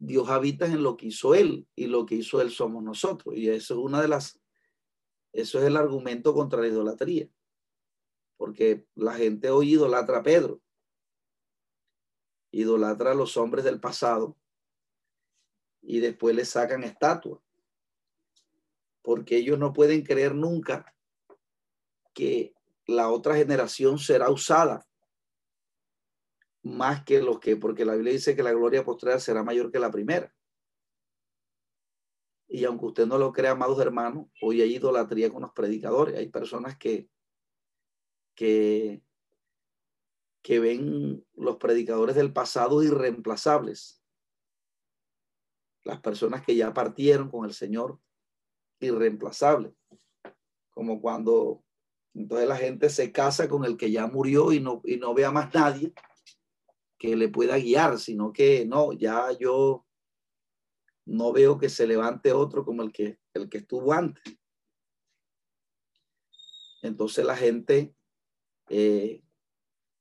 Dios 0.00 0.28
habita 0.28 0.66
en 0.66 0.82
lo 0.82 0.96
que 0.96 1.06
hizo 1.06 1.34
Él 1.34 1.66
y 1.74 1.86
lo 1.86 2.06
que 2.06 2.14
hizo 2.14 2.40
Él 2.40 2.50
somos 2.50 2.84
nosotros. 2.84 3.34
Y 3.36 3.48
eso 3.48 3.74
es 3.74 3.80
una 3.80 4.00
de 4.00 4.08
las, 4.08 4.40
eso 5.32 5.58
es 5.58 5.64
el 5.64 5.76
argumento 5.76 6.32
contra 6.32 6.60
la 6.60 6.68
idolatría 6.68 7.28
porque 8.38 8.86
la 8.94 9.14
gente 9.14 9.50
hoy 9.50 9.72
idolatra 9.72 10.18
a 10.18 10.22
Pedro, 10.22 10.62
idolatra 12.52 13.10
a 13.10 13.14
los 13.14 13.36
hombres 13.36 13.64
del 13.64 13.80
pasado 13.80 14.38
y 15.82 15.98
después 15.98 16.34
le 16.34 16.44
sacan 16.44 16.84
estatua, 16.84 17.42
porque 19.02 19.36
ellos 19.36 19.58
no 19.58 19.72
pueden 19.72 20.02
creer 20.02 20.34
nunca 20.34 20.94
que 22.14 22.54
la 22.86 23.10
otra 23.10 23.36
generación 23.36 23.98
será 23.98 24.30
usada 24.30 24.86
más 26.62 27.04
que 27.04 27.20
los 27.20 27.40
que, 27.40 27.56
porque 27.56 27.84
la 27.84 27.94
Biblia 27.94 28.12
dice 28.12 28.36
que 28.36 28.42
la 28.42 28.52
gloria 28.52 28.84
postrera 28.84 29.18
será 29.18 29.42
mayor 29.42 29.70
que 29.72 29.78
la 29.78 29.90
primera. 29.90 30.32
Y 32.46 32.64
aunque 32.64 32.86
usted 32.86 33.06
no 33.06 33.18
lo 33.18 33.32
crea, 33.32 33.50
amados 33.52 33.78
hermanos, 33.80 34.28
hoy 34.40 34.62
hay 34.62 34.76
idolatría 34.76 35.30
con 35.30 35.42
los 35.42 35.52
predicadores. 35.52 36.16
Hay 36.16 36.28
personas 36.28 36.78
que 36.78 37.08
que, 38.38 39.02
que 40.44 40.60
ven 40.60 41.26
los 41.34 41.56
predicadores 41.56 42.14
del 42.14 42.32
pasado 42.32 42.84
irreemplazables. 42.84 44.00
Las 45.82 46.00
personas 46.00 46.44
que 46.44 46.54
ya 46.54 46.72
partieron 46.72 47.32
con 47.32 47.46
el 47.46 47.52
Señor, 47.52 47.98
irreemplazables. 48.78 49.72
Como 50.70 51.00
cuando 51.00 51.64
entonces 52.14 52.48
la 52.48 52.56
gente 52.56 52.90
se 52.90 53.10
casa 53.10 53.48
con 53.48 53.64
el 53.64 53.76
que 53.76 53.90
ya 53.90 54.06
murió 54.06 54.52
y 54.52 54.60
no, 54.60 54.82
y 54.84 54.98
no 54.98 55.14
ve 55.14 55.24
a 55.24 55.32
más 55.32 55.52
nadie 55.52 55.92
que 56.96 57.16
le 57.16 57.28
pueda 57.28 57.58
guiar, 57.58 57.98
sino 57.98 58.32
que 58.32 58.64
no, 58.64 58.92
ya 58.92 59.32
yo 59.36 59.84
no 61.06 61.32
veo 61.32 61.58
que 61.58 61.68
se 61.68 61.88
levante 61.88 62.32
otro 62.32 62.64
como 62.64 62.84
el 62.84 62.92
que, 62.92 63.18
el 63.34 63.48
que 63.48 63.58
estuvo 63.58 63.92
antes. 63.92 64.22
Entonces 66.82 67.24
la 67.24 67.36
gente 67.36 67.97
eh, 68.68 69.22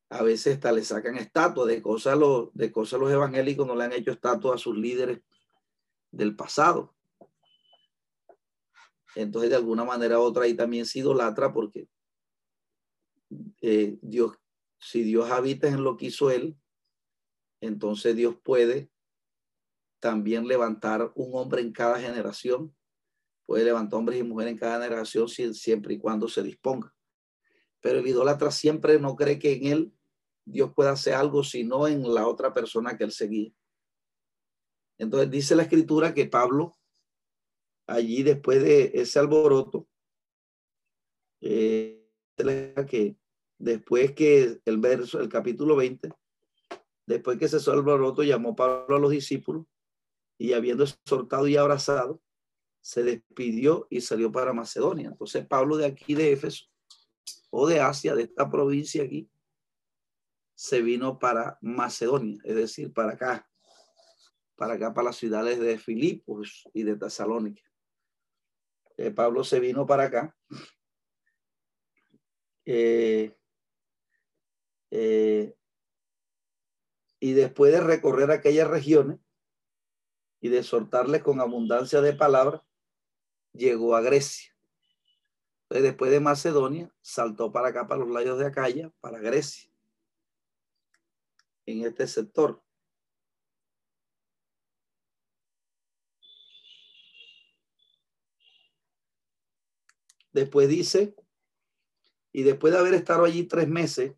a 0.09 0.23
veces 0.23 0.55
hasta 0.55 0.71
le 0.71 0.83
sacan 0.83 1.17
estatuas 1.17 1.67
de 1.67 1.81
cosas, 1.81 2.17
los, 2.17 2.53
de 2.53 2.71
cosas 2.71 2.99
los 2.99 3.11
evangélicos 3.11 3.67
no 3.67 3.75
le 3.75 3.83
han 3.83 3.93
hecho 3.93 4.11
estatuas 4.11 4.55
a 4.55 4.63
sus 4.63 4.77
líderes 4.77 5.21
del 6.11 6.35
pasado. 6.35 6.95
Entonces, 9.15 9.49
de 9.49 9.55
alguna 9.55 9.83
manera 9.83 10.19
u 10.19 10.21
otra, 10.21 10.43
ahí 10.43 10.53
también 10.53 10.85
se 10.85 10.99
idolatra 10.99 11.51
porque 11.51 11.89
eh, 13.61 13.97
Dios, 14.01 14.37
si 14.79 15.03
Dios 15.03 15.29
habita 15.31 15.67
en 15.67 15.83
lo 15.83 15.97
que 15.97 16.07
hizo 16.07 16.29
Él, 16.29 16.55
entonces 17.59 18.15
Dios 18.15 18.35
puede 18.43 18.89
también 19.99 20.47
levantar 20.47 21.11
un 21.15 21.31
hombre 21.33 21.61
en 21.61 21.73
cada 21.73 21.99
generación, 21.99 22.73
puede 23.45 23.65
levantar 23.65 23.97
hombres 23.97 24.19
y 24.19 24.23
mujeres 24.23 24.53
en 24.53 24.59
cada 24.59 24.83
generación 24.83 25.27
siempre 25.27 25.95
y 25.95 25.97
cuando 25.97 26.27
se 26.29 26.43
disponga 26.43 26.93
pero 27.87 27.99
el 27.99 28.07
idólatra 28.07 28.51
siempre 28.51 28.99
no 28.99 29.15
cree 29.15 29.39
que 29.39 29.53
en 29.53 29.65
él 29.65 29.93
Dios 30.43 30.73
pueda 30.75 30.91
hacer 30.91 31.13
algo, 31.13 31.41
sino 31.41 31.87
en 31.87 32.13
la 32.13 32.27
otra 32.27 32.53
persona 32.53 32.97
que 32.97 33.05
él 33.05 33.13
seguía. 33.13 33.49
Entonces 34.97 35.31
dice 35.31 35.55
la 35.55 35.63
escritura 35.63 36.13
que 36.13 36.25
Pablo, 36.25 36.77
allí 37.87 38.23
después 38.23 38.61
de 38.61 38.91
ese 38.93 39.19
alboroto, 39.19 39.87
eh, 41.39 42.11
que 42.35 43.15
después 43.57 44.11
que 44.11 44.59
el 44.65 44.77
verso, 44.79 45.21
el 45.21 45.29
capítulo 45.29 45.77
20, 45.77 46.09
Después 47.05 47.39
que 47.39 47.47
cesó 47.47 47.71
el 47.71 47.77
alboroto, 47.77 48.21
llamó 48.21 48.53
Pablo 48.53 48.97
a 48.97 48.99
los 48.99 49.11
discípulos 49.11 49.65
y 50.37 50.51
habiendo 50.51 50.83
exhortado 50.83 51.47
y 51.47 51.55
abrazado, 51.55 52.21
se 52.81 53.03
despidió 53.03 53.87
y 53.89 54.01
salió 54.01 54.29
para 54.29 54.51
Macedonia. 54.51 55.07
Entonces 55.07 55.47
Pablo 55.47 55.77
de 55.77 55.85
aquí 55.85 56.15
de 56.15 56.33
Éfeso 56.33 56.65
o 57.49 57.67
de 57.67 57.79
Asia, 57.79 58.15
de 58.15 58.23
esta 58.23 58.49
provincia 58.49 59.03
aquí, 59.03 59.29
se 60.55 60.81
vino 60.81 61.19
para 61.19 61.57
Macedonia, 61.61 62.41
es 62.43 62.55
decir, 62.55 62.91
para 62.91 63.13
acá, 63.13 63.47
para 64.55 64.73
acá, 64.73 64.93
para 64.93 65.05
las 65.05 65.17
ciudades 65.17 65.59
de 65.59 65.77
Filipos 65.77 66.67
y 66.73 66.83
de 66.83 66.95
Tesalónica. 66.95 67.61
Eh, 68.97 69.11
Pablo 69.11 69.43
se 69.43 69.59
vino 69.59 69.85
para 69.85 70.05
acá. 70.05 70.35
Eh, 72.65 73.37
eh, 74.89 75.55
y 77.19 77.33
después 77.33 77.71
de 77.71 77.81
recorrer 77.81 78.31
aquellas 78.31 78.67
regiones 78.67 79.19
y 80.41 80.49
de 80.49 80.63
soltarles 80.63 81.21
con 81.21 81.39
abundancia 81.39 82.01
de 82.01 82.13
palabras, 82.13 82.61
llegó 83.53 83.95
a 83.95 84.01
Grecia. 84.01 84.56
Después 85.69 86.11
de 86.11 86.19
Macedonia, 86.19 86.93
saltó 87.01 87.51
para 87.51 87.69
acá, 87.69 87.87
para 87.87 87.99
los 87.99 88.09
lados 88.09 88.39
de 88.39 88.45
Acaya, 88.45 88.91
para 89.01 89.19
Grecia, 89.19 89.69
en 91.65 91.85
este 91.85 92.07
sector. 92.07 92.61
Después 100.31 100.69
dice, 100.69 101.15
y 102.31 102.43
después 102.43 102.71
de 102.71 102.79
haber 102.79 102.93
estado 102.93 103.25
allí 103.25 103.45
tres 103.45 103.67
meses 103.67 104.15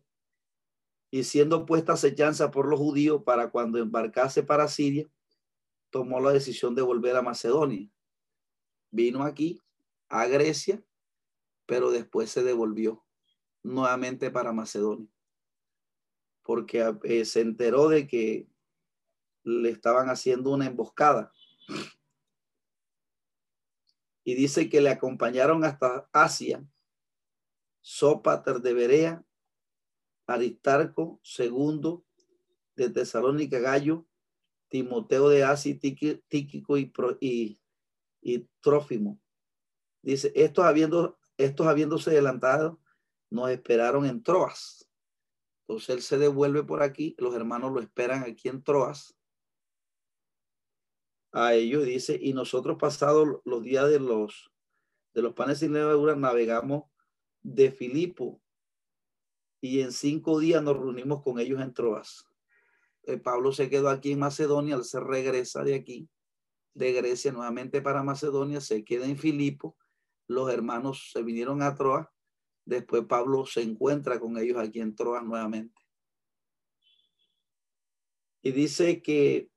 y 1.10 1.24
siendo 1.24 1.64
puesta 1.64 1.94
acechanza 1.94 2.50
por 2.50 2.68
los 2.68 2.78
judíos 2.78 3.22
para 3.24 3.50
cuando 3.50 3.78
embarcase 3.78 4.42
para 4.42 4.68
Siria, 4.68 5.10
tomó 5.88 6.20
la 6.20 6.30
decisión 6.30 6.74
de 6.74 6.82
volver 6.82 7.16
a 7.16 7.22
Macedonia. 7.22 7.90
Vino 8.90 9.24
aquí, 9.24 9.60
a 10.08 10.26
Grecia, 10.26 10.84
pero 11.70 11.92
después 11.92 12.28
se 12.28 12.42
devolvió 12.42 13.06
nuevamente 13.62 14.32
para 14.32 14.52
Macedonia, 14.52 15.06
porque 16.42 16.84
eh, 17.04 17.24
se 17.24 17.42
enteró 17.42 17.88
de 17.88 18.08
que 18.08 18.48
le 19.44 19.70
estaban 19.70 20.10
haciendo 20.10 20.50
una 20.50 20.66
emboscada 20.66 21.32
y 24.24 24.34
dice 24.34 24.68
que 24.68 24.80
le 24.80 24.90
acompañaron 24.90 25.62
hasta 25.62 26.08
Asia, 26.12 26.66
Sópater 27.80 28.58
de 28.62 28.74
Berea, 28.74 29.24
Aristarco 30.26 31.20
II 31.38 32.02
de 32.74 32.90
Tesalónica 32.90 33.60
Gallo, 33.60 34.08
Timoteo 34.66 35.28
de 35.28 35.44
Asia, 35.44 35.78
Tíquico 35.78 36.76
y, 36.78 36.92
y, 37.20 37.60
y 38.20 38.48
Trófimo. 38.60 39.20
Dice, 40.02 40.32
estos, 40.34 40.64
habiendo, 40.64 41.19
estos 41.44 41.66
habiéndose 41.66 42.10
adelantado, 42.10 42.80
nos 43.30 43.50
esperaron 43.50 44.06
en 44.06 44.22
Troas. 44.22 44.88
Entonces 45.62 45.90
él 45.90 46.02
se 46.02 46.18
devuelve 46.18 46.64
por 46.64 46.82
aquí, 46.82 47.14
los 47.18 47.34
hermanos 47.34 47.72
lo 47.72 47.80
esperan 47.80 48.24
aquí 48.24 48.48
en 48.48 48.62
Troas 48.62 49.16
a 51.32 51.54
ellos, 51.54 51.84
dice, 51.84 52.18
y 52.20 52.32
nosotros 52.32 52.76
pasados 52.78 53.40
los 53.44 53.62
días 53.62 53.88
de 53.88 54.00
los, 54.00 54.52
de 55.14 55.22
los 55.22 55.32
panes 55.34 55.58
sin 55.58 55.72
levadura, 55.72 56.16
navegamos 56.16 56.90
de 57.42 57.70
Filipo 57.70 58.42
y 59.60 59.80
en 59.80 59.92
cinco 59.92 60.40
días 60.40 60.62
nos 60.62 60.76
reunimos 60.76 61.22
con 61.22 61.38
ellos 61.38 61.60
en 61.60 61.72
Troas. 61.72 62.26
Eh, 63.04 63.18
Pablo 63.18 63.52
se 63.52 63.70
quedó 63.70 63.88
aquí 63.88 64.12
en 64.12 64.18
Macedonia, 64.18 64.74
al 64.74 64.84
se 64.84 65.00
regresa 65.00 65.62
de 65.62 65.74
aquí, 65.74 66.08
de 66.74 66.92
Grecia 66.92 67.32
nuevamente 67.32 67.80
para 67.80 68.02
Macedonia, 68.02 68.60
se 68.60 68.84
queda 68.84 69.06
en 69.06 69.16
Filipo, 69.16 69.76
los 70.30 70.48
hermanos 70.52 71.10
se 71.12 71.24
vinieron 71.24 71.60
a 71.60 71.74
Troas, 71.74 72.06
después 72.64 73.04
Pablo 73.06 73.46
se 73.46 73.62
encuentra 73.62 74.20
con 74.20 74.38
ellos 74.38 74.58
aquí 74.58 74.80
en 74.80 74.94
Troas 74.94 75.24
nuevamente. 75.24 75.74
Y 78.40 78.52
dice 78.52 79.02
que 79.02 79.50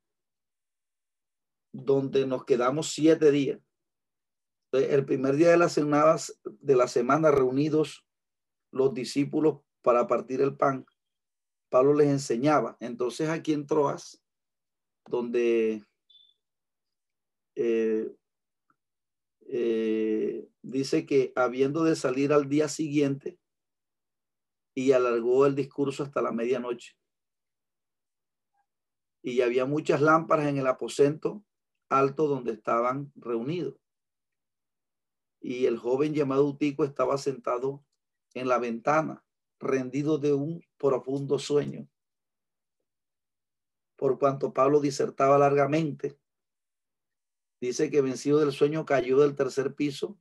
donde 1.71 2.25
nos 2.25 2.43
quedamos 2.43 2.89
siete 2.91 3.29
días. 3.29 3.59
El 4.71 5.05
primer 5.05 5.35
día 5.35 5.51
de 5.51 5.57
las 5.57 5.73
semanas 5.73 6.39
de 6.43 6.75
la 6.75 6.87
semana 6.87 7.29
reunidos 7.29 8.03
los 8.71 8.95
discípulos 8.95 9.59
para 9.83 10.07
partir 10.07 10.41
el 10.41 10.57
pan, 10.57 10.87
Pablo 11.69 11.93
les 11.93 12.07
enseñaba. 12.07 12.77
Entonces 12.79 13.29
aquí 13.29 13.53
en 13.53 13.67
Troas, 13.67 14.23
donde 15.05 15.85
eh, 17.55 18.11
eh, 19.47 20.47
dice 20.61 21.05
que 21.05 21.33
habiendo 21.35 21.83
de 21.83 21.95
salir 21.95 22.33
al 22.33 22.49
día 22.49 22.67
siguiente 22.67 23.39
y 24.75 24.91
alargó 24.91 25.45
el 25.45 25.55
discurso 25.55 26.03
hasta 26.03 26.21
la 26.21 26.31
medianoche. 26.31 26.95
Y 29.21 29.41
había 29.41 29.65
muchas 29.65 30.01
lámparas 30.01 30.47
en 30.47 30.57
el 30.57 30.67
aposento 30.67 31.43
alto 31.89 32.27
donde 32.27 32.51
estaban 32.53 33.11
reunidos. 33.15 33.75
Y 35.39 35.65
el 35.65 35.77
joven 35.77 36.13
llamado 36.13 36.45
Utico 36.47 36.83
estaba 36.83 37.17
sentado 37.17 37.85
en 38.33 38.47
la 38.47 38.57
ventana, 38.57 39.23
rendido 39.59 40.17
de 40.17 40.33
un 40.33 40.61
profundo 40.77 41.37
sueño. 41.37 41.87
Por 43.95 44.17
cuanto 44.17 44.53
Pablo 44.53 44.79
disertaba 44.79 45.37
largamente, 45.37 46.17
dice 47.67 47.89
que 47.89 48.01
vencido 48.01 48.39
del 48.39 48.51
sueño 48.51 48.85
cayó 48.85 49.19
del 49.19 49.35
tercer 49.35 49.73
piso 49.73 50.17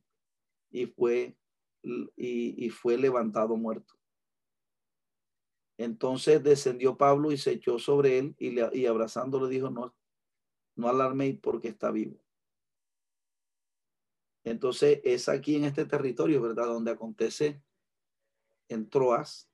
y 0.71 0.85
fue, 0.85 1.35
y, 2.15 2.69
fue 2.69 2.97
levantado 2.97 3.57
muerto. 3.57 3.95
Entonces 5.77 6.41
descendió 6.41 6.97
Pablo 6.97 7.31
y 7.31 7.37
se 7.37 7.51
echó 7.51 7.79
sobre 7.79 8.19
él 8.19 8.35
y, 8.37 8.51
le, 8.51 8.69
dijo, 8.69 9.69
no, 9.69 9.93
no 10.75 10.87
alarme 10.87 11.37
porque 11.41 11.67
está 11.67 11.91
vivo. 11.91 12.17
Entonces 14.45 15.01
es 15.03 15.27
aquí 15.27 15.55
en 15.55 15.65
este 15.65 15.85
territorio, 15.85 16.41
¿verdad? 16.41 16.67
Donde 16.67 16.91
acontece 16.91 17.61
en 18.69 18.89
Troas. 18.89 19.49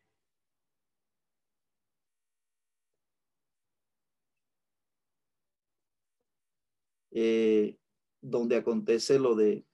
Eh, 7.22 7.78
donde 8.22 8.56
acontece 8.56 9.20
lo 9.20 9.36
de 9.36 9.66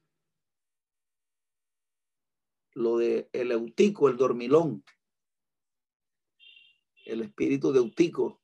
lo 2.73 2.97
de 2.97 3.29
el 3.33 3.51
eutico, 3.51 4.09
el 4.09 4.17
dormilón, 4.17 4.83
el 7.05 7.21
espíritu 7.21 7.71
de 7.71 7.77
eutico, 7.77 8.41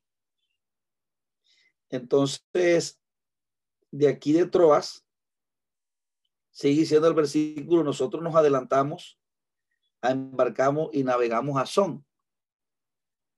entonces, 1.90 3.02
de 3.90 4.08
aquí 4.08 4.34
de 4.34 4.46
Troas, 4.46 5.04
sigue 6.52 6.82
diciendo 6.82 7.08
el 7.08 7.16
versículo, 7.16 7.84
nosotros 7.84 8.22
nos 8.22 8.36
adelantamos, 8.36 9.20
embarcamos 10.04 10.92
y 10.94 11.04
navegamos 11.04 11.60
a 11.60 11.66
Son. 11.66 12.06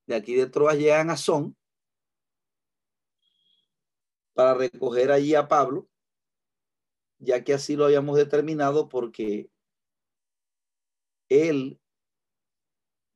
De 0.06 0.14
aquí 0.14 0.34
de 0.34 0.46
Troas 0.46 0.76
llegan 0.76 1.08
a 1.08 1.16
Son 1.16 1.56
para 4.34 4.54
recoger 4.54 5.10
allí 5.10 5.34
a 5.34 5.48
Pablo, 5.48 5.88
ya 7.18 7.42
que 7.42 7.54
así 7.54 7.76
lo 7.76 7.86
habíamos 7.86 8.16
determinado 8.16 8.88
porque 8.88 9.50
él, 11.28 11.80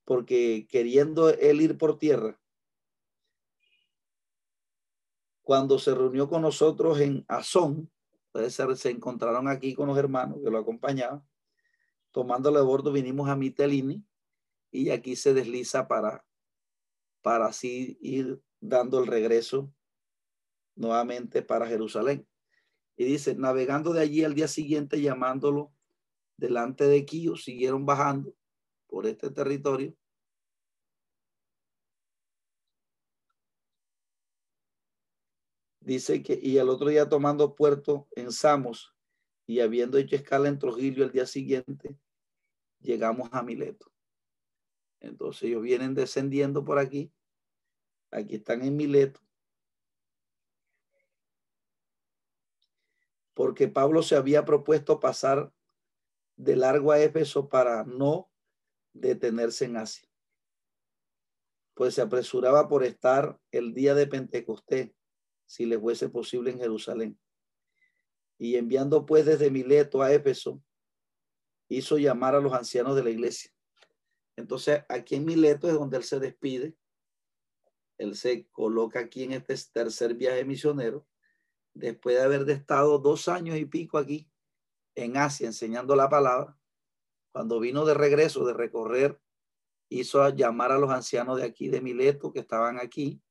porque 0.04 0.66
queriendo 0.70 1.28
él 1.28 1.60
ir 1.60 1.76
por 1.76 1.98
tierra, 1.98 2.40
cuando 5.42 5.78
se 5.78 5.94
reunió 5.94 6.28
con 6.28 6.42
nosotros 6.42 7.00
en 7.00 7.24
Azón, 7.28 7.90
ser, 8.48 8.76
se 8.76 8.90
encontraron 8.90 9.48
aquí 9.48 9.74
con 9.74 9.88
los 9.88 9.98
hermanos 9.98 10.38
que 10.42 10.50
lo 10.50 10.58
acompañaban, 10.58 11.26
tomándole 12.12 12.58
a 12.58 12.62
bordo 12.62 12.92
vinimos 12.92 13.28
a 13.28 13.36
Mitelini 13.36 14.04
y 14.70 14.90
aquí 14.90 15.16
se 15.16 15.34
desliza 15.34 15.88
para, 15.88 16.24
para 17.22 17.46
así 17.46 17.98
ir 18.00 18.40
dando 18.60 19.00
el 19.00 19.06
regreso 19.06 19.72
nuevamente 20.78 21.42
para 21.42 21.66
Jerusalén. 21.66 22.26
Y 22.96 23.04
dice, 23.04 23.34
navegando 23.34 23.92
de 23.92 24.00
allí 24.00 24.24
al 24.24 24.34
día 24.34 24.48
siguiente, 24.48 25.00
llamándolo 25.00 25.72
delante 26.36 26.84
de 26.84 27.04
Quío, 27.04 27.36
siguieron 27.36 27.84
bajando 27.84 28.34
por 28.86 29.06
este 29.06 29.30
territorio 29.30 29.94
Dice 35.80 36.22
que, 36.22 36.38
y 36.40 36.58
el 36.58 36.68
otro 36.68 36.88
día 36.88 37.08
tomando 37.08 37.54
puerto 37.54 38.08
en 38.14 38.30
Samos 38.30 38.94
y 39.46 39.60
habiendo 39.60 39.96
hecho 39.96 40.16
escala 40.16 40.50
en 40.50 40.58
Trujillo 40.58 41.02
el 41.02 41.12
día 41.12 41.24
siguiente, 41.24 41.96
llegamos 42.80 43.30
a 43.32 43.42
Mileto. 43.42 43.90
Entonces 45.00 45.44
ellos 45.44 45.62
vienen 45.62 45.94
descendiendo 45.94 46.62
por 46.62 46.78
aquí 46.78 47.10
aquí 48.10 48.34
están 48.34 48.62
en 48.62 48.76
Mileto, 48.76 49.20
porque 53.38 53.68
Pablo 53.68 54.02
se 54.02 54.16
había 54.16 54.44
propuesto 54.44 54.98
pasar 54.98 55.52
de 56.34 56.56
largo 56.56 56.90
a 56.90 56.98
Éfeso 56.98 57.48
para 57.48 57.84
no 57.84 58.32
detenerse 58.92 59.66
en 59.66 59.76
Asia, 59.76 60.08
pues 61.74 61.94
se 61.94 62.00
apresuraba 62.00 62.68
por 62.68 62.82
estar 62.82 63.38
el 63.52 63.74
día 63.74 63.94
de 63.94 64.08
Pentecostés, 64.08 64.90
si 65.46 65.66
le 65.66 65.78
fuese 65.78 66.08
posible 66.08 66.50
en 66.50 66.58
Jerusalén. 66.58 67.20
Y 68.38 68.56
enviando 68.56 69.06
pues 69.06 69.24
desde 69.24 69.52
Mileto 69.52 70.02
a 70.02 70.12
Éfeso, 70.12 70.60
hizo 71.68 71.96
llamar 71.96 72.34
a 72.34 72.40
los 72.40 72.52
ancianos 72.52 72.96
de 72.96 73.04
la 73.04 73.10
iglesia. 73.10 73.52
Entonces, 74.34 74.82
aquí 74.88 75.14
en 75.14 75.24
Mileto 75.24 75.68
es 75.68 75.74
donde 75.74 75.98
él 75.98 76.02
se 76.02 76.18
despide. 76.18 76.74
Él 77.98 78.16
se 78.16 78.48
coloca 78.48 78.98
aquí 78.98 79.22
en 79.22 79.30
este 79.30 79.54
tercer 79.72 80.14
viaje 80.14 80.44
misionero, 80.44 81.06
después 81.78 82.16
de 82.16 82.22
haber 82.22 82.48
estado 82.50 82.98
dos 82.98 83.28
años 83.28 83.56
y 83.56 83.64
pico 83.64 83.98
aquí 83.98 84.28
en 84.94 85.16
Asia 85.16 85.46
enseñando 85.46 85.94
la 85.94 86.08
palabra. 86.08 86.58
Cuando 87.32 87.60
vino 87.60 87.84
de 87.84 87.94
regreso 87.94 88.44
de 88.44 88.52
recorrer, 88.52 89.20
hizo 89.88 90.28
llamar 90.30 90.72
a 90.72 90.78
los 90.78 90.90
ancianos 90.90 91.38
de 91.38 91.44
aquí, 91.44 91.68
de 91.68 91.80
Mileto, 91.80 92.32
que 92.32 92.40
estaban 92.40 92.78
aquí, 92.78 93.22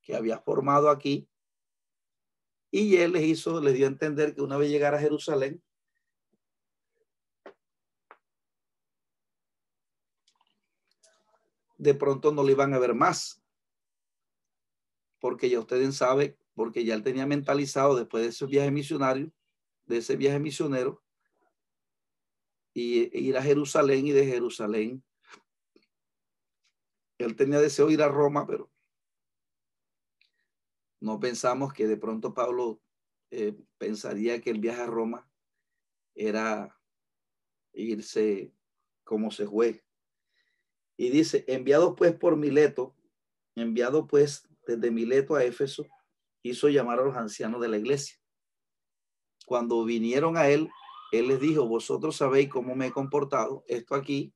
que 0.00 0.14
había 0.14 0.38
formado 0.38 0.88
aquí, 0.88 1.28
y 2.70 2.96
él 2.96 3.12
les 3.12 3.24
hizo, 3.24 3.60
les 3.60 3.74
dio 3.74 3.86
a 3.86 3.90
entender 3.90 4.34
que 4.34 4.40
una 4.40 4.56
vez 4.56 4.70
llegara 4.70 4.96
a 4.96 5.00
Jerusalén, 5.00 5.62
de 11.76 11.94
pronto 11.94 12.32
no 12.32 12.44
le 12.44 12.52
iban 12.52 12.72
a 12.72 12.78
ver 12.78 12.94
más. 12.94 13.42
Porque 15.18 15.50
ya 15.50 15.60
ustedes 15.60 15.96
saben, 15.96 16.36
porque 16.54 16.84
ya 16.84 16.94
él 16.94 17.02
tenía 17.02 17.26
mentalizado 17.26 17.96
después 17.96 18.22
de 18.22 18.30
ese 18.30 18.46
viaje 18.46 18.70
misionario, 18.70 19.32
de 19.86 19.98
ese 19.98 20.16
viaje 20.16 20.38
misionero, 20.38 21.02
y 22.74 23.16
ir 23.18 23.36
a 23.36 23.42
Jerusalén 23.42 24.06
y 24.06 24.12
de 24.12 24.26
Jerusalén. 24.26 25.04
Él 27.18 27.36
tenía 27.36 27.60
deseo 27.60 27.86
de 27.86 27.94
ir 27.94 28.02
a 28.02 28.08
Roma, 28.08 28.46
pero 28.46 28.70
no 31.00 31.20
pensamos 31.20 31.72
que 31.72 31.86
de 31.86 31.96
pronto 31.96 32.32
Pablo 32.32 32.80
eh, 33.30 33.56
pensaría 33.78 34.40
que 34.40 34.50
el 34.50 34.60
viaje 34.60 34.82
a 34.82 34.86
Roma 34.86 35.28
era 36.14 36.78
irse 37.72 38.52
como 39.04 39.30
se 39.30 39.46
fue. 39.46 39.84
Y 40.96 41.10
dice, 41.10 41.44
enviado 41.48 41.96
pues 41.96 42.14
por 42.14 42.36
Mileto, 42.36 42.94
enviado 43.54 44.06
pues 44.06 44.48
desde 44.66 44.90
Mileto 44.90 45.34
a 45.34 45.44
Éfeso, 45.44 45.86
hizo 46.42 46.68
llamar 46.68 46.98
a 46.98 47.04
los 47.04 47.16
ancianos 47.16 47.60
de 47.60 47.68
la 47.68 47.78
iglesia. 47.78 48.16
Cuando 49.46 49.84
vinieron 49.84 50.36
a 50.36 50.48
él, 50.48 50.70
él 51.12 51.28
les 51.28 51.40
dijo, 51.40 51.66
vosotros 51.66 52.16
sabéis 52.16 52.48
cómo 52.48 52.74
me 52.74 52.86
he 52.86 52.92
comportado. 52.92 53.64
Esto 53.66 53.94
aquí, 53.94 54.34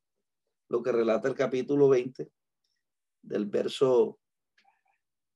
lo 0.68 0.82
que 0.82 0.92
relata 0.92 1.28
el 1.28 1.34
capítulo 1.34 1.88
20, 1.88 2.30
del 3.22 3.46
verso 3.46 4.20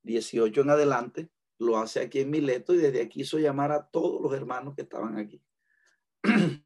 18 0.03 0.61
en 0.61 0.71
adelante, 0.71 1.31
lo 1.59 1.79
hace 1.79 2.01
aquí 2.01 2.21
en 2.21 2.31
Mileto 2.31 2.75
y 2.75 2.79
desde 2.79 3.03
aquí 3.03 3.23
hizo 3.23 3.39
llamar 3.39 3.73
a 3.73 3.87
todos 3.89 4.21
los 4.21 4.33
hermanos 4.33 4.75
que 4.75 4.83
estaban 4.83 5.18
aquí. 5.18 5.43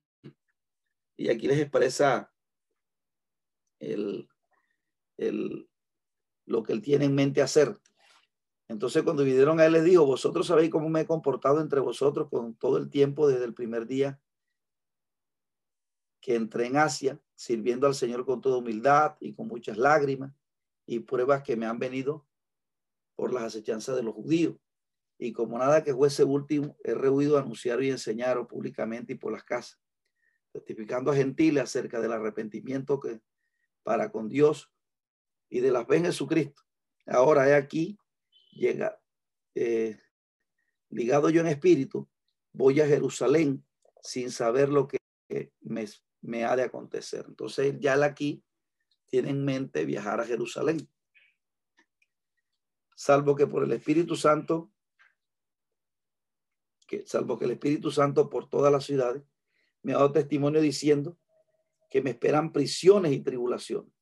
y 1.16 1.28
aquí 1.28 1.46
les 1.46 1.58
expresa 1.58 2.32
el, 3.80 4.28
el, 5.16 5.68
lo 6.46 6.62
que 6.62 6.72
él 6.72 6.82
tiene 6.82 7.06
en 7.06 7.14
mente 7.14 7.42
hacer. 7.42 7.76
Entonces 8.68 9.02
cuando 9.02 9.24
vinieron 9.24 9.60
a 9.60 9.66
él 9.66 9.72
les 9.72 9.84
dijo, 9.84 10.06
vosotros 10.06 10.46
sabéis 10.46 10.70
cómo 10.70 10.88
me 10.88 11.02
he 11.02 11.06
comportado 11.06 11.60
entre 11.60 11.80
vosotros 11.80 12.28
con 12.30 12.54
todo 12.54 12.78
el 12.78 12.88
tiempo 12.88 13.28
desde 13.28 13.44
el 13.44 13.54
primer 13.54 13.86
día 13.86 14.20
que 16.20 16.36
entré 16.36 16.66
en 16.66 16.78
Asia, 16.78 17.20
sirviendo 17.34 17.86
al 17.86 17.94
Señor 17.94 18.24
con 18.24 18.40
toda 18.40 18.56
humildad 18.56 19.16
y 19.20 19.34
con 19.34 19.46
muchas 19.46 19.76
lágrimas 19.76 20.34
y 20.86 21.00
pruebas 21.00 21.42
que 21.42 21.56
me 21.56 21.66
han 21.66 21.78
venido 21.78 22.26
por 23.14 23.32
las 23.32 23.44
acechanzas 23.44 23.96
de 23.96 24.02
los 24.02 24.14
judíos. 24.14 24.56
Y 25.18 25.32
como 25.32 25.58
nada 25.58 25.84
que 25.84 25.94
fuese 25.94 26.24
último, 26.24 26.76
he 26.82 26.94
rehuido 26.94 27.36
anunciar 27.36 27.82
y 27.82 27.90
enseñar 27.90 28.46
públicamente 28.46 29.12
y 29.12 29.16
por 29.16 29.32
las 29.32 29.44
casas, 29.44 29.78
testificando 30.50 31.10
a 31.10 31.14
gentiles 31.14 31.62
acerca 31.62 32.00
del 32.00 32.12
arrepentimiento 32.12 32.98
que 32.98 33.20
para 33.82 34.10
con 34.10 34.28
Dios 34.28 34.72
y 35.50 35.60
de 35.60 35.70
la 35.70 35.84
fe 35.84 35.96
en 35.96 36.06
Jesucristo. 36.06 36.62
Ahora 37.06 37.48
he 37.48 37.54
aquí, 37.54 37.98
llega, 38.54 39.00
eh, 39.54 39.98
ligado 40.90 41.30
yo 41.30 41.40
en 41.40 41.48
espíritu, 41.48 42.08
voy 42.52 42.80
a 42.80 42.86
Jerusalén 42.86 43.64
sin 44.02 44.30
saber 44.30 44.68
lo 44.68 44.86
que 44.88 44.98
me, 45.60 46.44
ha 46.44 46.56
de 46.56 46.62
acontecer. 46.62 47.24
Entonces 47.28 47.76
ya 47.80 48.02
aquí 48.04 48.44
tiene 49.06 49.30
en 49.30 49.44
mente 49.44 49.84
viajar 49.84 50.20
a 50.20 50.26
Jerusalén 50.26 50.88
salvo 52.94 53.34
que 53.34 53.46
por 53.46 53.64
el 53.64 53.72
Espíritu 53.72 54.16
Santo, 54.16 54.72
que 56.86 57.06
salvo 57.06 57.38
que 57.38 57.44
el 57.44 57.52
Espíritu 57.52 57.90
Santo 57.90 58.30
por 58.30 58.48
todas 58.48 58.72
las 58.72 58.84
ciudades 58.84 59.22
me 59.82 59.92
ha 59.92 59.96
dado 59.96 60.12
testimonio 60.12 60.60
diciendo 60.60 61.18
que 61.90 62.00
me 62.02 62.10
esperan 62.10 62.52
prisiones 62.52 63.12
y 63.12 63.20
tribulaciones. 63.20 63.92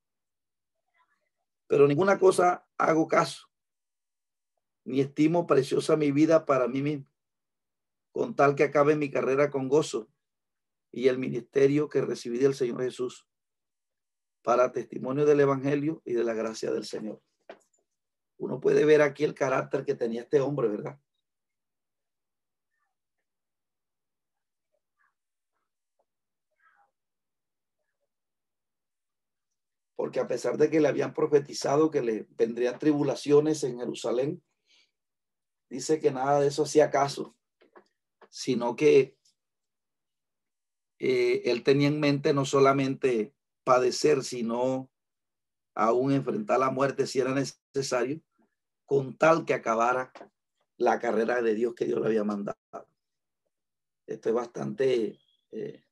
Pero 1.66 1.88
ninguna 1.88 2.18
cosa 2.18 2.66
hago 2.76 3.08
caso, 3.08 3.48
ni 4.84 5.00
estimo 5.00 5.46
preciosa 5.46 5.96
mi 5.96 6.10
vida 6.12 6.44
para 6.44 6.68
mí 6.68 6.82
mismo, 6.82 7.06
con 8.12 8.34
tal 8.34 8.54
que 8.54 8.64
acabe 8.64 8.96
mi 8.96 9.10
carrera 9.10 9.50
con 9.50 9.68
gozo 9.68 10.08
y 10.90 11.08
el 11.08 11.18
ministerio 11.18 11.88
que 11.88 12.02
recibí 12.02 12.38
del 12.38 12.54
Señor 12.54 12.82
Jesús 12.82 13.26
para 14.42 14.72
testimonio 14.72 15.24
del 15.24 15.40
Evangelio 15.40 16.02
y 16.04 16.12
de 16.14 16.24
la 16.24 16.34
gracia 16.34 16.70
del 16.70 16.84
Señor 16.84 17.22
uno 18.42 18.58
puede 18.58 18.84
ver 18.84 19.02
aquí 19.02 19.22
el 19.22 19.34
carácter 19.34 19.84
que 19.84 19.94
tenía 19.94 20.22
este 20.22 20.40
hombre, 20.40 20.66
¿verdad? 20.66 20.98
Porque 29.94 30.18
a 30.18 30.26
pesar 30.26 30.58
de 30.58 30.68
que 30.68 30.80
le 30.80 30.88
habían 30.88 31.14
profetizado 31.14 31.92
que 31.92 32.02
le 32.02 32.26
vendrían 32.30 32.80
tribulaciones 32.80 33.62
en 33.62 33.78
Jerusalén, 33.78 34.42
dice 35.72 35.98
que 35.98 36.10
nada 36.10 36.38
de 36.38 36.48
eso 36.48 36.64
hacía 36.64 36.90
caso, 36.90 37.34
sino 38.28 38.76
que 38.76 39.16
eh, 40.98 41.42
él 41.46 41.62
tenía 41.62 41.88
en 41.88 41.98
mente 41.98 42.34
no 42.34 42.44
solamente 42.44 43.34
padecer, 43.64 44.22
sino 44.22 44.90
aún 45.74 46.12
enfrentar 46.12 46.60
la 46.60 46.70
muerte 46.70 47.06
si 47.06 47.20
era 47.20 47.34
necesario, 47.34 48.20
con 48.84 49.16
tal 49.16 49.46
que 49.46 49.54
acabara 49.54 50.12
la 50.76 50.98
carrera 50.98 51.40
de 51.40 51.54
Dios 51.54 51.74
que 51.74 51.86
Dios 51.86 52.00
le 52.00 52.08
había 52.08 52.24
mandado. 52.24 52.58
Esto 54.06 54.28
es 54.28 54.34
bastante 54.34 55.18
eh, 55.52 55.84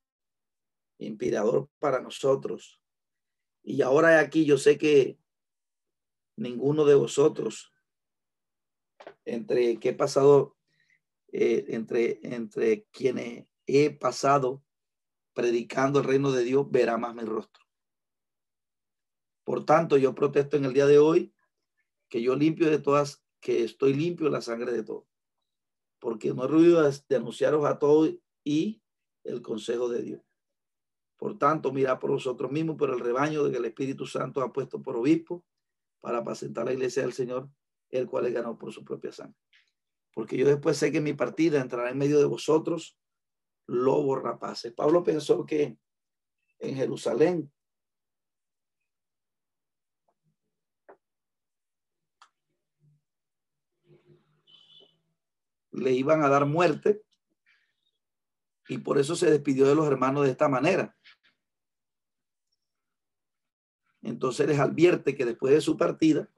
inspirador 0.99 1.71
para 1.79 2.03
nosotros. 2.03 2.83
Y 3.63 3.81
ahora 3.81 4.21
aquí 4.21 4.45
yo 4.45 4.59
sé 4.59 4.77
que 4.77 5.19
ninguno 6.37 6.85
de 6.85 6.97
vosotros, 6.97 7.70
entre 9.25 9.79
que 9.79 9.91
he 9.91 9.95
pasado, 9.95 10.57
eh, 11.33 11.67
entre, 11.69 12.21
entre 12.23 12.85
quienes 12.91 13.47
he 13.67 13.91
pasado 13.91 14.63
predicando 15.33 16.01
el 16.01 16.07
reino 16.07 16.33
de 16.33 16.45
Dios, 16.45 16.71
verá 16.71 16.99
más 16.99 17.15
mi 17.15 17.23
rostro. 17.23 17.65
Por 19.45 19.65
tanto, 19.65 19.97
yo 19.97 20.15
protesto 20.15 20.57
en 20.57 20.65
el 20.65 20.73
día 20.73 20.87
de 20.87 20.99
hoy 20.99 21.35
que 22.09 22.21
yo 22.21 22.35
limpio 22.35 22.71
de 22.71 22.79
todas, 22.79 23.25
que 23.41 23.65
estoy 23.65 23.95
limpio 23.95 24.29
la 24.29 24.43
sangre 24.43 24.73
de 24.73 24.83
todos. 24.83 25.05
Porque 25.99 26.35
no 26.35 26.45
he 26.45 26.49
ruido 26.49 26.83
de 26.83 27.17
anunciaros 27.17 27.65
a 27.65 27.79
todos 27.79 28.13
y 28.45 28.83
el 29.25 29.43
consejo 29.43 29.89
de 29.89 30.03
Dios. 30.03 30.23
Por 31.17 31.39
tanto, 31.39 31.73
mira 31.73 31.99
por 31.99 32.11
vosotros 32.11 32.51
mismos, 32.51 32.77
por 32.77 32.91
el 32.91 33.01
rebaño 33.01 33.45
de 33.45 33.53
que 33.53 33.59
el 33.59 33.65
Espíritu 33.67 34.07
Santo 34.07 34.41
ha 34.41 34.53
puesto 34.53 34.83
por 34.83 34.97
obispo 34.97 35.45
para 36.01 36.19
apacentar 36.19 36.65
la 36.65 36.73
iglesia 36.73 37.03
del 37.03 37.13
Señor, 37.13 37.51
el 37.91 38.07
cual 38.07 38.25
le 38.25 38.33
ganó 38.33 38.59
por 38.59 38.73
su 38.73 38.85
propia 38.85 39.13
sangre. 39.13 39.39
Porque 40.13 40.37
yo 40.37 40.47
después 40.47 40.77
sé 40.77 40.91
que 40.91 41.01
mi 41.01 41.13
partida 41.13 41.61
entrará 41.61 41.91
en 41.91 41.99
medio 41.99 42.19
de 42.19 42.25
vosotros, 42.25 42.99
lobos 43.67 44.23
rapaces. 44.23 44.73
Pablo 44.73 45.03
pensó 45.03 45.47
que 45.47 45.79
en 46.59 46.77
Jerusalén 46.77 47.53
le 55.73 55.93
iban 55.93 56.23
a 56.23 56.29
dar 56.29 56.47
muerte 56.47 57.03
y 58.69 58.79
por 58.79 58.99
eso 58.99 59.17
se 59.17 59.31
despidió 59.31 59.67
de 59.67 59.75
los 59.75 59.87
hermanos 59.87 60.25
de 60.25 60.31
esta 60.31 60.49
manera. 60.49 60.97
Entonces 64.03 64.47
les 64.47 64.59
advierte 64.59 65.17
que 65.17 65.25
después 65.25 65.53
de 65.53 65.61
su 65.61 65.77
partida, 65.77 66.31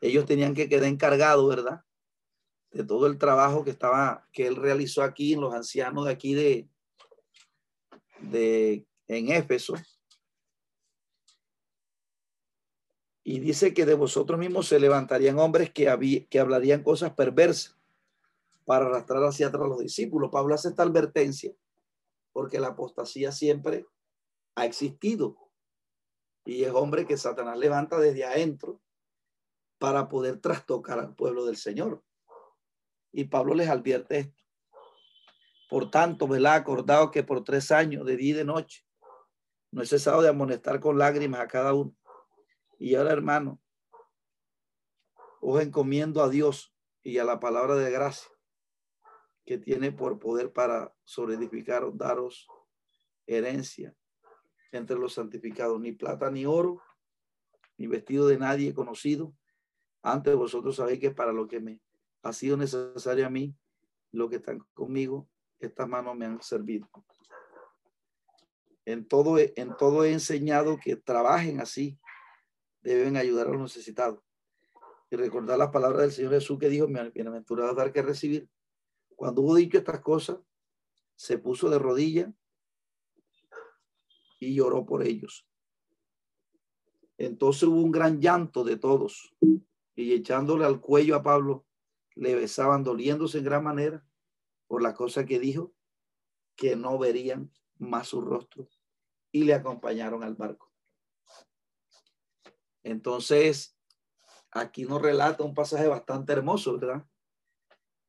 ellos 0.00 0.26
tenían 0.26 0.54
que 0.54 0.68
quedar 0.68 0.84
encargados, 0.84 1.48
¿verdad? 1.48 1.82
De 2.70 2.84
todo 2.84 3.06
el 3.06 3.18
trabajo 3.18 3.64
que 3.64 3.70
estaba, 3.70 4.28
que 4.32 4.46
él 4.46 4.56
realizó 4.56 5.02
aquí 5.02 5.32
en 5.32 5.40
los 5.40 5.54
ancianos 5.54 6.06
de 6.06 6.12
aquí 6.12 6.34
de, 6.34 6.68
de 8.20 8.86
en 9.08 9.30
Éfeso. 9.30 9.74
Y 13.24 13.40
dice 13.40 13.74
que 13.74 13.86
de 13.86 13.94
vosotros 13.94 14.38
mismos 14.38 14.68
se 14.68 14.78
levantarían 14.78 15.38
hombres 15.38 15.72
que, 15.72 16.26
que 16.30 16.38
hablarían 16.38 16.82
cosas 16.82 17.12
perversas 17.14 17.76
para 18.64 18.86
arrastrar 18.86 19.24
hacia 19.24 19.48
atrás 19.48 19.64
a 19.64 19.68
los 19.68 19.78
discípulos. 19.78 20.30
Pablo 20.30 20.54
hace 20.54 20.68
esta 20.68 20.82
advertencia 20.82 21.52
porque 22.32 22.60
la 22.60 22.68
apostasía 22.68 23.32
siempre 23.32 23.86
ha 24.54 24.66
existido. 24.66 25.36
Y 26.44 26.64
es 26.64 26.70
hombre 26.72 27.06
que 27.06 27.16
Satanás 27.16 27.58
levanta 27.58 27.98
desde 27.98 28.24
adentro 28.24 28.80
para 29.86 30.08
poder 30.08 30.40
trastocar 30.40 30.98
al 30.98 31.14
pueblo 31.14 31.44
del 31.44 31.56
Señor. 31.56 32.02
Y 33.12 33.26
Pablo 33.26 33.54
les 33.54 33.68
advierte 33.68 34.18
esto. 34.18 34.42
Por 35.70 35.92
tanto, 35.92 36.26
ha 36.26 36.54
acordado 36.56 37.12
que 37.12 37.22
por 37.22 37.44
tres 37.44 37.70
años, 37.70 38.04
de 38.04 38.16
día 38.16 38.30
y 38.30 38.32
de 38.38 38.44
noche, 38.44 38.84
no 39.70 39.82
he 39.82 39.86
cesado 39.86 40.22
de 40.22 40.28
amonestar 40.28 40.80
con 40.80 40.98
lágrimas 40.98 41.40
a 41.40 41.46
cada 41.46 41.72
uno. 41.72 41.96
Y 42.80 42.96
ahora, 42.96 43.12
hermano, 43.12 43.60
os 45.40 45.62
encomiendo 45.62 46.20
a 46.20 46.28
Dios 46.28 46.74
y 47.04 47.18
a 47.18 47.24
la 47.24 47.38
palabra 47.38 47.76
de 47.76 47.88
gracia 47.88 48.28
que 49.44 49.56
tiene 49.56 49.92
por 49.92 50.18
poder 50.18 50.52
para 50.52 50.92
sobreedificaros, 51.04 51.96
daros 51.96 52.48
herencia 53.24 53.94
entre 54.72 54.96
los 54.96 55.14
santificados, 55.14 55.80
ni 55.80 55.92
plata 55.92 56.28
ni 56.32 56.44
oro, 56.44 56.82
ni 57.76 57.86
vestido 57.86 58.26
de 58.26 58.36
nadie 58.36 58.74
conocido. 58.74 59.32
Antes 60.06 60.36
vosotros 60.36 60.76
sabéis 60.76 61.00
que 61.00 61.10
para 61.10 61.32
lo 61.32 61.48
que 61.48 61.58
me 61.58 61.80
ha 62.22 62.32
sido 62.32 62.56
necesario 62.56 63.26
a 63.26 63.28
mí, 63.28 63.56
lo 64.12 64.28
que 64.28 64.36
están 64.36 64.60
conmigo, 64.72 65.28
estas 65.58 65.88
manos 65.88 66.14
me 66.14 66.26
han 66.26 66.40
servido. 66.40 66.88
En 68.84 69.04
todo, 69.08 69.36
en 69.38 69.76
todo 69.76 70.04
he 70.04 70.12
enseñado 70.12 70.78
que 70.78 70.94
trabajen 70.94 71.60
así, 71.60 71.98
deben 72.82 73.16
ayudar 73.16 73.48
a 73.48 73.50
los 73.50 73.62
necesitados. 73.62 74.22
Y 75.10 75.16
recordar 75.16 75.58
las 75.58 75.70
palabras 75.70 76.02
del 76.02 76.12
Señor 76.12 76.34
Jesús 76.34 76.56
que 76.60 76.68
dijo, 76.68 76.86
bienaventurado 76.86 77.74
dar 77.74 77.92
que 77.92 78.02
recibir. 78.02 78.48
Cuando 79.16 79.42
hubo 79.42 79.56
dicho 79.56 79.76
estas 79.76 79.98
cosas, 80.02 80.38
se 81.16 81.36
puso 81.36 81.68
de 81.68 81.80
rodillas 81.80 82.32
y 84.38 84.54
lloró 84.54 84.86
por 84.86 85.02
ellos. 85.02 85.48
Entonces 87.18 87.64
hubo 87.64 87.80
un 87.80 87.90
gran 87.90 88.20
llanto 88.20 88.62
de 88.62 88.76
todos 88.76 89.34
y 89.96 90.12
echándole 90.12 90.66
al 90.66 90.80
cuello 90.80 91.16
a 91.16 91.22
Pablo, 91.22 91.66
le 92.14 92.34
besaban 92.34 92.84
doliéndose 92.84 93.38
en 93.38 93.44
gran 93.44 93.64
manera 93.64 94.06
por 94.68 94.82
la 94.82 94.94
cosa 94.94 95.24
que 95.24 95.40
dijo, 95.40 95.72
que 96.54 96.76
no 96.76 96.98
verían 96.98 97.50
más 97.78 98.08
su 98.08 98.20
rostro 98.20 98.68
y 99.32 99.44
le 99.44 99.54
acompañaron 99.54 100.22
al 100.22 100.34
barco. 100.34 100.72
Entonces, 102.82 103.76
aquí 104.50 104.84
nos 104.84 105.02
relata 105.02 105.44
un 105.44 105.54
pasaje 105.54 105.88
bastante 105.88 106.32
hermoso, 106.32 106.78
¿verdad? 106.78 107.06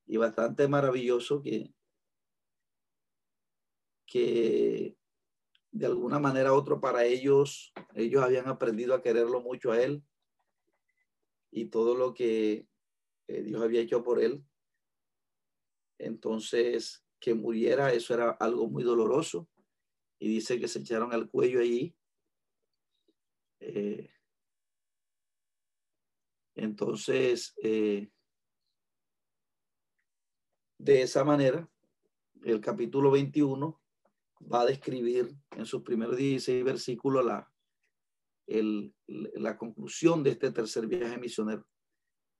Y 0.05 0.17
bastante 0.17 0.67
maravilloso 0.67 1.41
que, 1.41 1.73
que 4.05 4.97
de 5.71 5.85
alguna 5.85 6.19
manera 6.19 6.53
u 6.53 6.55
otra 6.55 6.79
para 6.79 7.05
ellos, 7.05 7.73
ellos 7.95 8.23
habían 8.23 8.47
aprendido 8.47 8.93
a 8.93 9.01
quererlo 9.01 9.41
mucho 9.41 9.71
a 9.71 9.81
él 9.81 10.03
y 11.57 11.65
todo 11.65 11.95
lo 11.95 12.13
que 12.13 12.67
eh, 13.27 13.41
Dios 13.41 13.61
había 13.61 13.81
hecho 13.81 14.03
por 14.03 14.21
él. 14.21 14.45
Entonces, 15.97 17.03
que 17.19 17.33
muriera, 17.33 17.91
eso 17.93 18.13
era 18.13 18.29
algo 18.29 18.69
muy 18.69 18.83
doloroso. 18.83 19.49
Y 20.19 20.27
dice 20.27 20.59
que 20.59 20.67
se 20.67 20.79
echaron 20.79 21.13
al 21.13 21.29
cuello 21.29 21.59
allí. 21.59 21.95
Eh, 23.59 24.07
entonces, 26.53 27.55
eh, 27.63 28.11
de 30.77 31.01
esa 31.01 31.23
manera, 31.23 31.67
el 32.43 32.61
capítulo 32.61 33.09
21 33.09 33.81
va 34.41 34.61
a 34.61 34.65
describir 34.67 35.35
en 35.55 35.65
sus 35.65 35.81
primeros 35.81 36.17
16 36.17 36.63
versículos 36.63 37.25
la, 37.25 37.51
la 38.47 39.57
conclusión 39.57 40.23
de 40.23 40.31
este 40.31 40.51
tercer 40.51 40.87
viaje 40.87 41.17
misionero. 41.17 41.67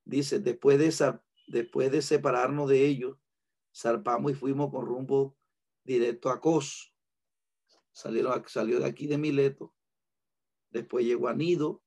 Dice, 0.05 0.39
después 0.39 0.80
de, 0.80 1.20
después 1.47 1.91
de 1.91 2.01
separarnos 2.01 2.70
de 2.70 2.86
ellos, 2.86 3.18
zarpamos 3.76 4.32
y 4.32 4.36
fuimos 4.36 4.72
con 4.72 4.86
rumbo 4.86 5.38
directo 5.84 6.30
a 6.30 6.39
Cos. 6.39 6.93
Salieron, 7.91 8.43
salió 8.47 8.80
de 8.80 8.86
aquí 8.86 9.08
de 9.08 9.18
Mileto. 9.18 9.74
Después 10.70 11.05
llegó 11.05 11.28
a 11.28 11.34
Nido. 11.34 11.84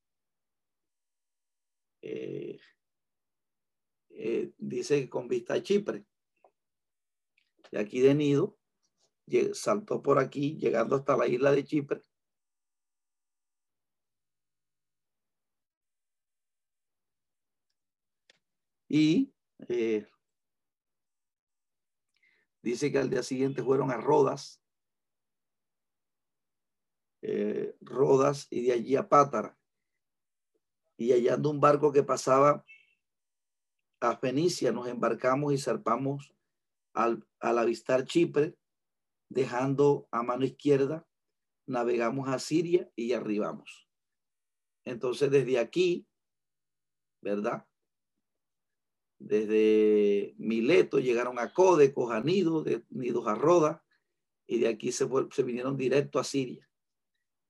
Eh, 2.03 2.59
eh, 4.11 4.53
dice 4.59 5.09
con 5.09 5.29
vista 5.29 5.55
a 5.55 5.63
Chipre. 5.63 6.05
De 7.71 7.79
aquí 7.79 8.01
de 8.01 8.15
Nido 8.15 8.61
saltó 9.53 10.03
por 10.03 10.19
aquí, 10.19 10.57
llegando 10.57 10.97
hasta 10.97 11.17
la 11.17 11.29
isla 11.29 11.53
de 11.53 11.65
Chipre. 11.65 12.03
Y 18.91 19.33
eh, 19.69 20.05
dice 22.61 22.91
que 22.91 22.99
al 22.99 23.09
día 23.09 23.23
siguiente 23.23 23.63
fueron 23.63 23.93
a 23.93 23.97
Rodas, 23.97 24.61
eh, 27.23 27.77
Rodas 27.81 28.49
y 28.51 28.63
de 28.63 28.73
allí 28.73 28.97
a 28.97 29.09
Pátara. 29.09 29.57
Y 30.97 31.13
hallando 31.13 31.51
un 31.51 31.61
barco 31.61 31.93
que 31.93 32.03
pasaba 32.03 32.65
a 34.01 34.17
Fenicia, 34.17 34.73
nos 34.73 34.89
embarcamos 34.89 35.55
y 35.55 35.59
zarpamos 35.59 36.35
al, 36.93 37.25
al 37.39 37.59
avistar 37.59 38.05
Chipre 38.05 38.59
dejando 39.29 40.09
a 40.11 40.25
mano 40.25 40.45
izquierda, 40.45 41.07
navegamos 41.67 42.29
a 42.29 42.41
Siria 42.41 42.91
y 42.97 43.13
arribamos. 43.13 43.89
Entonces, 44.85 45.31
desde 45.31 45.61
aquí, 45.61 46.09
¿verdad? 47.23 47.70
Desde 49.21 50.35
Mileto 50.39 50.99
llegaron 50.99 51.39
a 51.39 51.53
Code, 51.53 51.95
a 52.11 52.21
Nido, 52.21 52.65
de 52.65 52.85
Nidos 52.91 53.29
a 53.29 53.37
Roda, 53.37 53.85
y 54.47 54.59
de 54.59 54.67
aquí 54.67 54.91
se, 54.91 55.09
se 55.31 55.43
vinieron 55.45 55.77
directo 55.77 56.19
a 56.19 56.25
Siria. 56.25 56.69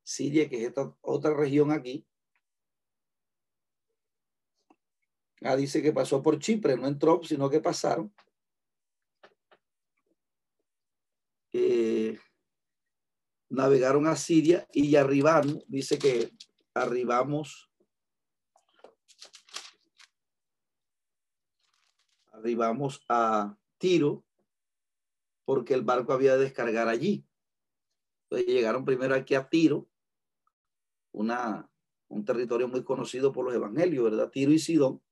Siria, 0.02 0.48
que 0.48 0.56
es 0.56 0.68
esta 0.68 0.94
otra 1.00 1.32
región 1.32 1.72
aquí. 1.72 2.06
Ah, 5.42 5.56
dice 5.56 5.80
que 5.80 5.92
pasó 5.92 6.22
por 6.22 6.38
Chipre, 6.38 6.76
no 6.76 6.86
entró, 6.86 7.22
sino 7.24 7.48
que 7.48 7.60
pasaron 7.60 8.12
Eh, 11.52 12.18
navegaron 13.48 14.06
a 14.06 14.14
Siria 14.14 14.68
y 14.72 14.94
arribaron, 14.96 15.62
dice 15.66 15.98
que 15.98 16.30
arribamos, 16.74 17.69
arribamos 22.40 23.04
a 23.08 23.56
Tiro 23.78 24.24
porque 25.44 25.74
el 25.74 25.82
barco 25.82 26.12
había 26.12 26.36
de 26.36 26.44
descargar 26.44 26.88
allí. 26.88 27.26
Entonces 28.24 28.46
llegaron 28.46 28.84
primero 28.84 29.14
aquí 29.14 29.34
a 29.34 29.48
Tiro, 29.48 29.88
una, 31.12 31.70
un 32.08 32.24
territorio 32.24 32.68
muy 32.68 32.84
conocido 32.84 33.32
por 33.32 33.44
los 33.44 33.54
evangelios, 33.54 34.04
¿verdad? 34.04 34.30
Tiro 34.30 34.52
y 34.52 34.58
Sidón, 34.58 35.02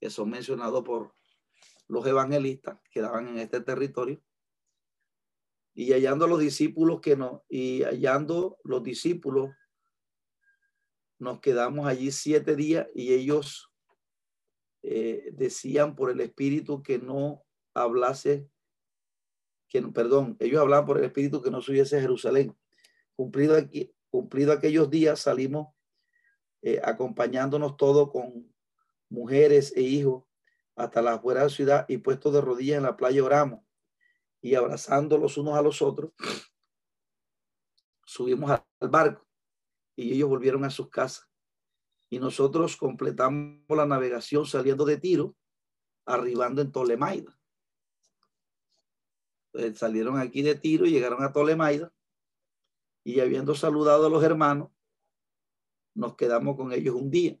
que 0.00 0.10
son 0.10 0.30
mencionados 0.30 0.82
por 0.84 1.14
los 1.86 2.06
evangelistas 2.06 2.78
que 2.90 3.00
daban 3.00 3.28
en 3.28 3.38
este 3.38 3.60
territorio 3.60 4.22
y 5.74 5.92
hallando 5.92 6.26
los 6.26 6.38
discípulos 6.38 7.00
que 7.00 7.16
no, 7.16 7.44
y 7.48 7.82
hallando 7.82 8.58
los 8.62 8.82
discípulos, 8.82 9.50
nos 11.18 11.40
quedamos 11.40 11.86
allí 11.86 12.12
siete 12.12 12.54
días 12.54 12.86
y 12.94 13.12
ellos 13.12 13.73
eh, 14.86 15.30
decían 15.32 15.96
por 15.96 16.10
el 16.10 16.20
Espíritu 16.20 16.82
que 16.82 16.98
no 16.98 17.42
hablase, 17.72 18.46
que 19.66 19.80
perdón, 19.80 20.36
ellos 20.40 20.60
hablaban 20.60 20.84
por 20.84 20.98
el 20.98 21.04
Espíritu 21.04 21.40
que 21.40 21.50
no 21.50 21.62
subiese 21.62 21.96
a 21.96 22.02
Jerusalén. 22.02 22.54
Cumplido, 23.16 23.56
aquí, 23.56 23.94
cumplido 24.10 24.52
aquellos 24.52 24.90
días 24.90 25.20
salimos 25.20 25.68
eh, 26.60 26.82
acompañándonos 26.84 27.78
todos 27.78 28.10
con 28.10 28.52
mujeres 29.08 29.72
e 29.74 29.80
hijos 29.80 30.24
hasta 30.76 31.00
la 31.00 31.14
afuera 31.14 31.40
de 31.40 31.46
la 31.46 31.50
ciudad 31.50 31.86
y 31.88 31.98
puestos 31.98 32.34
de 32.34 32.42
rodillas 32.42 32.76
en 32.76 32.82
la 32.82 32.96
playa 32.96 33.24
oramos 33.24 33.60
y 34.42 34.54
abrazando 34.54 35.16
los 35.16 35.38
unos 35.38 35.56
a 35.56 35.62
los 35.62 35.80
otros, 35.80 36.12
subimos 38.04 38.50
al 38.50 38.88
barco 38.90 39.26
y 39.96 40.12
ellos 40.12 40.28
volvieron 40.28 40.62
a 40.64 40.70
sus 40.70 40.90
casas. 40.90 41.26
Y 42.14 42.20
nosotros 42.20 42.76
completamos 42.76 43.58
la 43.70 43.86
navegación 43.86 44.46
saliendo 44.46 44.84
de 44.84 44.98
Tiro, 44.98 45.34
arribando 46.06 46.62
en 46.62 46.70
Tolemaida. 46.70 47.36
salieron 49.74 50.20
aquí 50.20 50.42
de 50.42 50.54
Tiro 50.54 50.86
y 50.86 50.92
llegaron 50.92 51.24
a 51.24 51.32
Tolemaida 51.32 51.92
y 53.02 53.18
habiendo 53.18 53.56
saludado 53.56 54.06
a 54.06 54.10
los 54.10 54.22
hermanos, 54.22 54.70
nos 55.92 56.14
quedamos 56.14 56.56
con 56.56 56.72
ellos 56.72 56.94
un 56.94 57.10
día. 57.10 57.36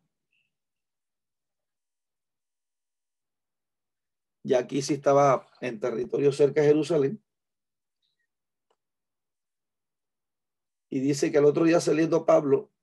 Ya 4.42 4.58
aquí 4.58 4.82
sí 4.82 4.94
estaba 4.94 5.46
en 5.60 5.78
territorio 5.78 6.32
cerca 6.32 6.62
de 6.62 6.66
Jerusalén. 6.66 7.22
Y 10.90 10.98
dice 10.98 11.30
que 11.30 11.38
el 11.38 11.44
otro 11.44 11.62
día 11.62 11.78
saliendo 11.78 12.26
Pablo, 12.26 12.73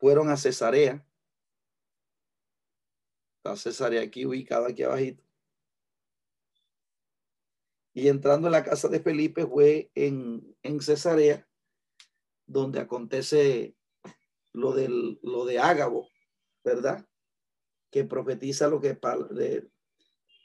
fueron 0.00 0.30
a 0.30 0.36
Cesarea. 0.36 1.06
Está 3.36 3.56
Cesarea 3.56 4.02
aquí 4.02 4.24
ubicada 4.24 4.68
aquí 4.68 4.82
abajito. 4.82 5.22
Y 7.92 8.08
entrando 8.08 8.48
en 8.48 8.52
la 8.52 8.64
casa 8.64 8.88
de 8.88 9.00
Felipe 9.00 9.46
fue 9.46 9.90
en, 9.94 10.56
en 10.62 10.80
Cesarea, 10.80 11.46
donde 12.46 12.80
acontece 12.80 13.76
lo, 14.52 14.72
del, 14.72 15.20
lo 15.22 15.44
de 15.44 15.58
Ágabo, 15.58 16.08
¿verdad? 16.64 17.06
Que 17.90 18.04
profetiza 18.04 18.68
lo 18.68 18.80
que, 18.80 18.98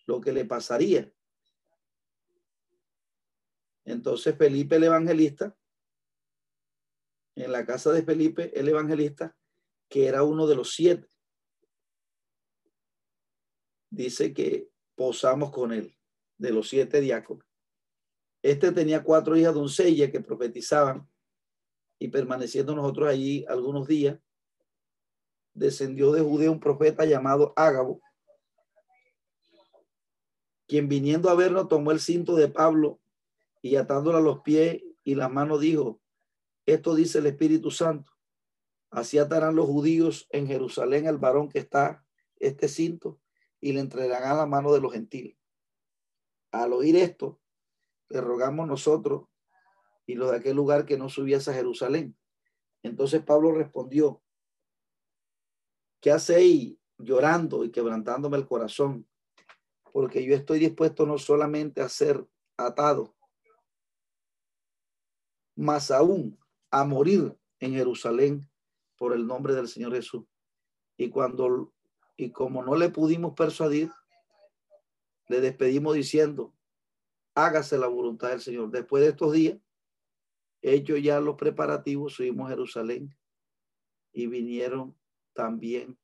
lo 0.05 0.21
que 0.21 0.33
le 0.33 0.45
pasaría. 0.45 1.11
Entonces 3.85 4.35
Felipe 4.37 4.75
el 4.77 4.83
evangelista, 4.83 5.55
en 7.35 7.51
la 7.51 7.65
casa 7.65 7.91
de 7.91 8.03
Felipe 8.03 8.57
el 8.59 8.67
evangelista, 8.67 9.37
que 9.89 10.07
era 10.07 10.23
uno 10.23 10.47
de 10.47 10.55
los 10.55 10.73
siete, 10.73 11.07
dice 13.89 14.33
que 14.33 14.69
posamos 14.95 15.51
con 15.51 15.71
él, 15.71 15.97
de 16.37 16.51
los 16.51 16.69
siete 16.69 17.01
diáconos. 17.01 17.45
Este 18.41 18.71
tenía 18.71 19.03
cuatro 19.03 19.35
hijas 19.35 19.53
doncellas 19.53 20.11
que 20.11 20.21
profetizaban 20.21 21.09
y 21.97 22.09
permaneciendo 22.09 22.75
nosotros 22.75 23.09
allí 23.09 23.45
algunos 23.47 23.87
días, 23.87 24.19
descendió 25.53 26.11
de 26.11 26.21
Judea 26.21 26.51
un 26.51 26.59
profeta 26.59 27.05
llamado 27.05 27.53
Ágabo, 27.55 28.01
quien 30.67 30.89
viniendo 30.89 31.29
a 31.29 31.35
vernos 31.35 31.67
tomó 31.67 31.91
el 31.91 31.99
cinto 31.99 32.35
de 32.35 32.47
Pablo 32.47 32.99
y 33.61 33.77
atándolo 33.77 34.17
a 34.17 34.21
los 34.21 34.41
pies 34.41 34.83
y 35.03 35.15
las 35.15 35.31
manos 35.31 35.61
dijo, 35.61 36.01
esto 36.65 36.95
dice 36.95 37.19
el 37.19 37.27
Espíritu 37.27 37.71
Santo, 37.71 38.11
así 38.95 39.17
atarán 39.17 39.55
los 39.55 39.65
judíos 39.65 40.27
en 40.31 40.47
Jerusalén 40.47 41.07
al 41.07 41.17
varón 41.17 41.49
que 41.49 41.59
está 41.59 42.05
este 42.37 42.67
cinto 42.67 43.19
y 43.61 43.73
le 43.73 43.79
entregarán 43.79 44.31
a 44.31 44.35
la 44.35 44.45
mano 44.45 44.73
de 44.73 44.81
los 44.81 44.93
gentiles. 44.93 45.37
Al 46.51 46.73
oír 46.73 46.95
esto, 46.95 47.39
le 48.09 48.21
rogamos 48.21 48.67
nosotros 48.67 49.27
y 50.05 50.15
los 50.15 50.31
de 50.31 50.37
aquel 50.37 50.55
lugar 50.55 50.85
que 50.85 50.97
no 50.97 51.09
subiese 51.09 51.51
a 51.51 51.55
Jerusalén. 51.55 52.17
Entonces 52.83 53.23
Pablo 53.23 53.51
respondió, 53.51 54.23
¿qué 55.99 56.11
hacéis 56.11 56.77
llorando 56.97 57.63
y 57.63 57.71
quebrantándome 57.71 58.37
el 58.37 58.47
corazón? 58.47 59.07
porque 59.95 60.25
yo 60.25 60.35
estoy 60.35 60.59
dispuesto 60.59 61.05
no 61.05 61.17
solamente 61.17 61.79
a 61.79 61.87
ser 61.87 62.27
atado, 62.57 63.15
más 65.55 65.89
aún 65.89 66.37
a 66.69 66.83
morir 66.83 67.33
en 67.61 67.71
Jerusalén 67.71 68.45
por 68.97 69.13
el 69.13 69.25
nombre 69.25 69.53
del 69.53 69.67
Señor 69.67 69.93
Jesús. 69.93 70.23
Y 70.97 71.09
cuando 71.09 71.73
y 72.17 72.31
como 72.31 72.63
no 72.63 72.75
le 72.75 72.89
pudimos 72.89 73.33
persuadir, 73.33 73.91
le 75.27 75.41
despedimos 75.41 75.95
diciendo, 75.95 76.53
hágase 77.33 77.77
la 77.77 77.87
voluntad 77.87 78.29
del 78.29 78.41
Señor. 78.41 78.69
Después 78.71 79.03
de 79.03 79.09
estos 79.09 79.33
días, 79.33 79.59
hecho 80.61 80.97
ya 80.97 81.19
los 81.19 81.35
preparativos, 81.35 82.13
subimos 82.13 82.47
a 82.47 82.49
Jerusalén 82.51 83.15
y 84.13 84.27
vinieron 84.27 84.97
también 85.33 85.97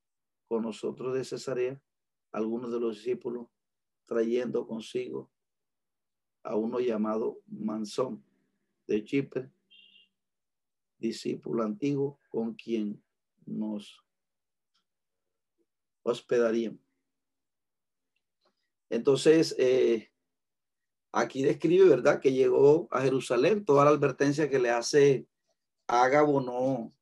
con 0.48 0.64
nosotros 0.64 1.14
de 1.14 1.24
Cesarea 1.24 1.82
algunos 2.34 2.72
de 2.72 2.80
los 2.80 2.98
discípulos 2.98 3.48
trayendo 4.06 4.68
consigo 4.68 5.32
a 6.44 6.56
uno 6.56 6.80
llamado 6.80 7.40
Mansón 7.48 8.26
de 8.88 9.04
Chipre, 9.04 9.50
discípulo 10.98 11.64
antiguo 11.64 12.21
con 12.32 12.56
quien 12.56 13.04
nos 13.46 14.04
hospedaríamos. 16.04 16.80
Entonces, 18.90 19.56
eh, 19.60 20.10
aquí 21.12 21.44
describe, 21.44 21.88
¿verdad?, 21.88 22.20
que 22.20 22.34
llegó 22.34 22.88
a 22.92 23.02
Jerusalén, 23.02 23.64
toda 23.66 23.86
la 23.86 23.92
advertencia 23.92 24.50
que 24.50 24.60
le 24.60 24.70
hace 24.70 25.28
Ágabo 25.88 26.42
no, 26.42 26.96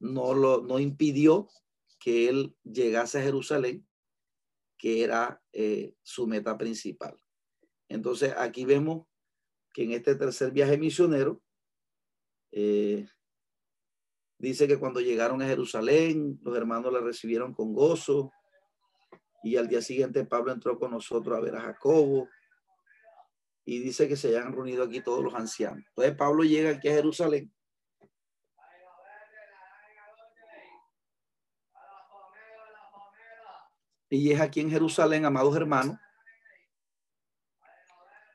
no, 0.00 0.34
lo, 0.34 0.62
no 0.62 0.78
impidió 0.78 1.48
que 1.98 2.28
él 2.28 2.56
llegase 2.64 3.18
a 3.18 3.22
Jerusalén, 3.22 3.86
que 4.78 5.04
era 5.04 5.42
eh, 5.52 5.94
su 6.02 6.26
meta 6.26 6.56
principal. 6.58 7.16
Entonces, 7.88 8.34
aquí 8.36 8.64
vemos 8.64 9.06
que 9.72 9.84
en 9.84 9.92
este 9.92 10.14
tercer 10.14 10.50
viaje 10.50 10.76
misionero, 10.78 11.42
eh, 12.50 13.06
dice 14.48 14.66
que 14.66 14.78
cuando 14.78 15.00
llegaron 15.00 15.40
a 15.40 15.46
Jerusalén, 15.46 16.40
los 16.42 16.56
hermanos 16.56 16.92
la 16.92 17.00
recibieron 17.00 17.54
con 17.54 17.72
gozo. 17.72 18.32
Y 19.44 19.56
al 19.56 19.68
día 19.68 19.80
siguiente 19.80 20.24
Pablo 20.24 20.52
entró 20.52 20.78
con 20.78 20.90
nosotros 20.90 21.38
a 21.38 21.40
ver 21.40 21.54
a 21.54 21.60
Jacobo. 21.60 22.28
Y 23.64 23.78
dice 23.78 24.08
que 24.08 24.16
se 24.16 24.28
hayan 24.28 24.52
reunido 24.52 24.82
aquí 24.82 25.00
todos 25.00 25.22
los 25.22 25.34
ancianos. 25.34 25.84
Entonces 25.88 26.16
Pablo 26.16 26.42
llega 26.42 26.70
aquí 26.70 26.88
a 26.88 26.94
Jerusalén. 26.94 27.52
Y 34.10 34.32
es 34.32 34.40
aquí 34.40 34.60
en 34.60 34.70
Jerusalén, 34.70 35.24
amados 35.24 35.56
hermanos, 35.56 35.96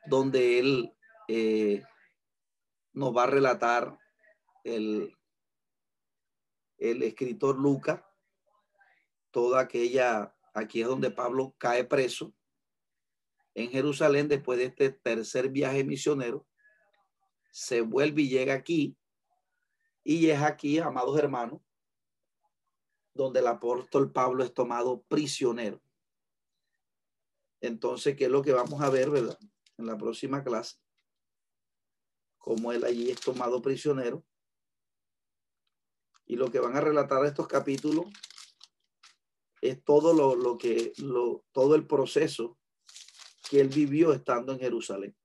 donde 0.06 0.58
él 0.58 0.96
eh, 1.28 1.82
nos 2.94 3.14
va 3.14 3.24
a 3.24 3.26
relatar 3.26 3.96
el, 4.64 5.17
el 6.78 7.02
escritor 7.02 7.58
Lucas, 7.58 8.00
toda 9.30 9.60
aquella, 9.60 10.34
aquí 10.54 10.80
es 10.80 10.88
donde 10.88 11.10
Pablo 11.10 11.54
cae 11.58 11.84
preso 11.84 12.32
en 13.54 13.70
Jerusalén 13.70 14.28
después 14.28 14.58
de 14.58 14.66
este 14.66 14.90
tercer 14.90 15.48
viaje 15.48 15.82
misionero, 15.84 16.46
se 17.50 17.80
vuelve 17.80 18.22
y 18.22 18.28
llega 18.28 18.54
aquí, 18.54 18.96
y 20.04 20.30
es 20.30 20.40
aquí, 20.40 20.78
amados 20.78 21.18
hermanos, 21.18 21.60
donde 23.14 23.40
el 23.40 23.48
apóstol 23.48 24.12
Pablo 24.12 24.44
es 24.44 24.54
tomado 24.54 25.02
prisionero. 25.02 25.82
Entonces, 27.60 28.16
¿qué 28.16 28.26
es 28.26 28.30
lo 28.30 28.42
que 28.42 28.52
vamos 28.52 28.80
a 28.80 28.90
ver, 28.90 29.10
verdad? 29.10 29.38
En 29.76 29.86
la 29.86 29.98
próxima 29.98 30.44
clase, 30.44 30.76
cómo 32.38 32.72
él 32.72 32.84
allí 32.84 33.10
es 33.10 33.20
tomado 33.20 33.60
prisionero. 33.60 34.24
Y 36.28 36.36
lo 36.36 36.50
que 36.50 36.60
van 36.60 36.76
a 36.76 36.80
relatar 36.80 37.24
estos 37.24 37.48
capítulos 37.48 38.06
es 39.60 39.82
todo 39.82 40.12
lo, 40.12 40.36
lo 40.36 40.58
que, 40.58 40.92
lo, 40.98 41.44
todo 41.52 41.74
el 41.74 41.86
proceso 41.86 42.58
que 43.48 43.60
él 43.60 43.68
vivió 43.68 44.12
estando 44.12 44.52
en 44.52 44.60
Jerusalén. 44.60 45.16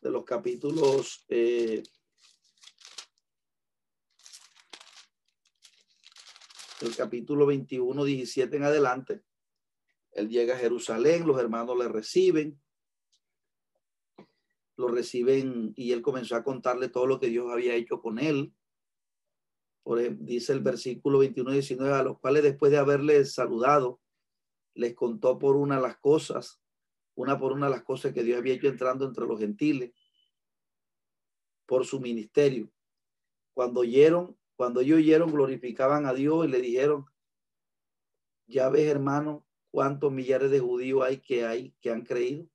De 0.00 0.10
los 0.10 0.24
capítulos 0.24 1.24
eh, 1.28 1.82
el 6.80 6.96
capítulo 6.96 7.44
21, 7.44 8.04
17 8.04 8.56
en 8.56 8.62
adelante. 8.62 9.22
Él 10.12 10.30
llega 10.30 10.54
a 10.54 10.58
Jerusalén, 10.58 11.26
los 11.26 11.38
hermanos 11.38 11.76
le 11.76 11.88
reciben, 11.88 12.58
lo 14.76 14.88
reciben 14.88 15.72
y 15.76 15.92
él 15.92 16.02
comenzó 16.02 16.36
a 16.36 16.44
contarle 16.44 16.88
todo 16.88 17.06
lo 17.06 17.18
que 17.18 17.28
Dios 17.28 17.50
había 17.50 17.74
hecho 17.74 18.00
con 18.00 18.18
él. 18.18 18.52
Por, 19.82 20.00
dice 20.18 20.52
el 20.52 20.60
versículo 20.60 21.18
21 21.20 21.52
19, 21.52 21.92
a 21.92 22.02
los 22.02 22.18
cuales 22.18 22.42
después 22.42 22.72
de 22.72 22.78
haberles 22.78 23.34
saludado, 23.34 24.00
les 24.74 24.94
contó 24.94 25.38
por 25.38 25.56
una 25.56 25.80
las 25.80 25.96
cosas, 25.98 26.60
una 27.14 27.38
por 27.38 27.52
una 27.52 27.68
las 27.68 27.82
cosas 27.82 28.12
que 28.12 28.22
Dios 28.22 28.38
había 28.38 28.54
hecho 28.54 28.68
entrando 28.68 29.06
entre 29.06 29.26
los 29.26 29.38
gentiles 29.38 29.92
por 31.64 31.86
su 31.86 32.00
ministerio. 32.00 32.70
Cuando 33.54 33.80
oyeron 33.80 34.36
cuando 34.56 34.80
ellos 34.80 34.98
oyeron, 34.98 35.30
glorificaban 35.30 36.06
a 36.06 36.14
Dios 36.14 36.46
y 36.46 36.48
le 36.48 36.60
dijeron, 36.60 37.04
ya 38.46 38.70
ves, 38.70 38.88
hermano, 38.88 39.46
cuántos 39.70 40.10
millares 40.10 40.50
de 40.50 40.60
judíos 40.60 41.04
hay 41.04 41.18
que 41.18 41.44
hay 41.44 41.72
que 41.80 41.90
han 41.90 42.02
creído. 42.02 42.48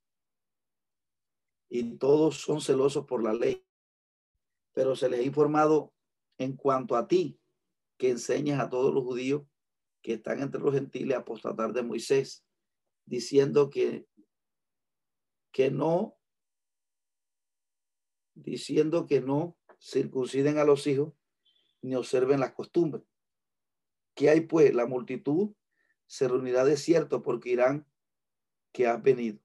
Y 1.74 1.96
todos 1.96 2.36
son 2.36 2.60
celosos 2.60 3.06
por 3.06 3.24
la 3.24 3.32
ley. 3.32 3.64
pero 4.74 4.94
se 4.94 5.08
les 5.08 5.20
ha 5.20 5.22
informado 5.22 5.94
en 6.36 6.54
cuanto 6.54 6.96
a 6.96 7.08
ti, 7.08 7.40
que 7.96 8.10
enseñas 8.10 8.60
a 8.60 8.68
todos 8.68 8.92
los 8.92 9.04
judíos 9.04 9.42
que 10.02 10.14
están 10.14 10.42
entre 10.42 10.60
los 10.60 10.74
gentiles 10.74 11.16
a 11.16 11.20
apostatar 11.20 11.72
de 11.72 11.82
Moisés, 11.82 12.44
diciendo 13.06 13.70
que, 13.70 14.06
que 15.50 15.70
no, 15.70 16.18
diciendo 18.34 19.06
que 19.06 19.22
no 19.22 19.56
circunciden 19.80 20.58
a 20.58 20.64
los 20.64 20.86
hijos 20.86 21.14
ni 21.80 21.94
observen 21.94 22.40
las 22.40 22.52
costumbres. 22.52 23.04
¿Qué 24.14 24.28
hay 24.28 24.42
pues? 24.42 24.74
La 24.74 24.84
multitud 24.84 25.54
se 26.06 26.28
reunirá 26.28 26.64
de 26.64 26.76
cierto 26.76 27.22
porque 27.22 27.50
irán 27.50 27.86
que 28.72 28.86
has 28.86 29.02
venido. 29.02 29.41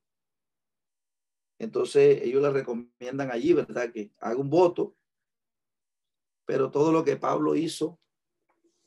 Entonces 1.59 2.21
ellos 2.21 2.41
le 2.41 2.51
recomiendan 2.51 3.31
allí, 3.31 3.53
¿verdad? 3.53 3.91
Que 3.91 4.11
haga 4.19 4.37
un 4.37 4.49
voto, 4.49 4.95
pero 6.45 6.71
todo 6.71 6.91
lo 6.91 7.03
que 7.03 7.17
Pablo 7.17 7.55
hizo 7.55 7.99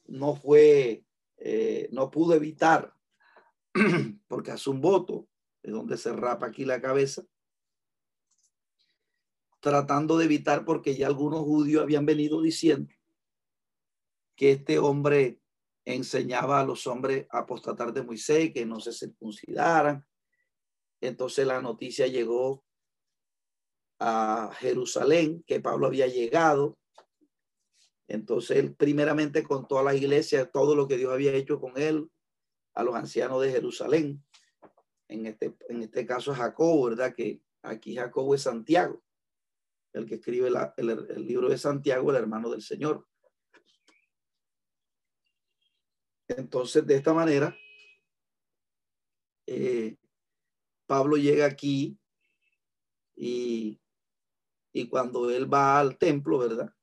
no 0.06 0.34
fue, 0.34 1.04
eh, 1.36 1.88
no 1.92 2.10
pudo 2.10 2.34
evitar, 2.34 2.94
porque 4.28 4.50
hace 4.50 4.70
un 4.70 4.80
voto, 4.80 5.28
de 5.62 5.72
donde 5.72 5.96
se 5.96 6.12
rapa 6.12 6.46
aquí 6.46 6.64
la 6.64 6.80
cabeza, 6.80 7.22
tratando 9.60 10.16
de 10.16 10.24
evitar 10.24 10.64
porque 10.64 10.96
ya 10.96 11.06
algunos 11.06 11.40
judíos 11.40 11.82
habían 11.82 12.06
venido 12.06 12.40
diciendo 12.40 12.92
que 14.34 14.52
este 14.52 14.78
hombre 14.78 15.40
enseñaba 15.84 16.60
a 16.60 16.64
los 16.64 16.86
hombres 16.86 17.26
a 17.30 17.40
apostatar 17.40 17.92
de 17.92 18.02
Moisés, 18.02 18.52
que 18.52 18.64
no 18.64 18.80
se 18.80 18.92
circuncidaran. 18.92 20.06
Entonces 21.00 21.46
la 21.46 21.62
noticia 21.62 22.06
llegó 22.06 22.64
a 23.98 24.50
Jerusalén, 24.58 25.42
que 25.46 25.60
Pablo 25.60 25.86
había 25.86 26.06
llegado. 26.06 26.78
Entonces 28.08 28.72
primeramente 28.76 29.42
contó 29.42 29.78
a 29.78 29.82
la 29.82 29.94
iglesia 29.94 30.50
todo 30.50 30.74
lo 30.74 30.88
que 30.88 30.96
Dios 30.96 31.12
había 31.12 31.32
hecho 31.32 31.60
con 31.60 31.78
él, 31.78 32.10
a 32.74 32.82
los 32.82 32.94
ancianos 32.94 33.42
de 33.42 33.52
Jerusalén. 33.52 34.24
En 35.08 35.26
este, 35.26 35.54
en 35.68 35.82
este 35.82 36.06
caso 36.06 36.34
Jacobo, 36.34 36.90
¿verdad? 36.90 37.14
Que 37.14 37.42
aquí 37.62 37.94
Jacobo 37.94 38.34
es 38.34 38.42
Santiago, 38.42 39.02
el 39.92 40.06
que 40.06 40.16
escribe 40.16 40.48
el 40.48 41.26
libro 41.26 41.48
de 41.48 41.58
Santiago, 41.58 42.10
el 42.10 42.16
hermano 42.16 42.50
del 42.50 42.62
Señor. 42.62 43.06
Entonces, 46.28 46.86
de 46.86 46.94
esta 46.94 47.12
manera, 47.12 47.56
eh, 49.46 49.96
Pablo 50.90 51.16
llega 51.16 51.46
aquí 51.46 51.96
y, 53.14 53.80
y, 54.72 54.88
cuando 54.88 55.30
él 55.30 55.46
va 55.46 55.78
al 55.78 55.96
templo, 55.96 56.38
¿verdad? 56.38 56.74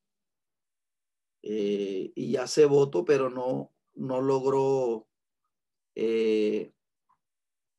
Eh, 1.41 2.13
y 2.15 2.37
hace 2.37 2.63
voto, 2.63 3.03
pero 3.03 3.29
no, 3.29 3.75
no 3.95 4.21
logró, 4.21 5.09
eh, 5.93 6.71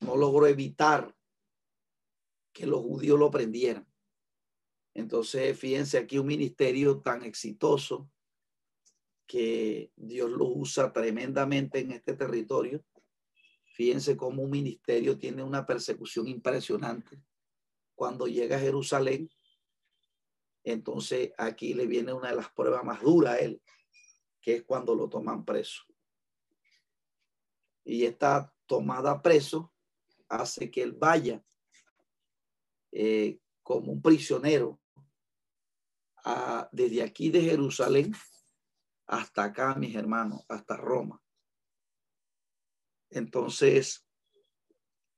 no 0.01 0.19
logró 0.19 0.47
evitar 0.47 1.17
que 2.53 2.67
los 2.67 2.83
judíos 2.83 3.19
lo 3.19 3.31
prendieran. 3.31 3.91
Entonces, 4.93 5.59
fíjense 5.59 5.97
aquí 5.97 6.19
un 6.19 6.27
ministerio 6.27 7.01
tan 7.01 7.23
exitoso 7.23 8.11
que 9.27 9.93
Dios 9.97 10.31
lo 10.31 10.45
usa 10.45 10.93
tremendamente 10.93 11.79
en 11.79 11.93
este 11.93 12.13
territorio. 12.13 12.85
Fíjense 13.79 14.17
cómo 14.17 14.43
un 14.43 14.51
ministerio 14.51 15.17
tiene 15.17 15.41
una 15.41 15.65
persecución 15.65 16.27
impresionante. 16.27 17.23
Cuando 17.95 18.27
llega 18.27 18.57
a 18.57 18.61
Jerusalén, 18.61 19.31
entonces 20.65 21.31
aquí 21.39 21.75
le 21.75 21.87
viene 21.87 22.13
una 22.13 22.31
de 22.31 22.35
las 22.35 22.51
pruebas 22.51 22.83
más 22.83 23.01
duras 23.01 23.35
a 23.35 23.39
él, 23.39 23.63
que 24.41 24.57
es 24.57 24.63
cuando 24.65 24.97
lo 24.97 25.09
toman 25.09 25.45
preso. 25.45 25.85
Y 27.85 28.05
esta 28.05 28.53
tomada 28.67 29.23
preso 29.23 29.73
hace 30.29 30.73
que 30.73 30.83
él 30.83 30.95
vaya 30.95 31.41
eh, 32.91 33.39
como 33.63 33.93
un 33.93 34.03
prisionero 34.03 34.81
a, 36.25 36.69
desde 36.73 37.01
aquí 37.01 37.31
de 37.31 37.43
Jerusalén 37.43 38.13
hasta 39.07 39.45
acá, 39.45 39.77
mis 39.77 39.95
hermanos, 39.95 40.45
hasta 40.49 40.77
Roma. 40.77 41.23
Entonces, 43.11 44.07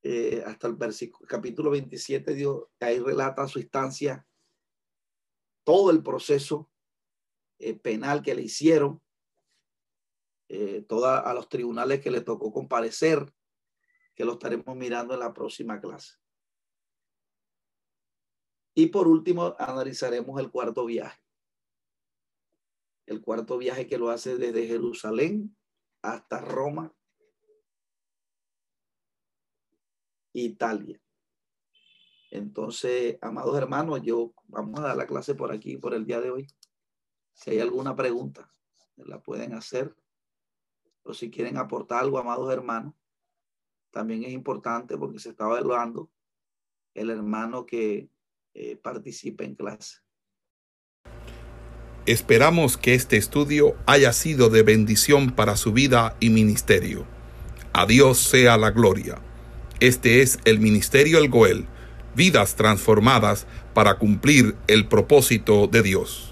eh, 0.02 0.42
hasta 0.46 0.66
el 0.66 0.74
versículo, 0.74 1.26
capítulo 1.28 1.70
27, 1.70 2.34
Dios 2.34 2.64
ahí 2.80 2.98
relata 2.98 3.46
su 3.48 3.58
instancia, 3.58 4.26
todo 5.64 5.90
el 5.90 6.02
proceso 6.02 6.70
eh, 7.58 7.78
penal 7.78 8.22
que 8.22 8.34
le 8.34 8.42
hicieron, 8.42 9.02
eh, 10.48 10.82
toda, 10.88 11.20
a 11.20 11.34
los 11.34 11.48
tribunales 11.48 12.00
que 12.00 12.10
le 12.10 12.22
tocó 12.22 12.52
comparecer, 12.52 13.32
que 14.14 14.24
lo 14.24 14.32
estaremos 14.32 14.74
mirando 14.76 15.14
en 15.14 15.20
la 15.20 15.32
próxima 15.32 15.80
clase. 15.80 16.16
Y 18.74 18.86
por 18.86 19.08
último, 19.08 19.54
analizaremos 19.58 20.40
el 20.40 20.50
cuarto 20.50 20.86
viaje 20.86 21.20
el 23.10 23.20
cuarto 23.20 23.58
viaje 23.58 23.88
que 23.88 23.98
lo 23.98 24.10
hace 24.10 24.36
desde 24.36 24.68
Jerusalén 24.68 25.56
hasta 26.00 26.40
Roma, 26.40 26.94
Italia. 30.32 31.00
Entonces, 32.30 33.18
amados 33.20 33.56
hermanos, 33.56 34.00
yo 34.02 34.32
vamos 34.46 34.78
a 34.80 34.84
dar 34.84 34.96
la 34.96 35.06
clase 35.06 35.34
por 35.34 35.52
aquí, 35.52 35.76
por 35.76 35.94
el 35.94 36.06
día 36.06 36.20
de 36.20 36.30
hoy. 36.30 36.46
Si 37.32 37.50
hay 37.50 37.60
alguna 37.60 37.96
pregunta, 37.96 38.52
la 38.96 39.20
pueden 39.20 39.54
hacer. 39.54 39.94
O 41.02 41.14
si 41.14 41.30
quieren 41.30 41.56
aportar 41.56 42.02
algo, 42.02 42.18
amados 42.18 42.52
hermanos, 42.52 42.94
también 43.90 44.22
es 44.24 44.32
importante 44.32 44.96
porque 44.96 45.18
se 45.18 45.30
está 45.30 45.44
evaluando 45.44 46.10
el 46.94 47.10
hermano 47.10 47.66
que 47.66 48.08
eh, 48.54 48.76
participe 48.76 49.44
en 49.44 49.54
clase. 49.54 49.98
Esperamos 52.06 52.76
que 52.76 52.94
este 52.94 53.16
estudio 53.16 53.76
haya 53.86 54.12
sido 54.12 54.50
de 54.50 54.62
bendición 54.62 55.30
para 55.30 55.56
su 55.56 55.72
vida 55.72 56.16
y 56.20 56.30
ministerio. 56.30 57.06
A 57.72 57.86
Dios 57.86 58.18
sea 58.18 58.56
la 58.56 58.70
gloria. 58.70 59.20
Este 59.80 60.20
es 60.20 60.38
el 60.44 60.60
Ministerio 60.60 61.18
El 61.18 61.30
Goel, 61.30 61.64
vidas 62.14 62.54
transformadas 62.54 63.46
para 63.72 63.94
cumplir 63.96 64.54
el 64.66 64.86
propósito 64.86 65.68
de 65.68 65.82
Dios. 65.82 66.29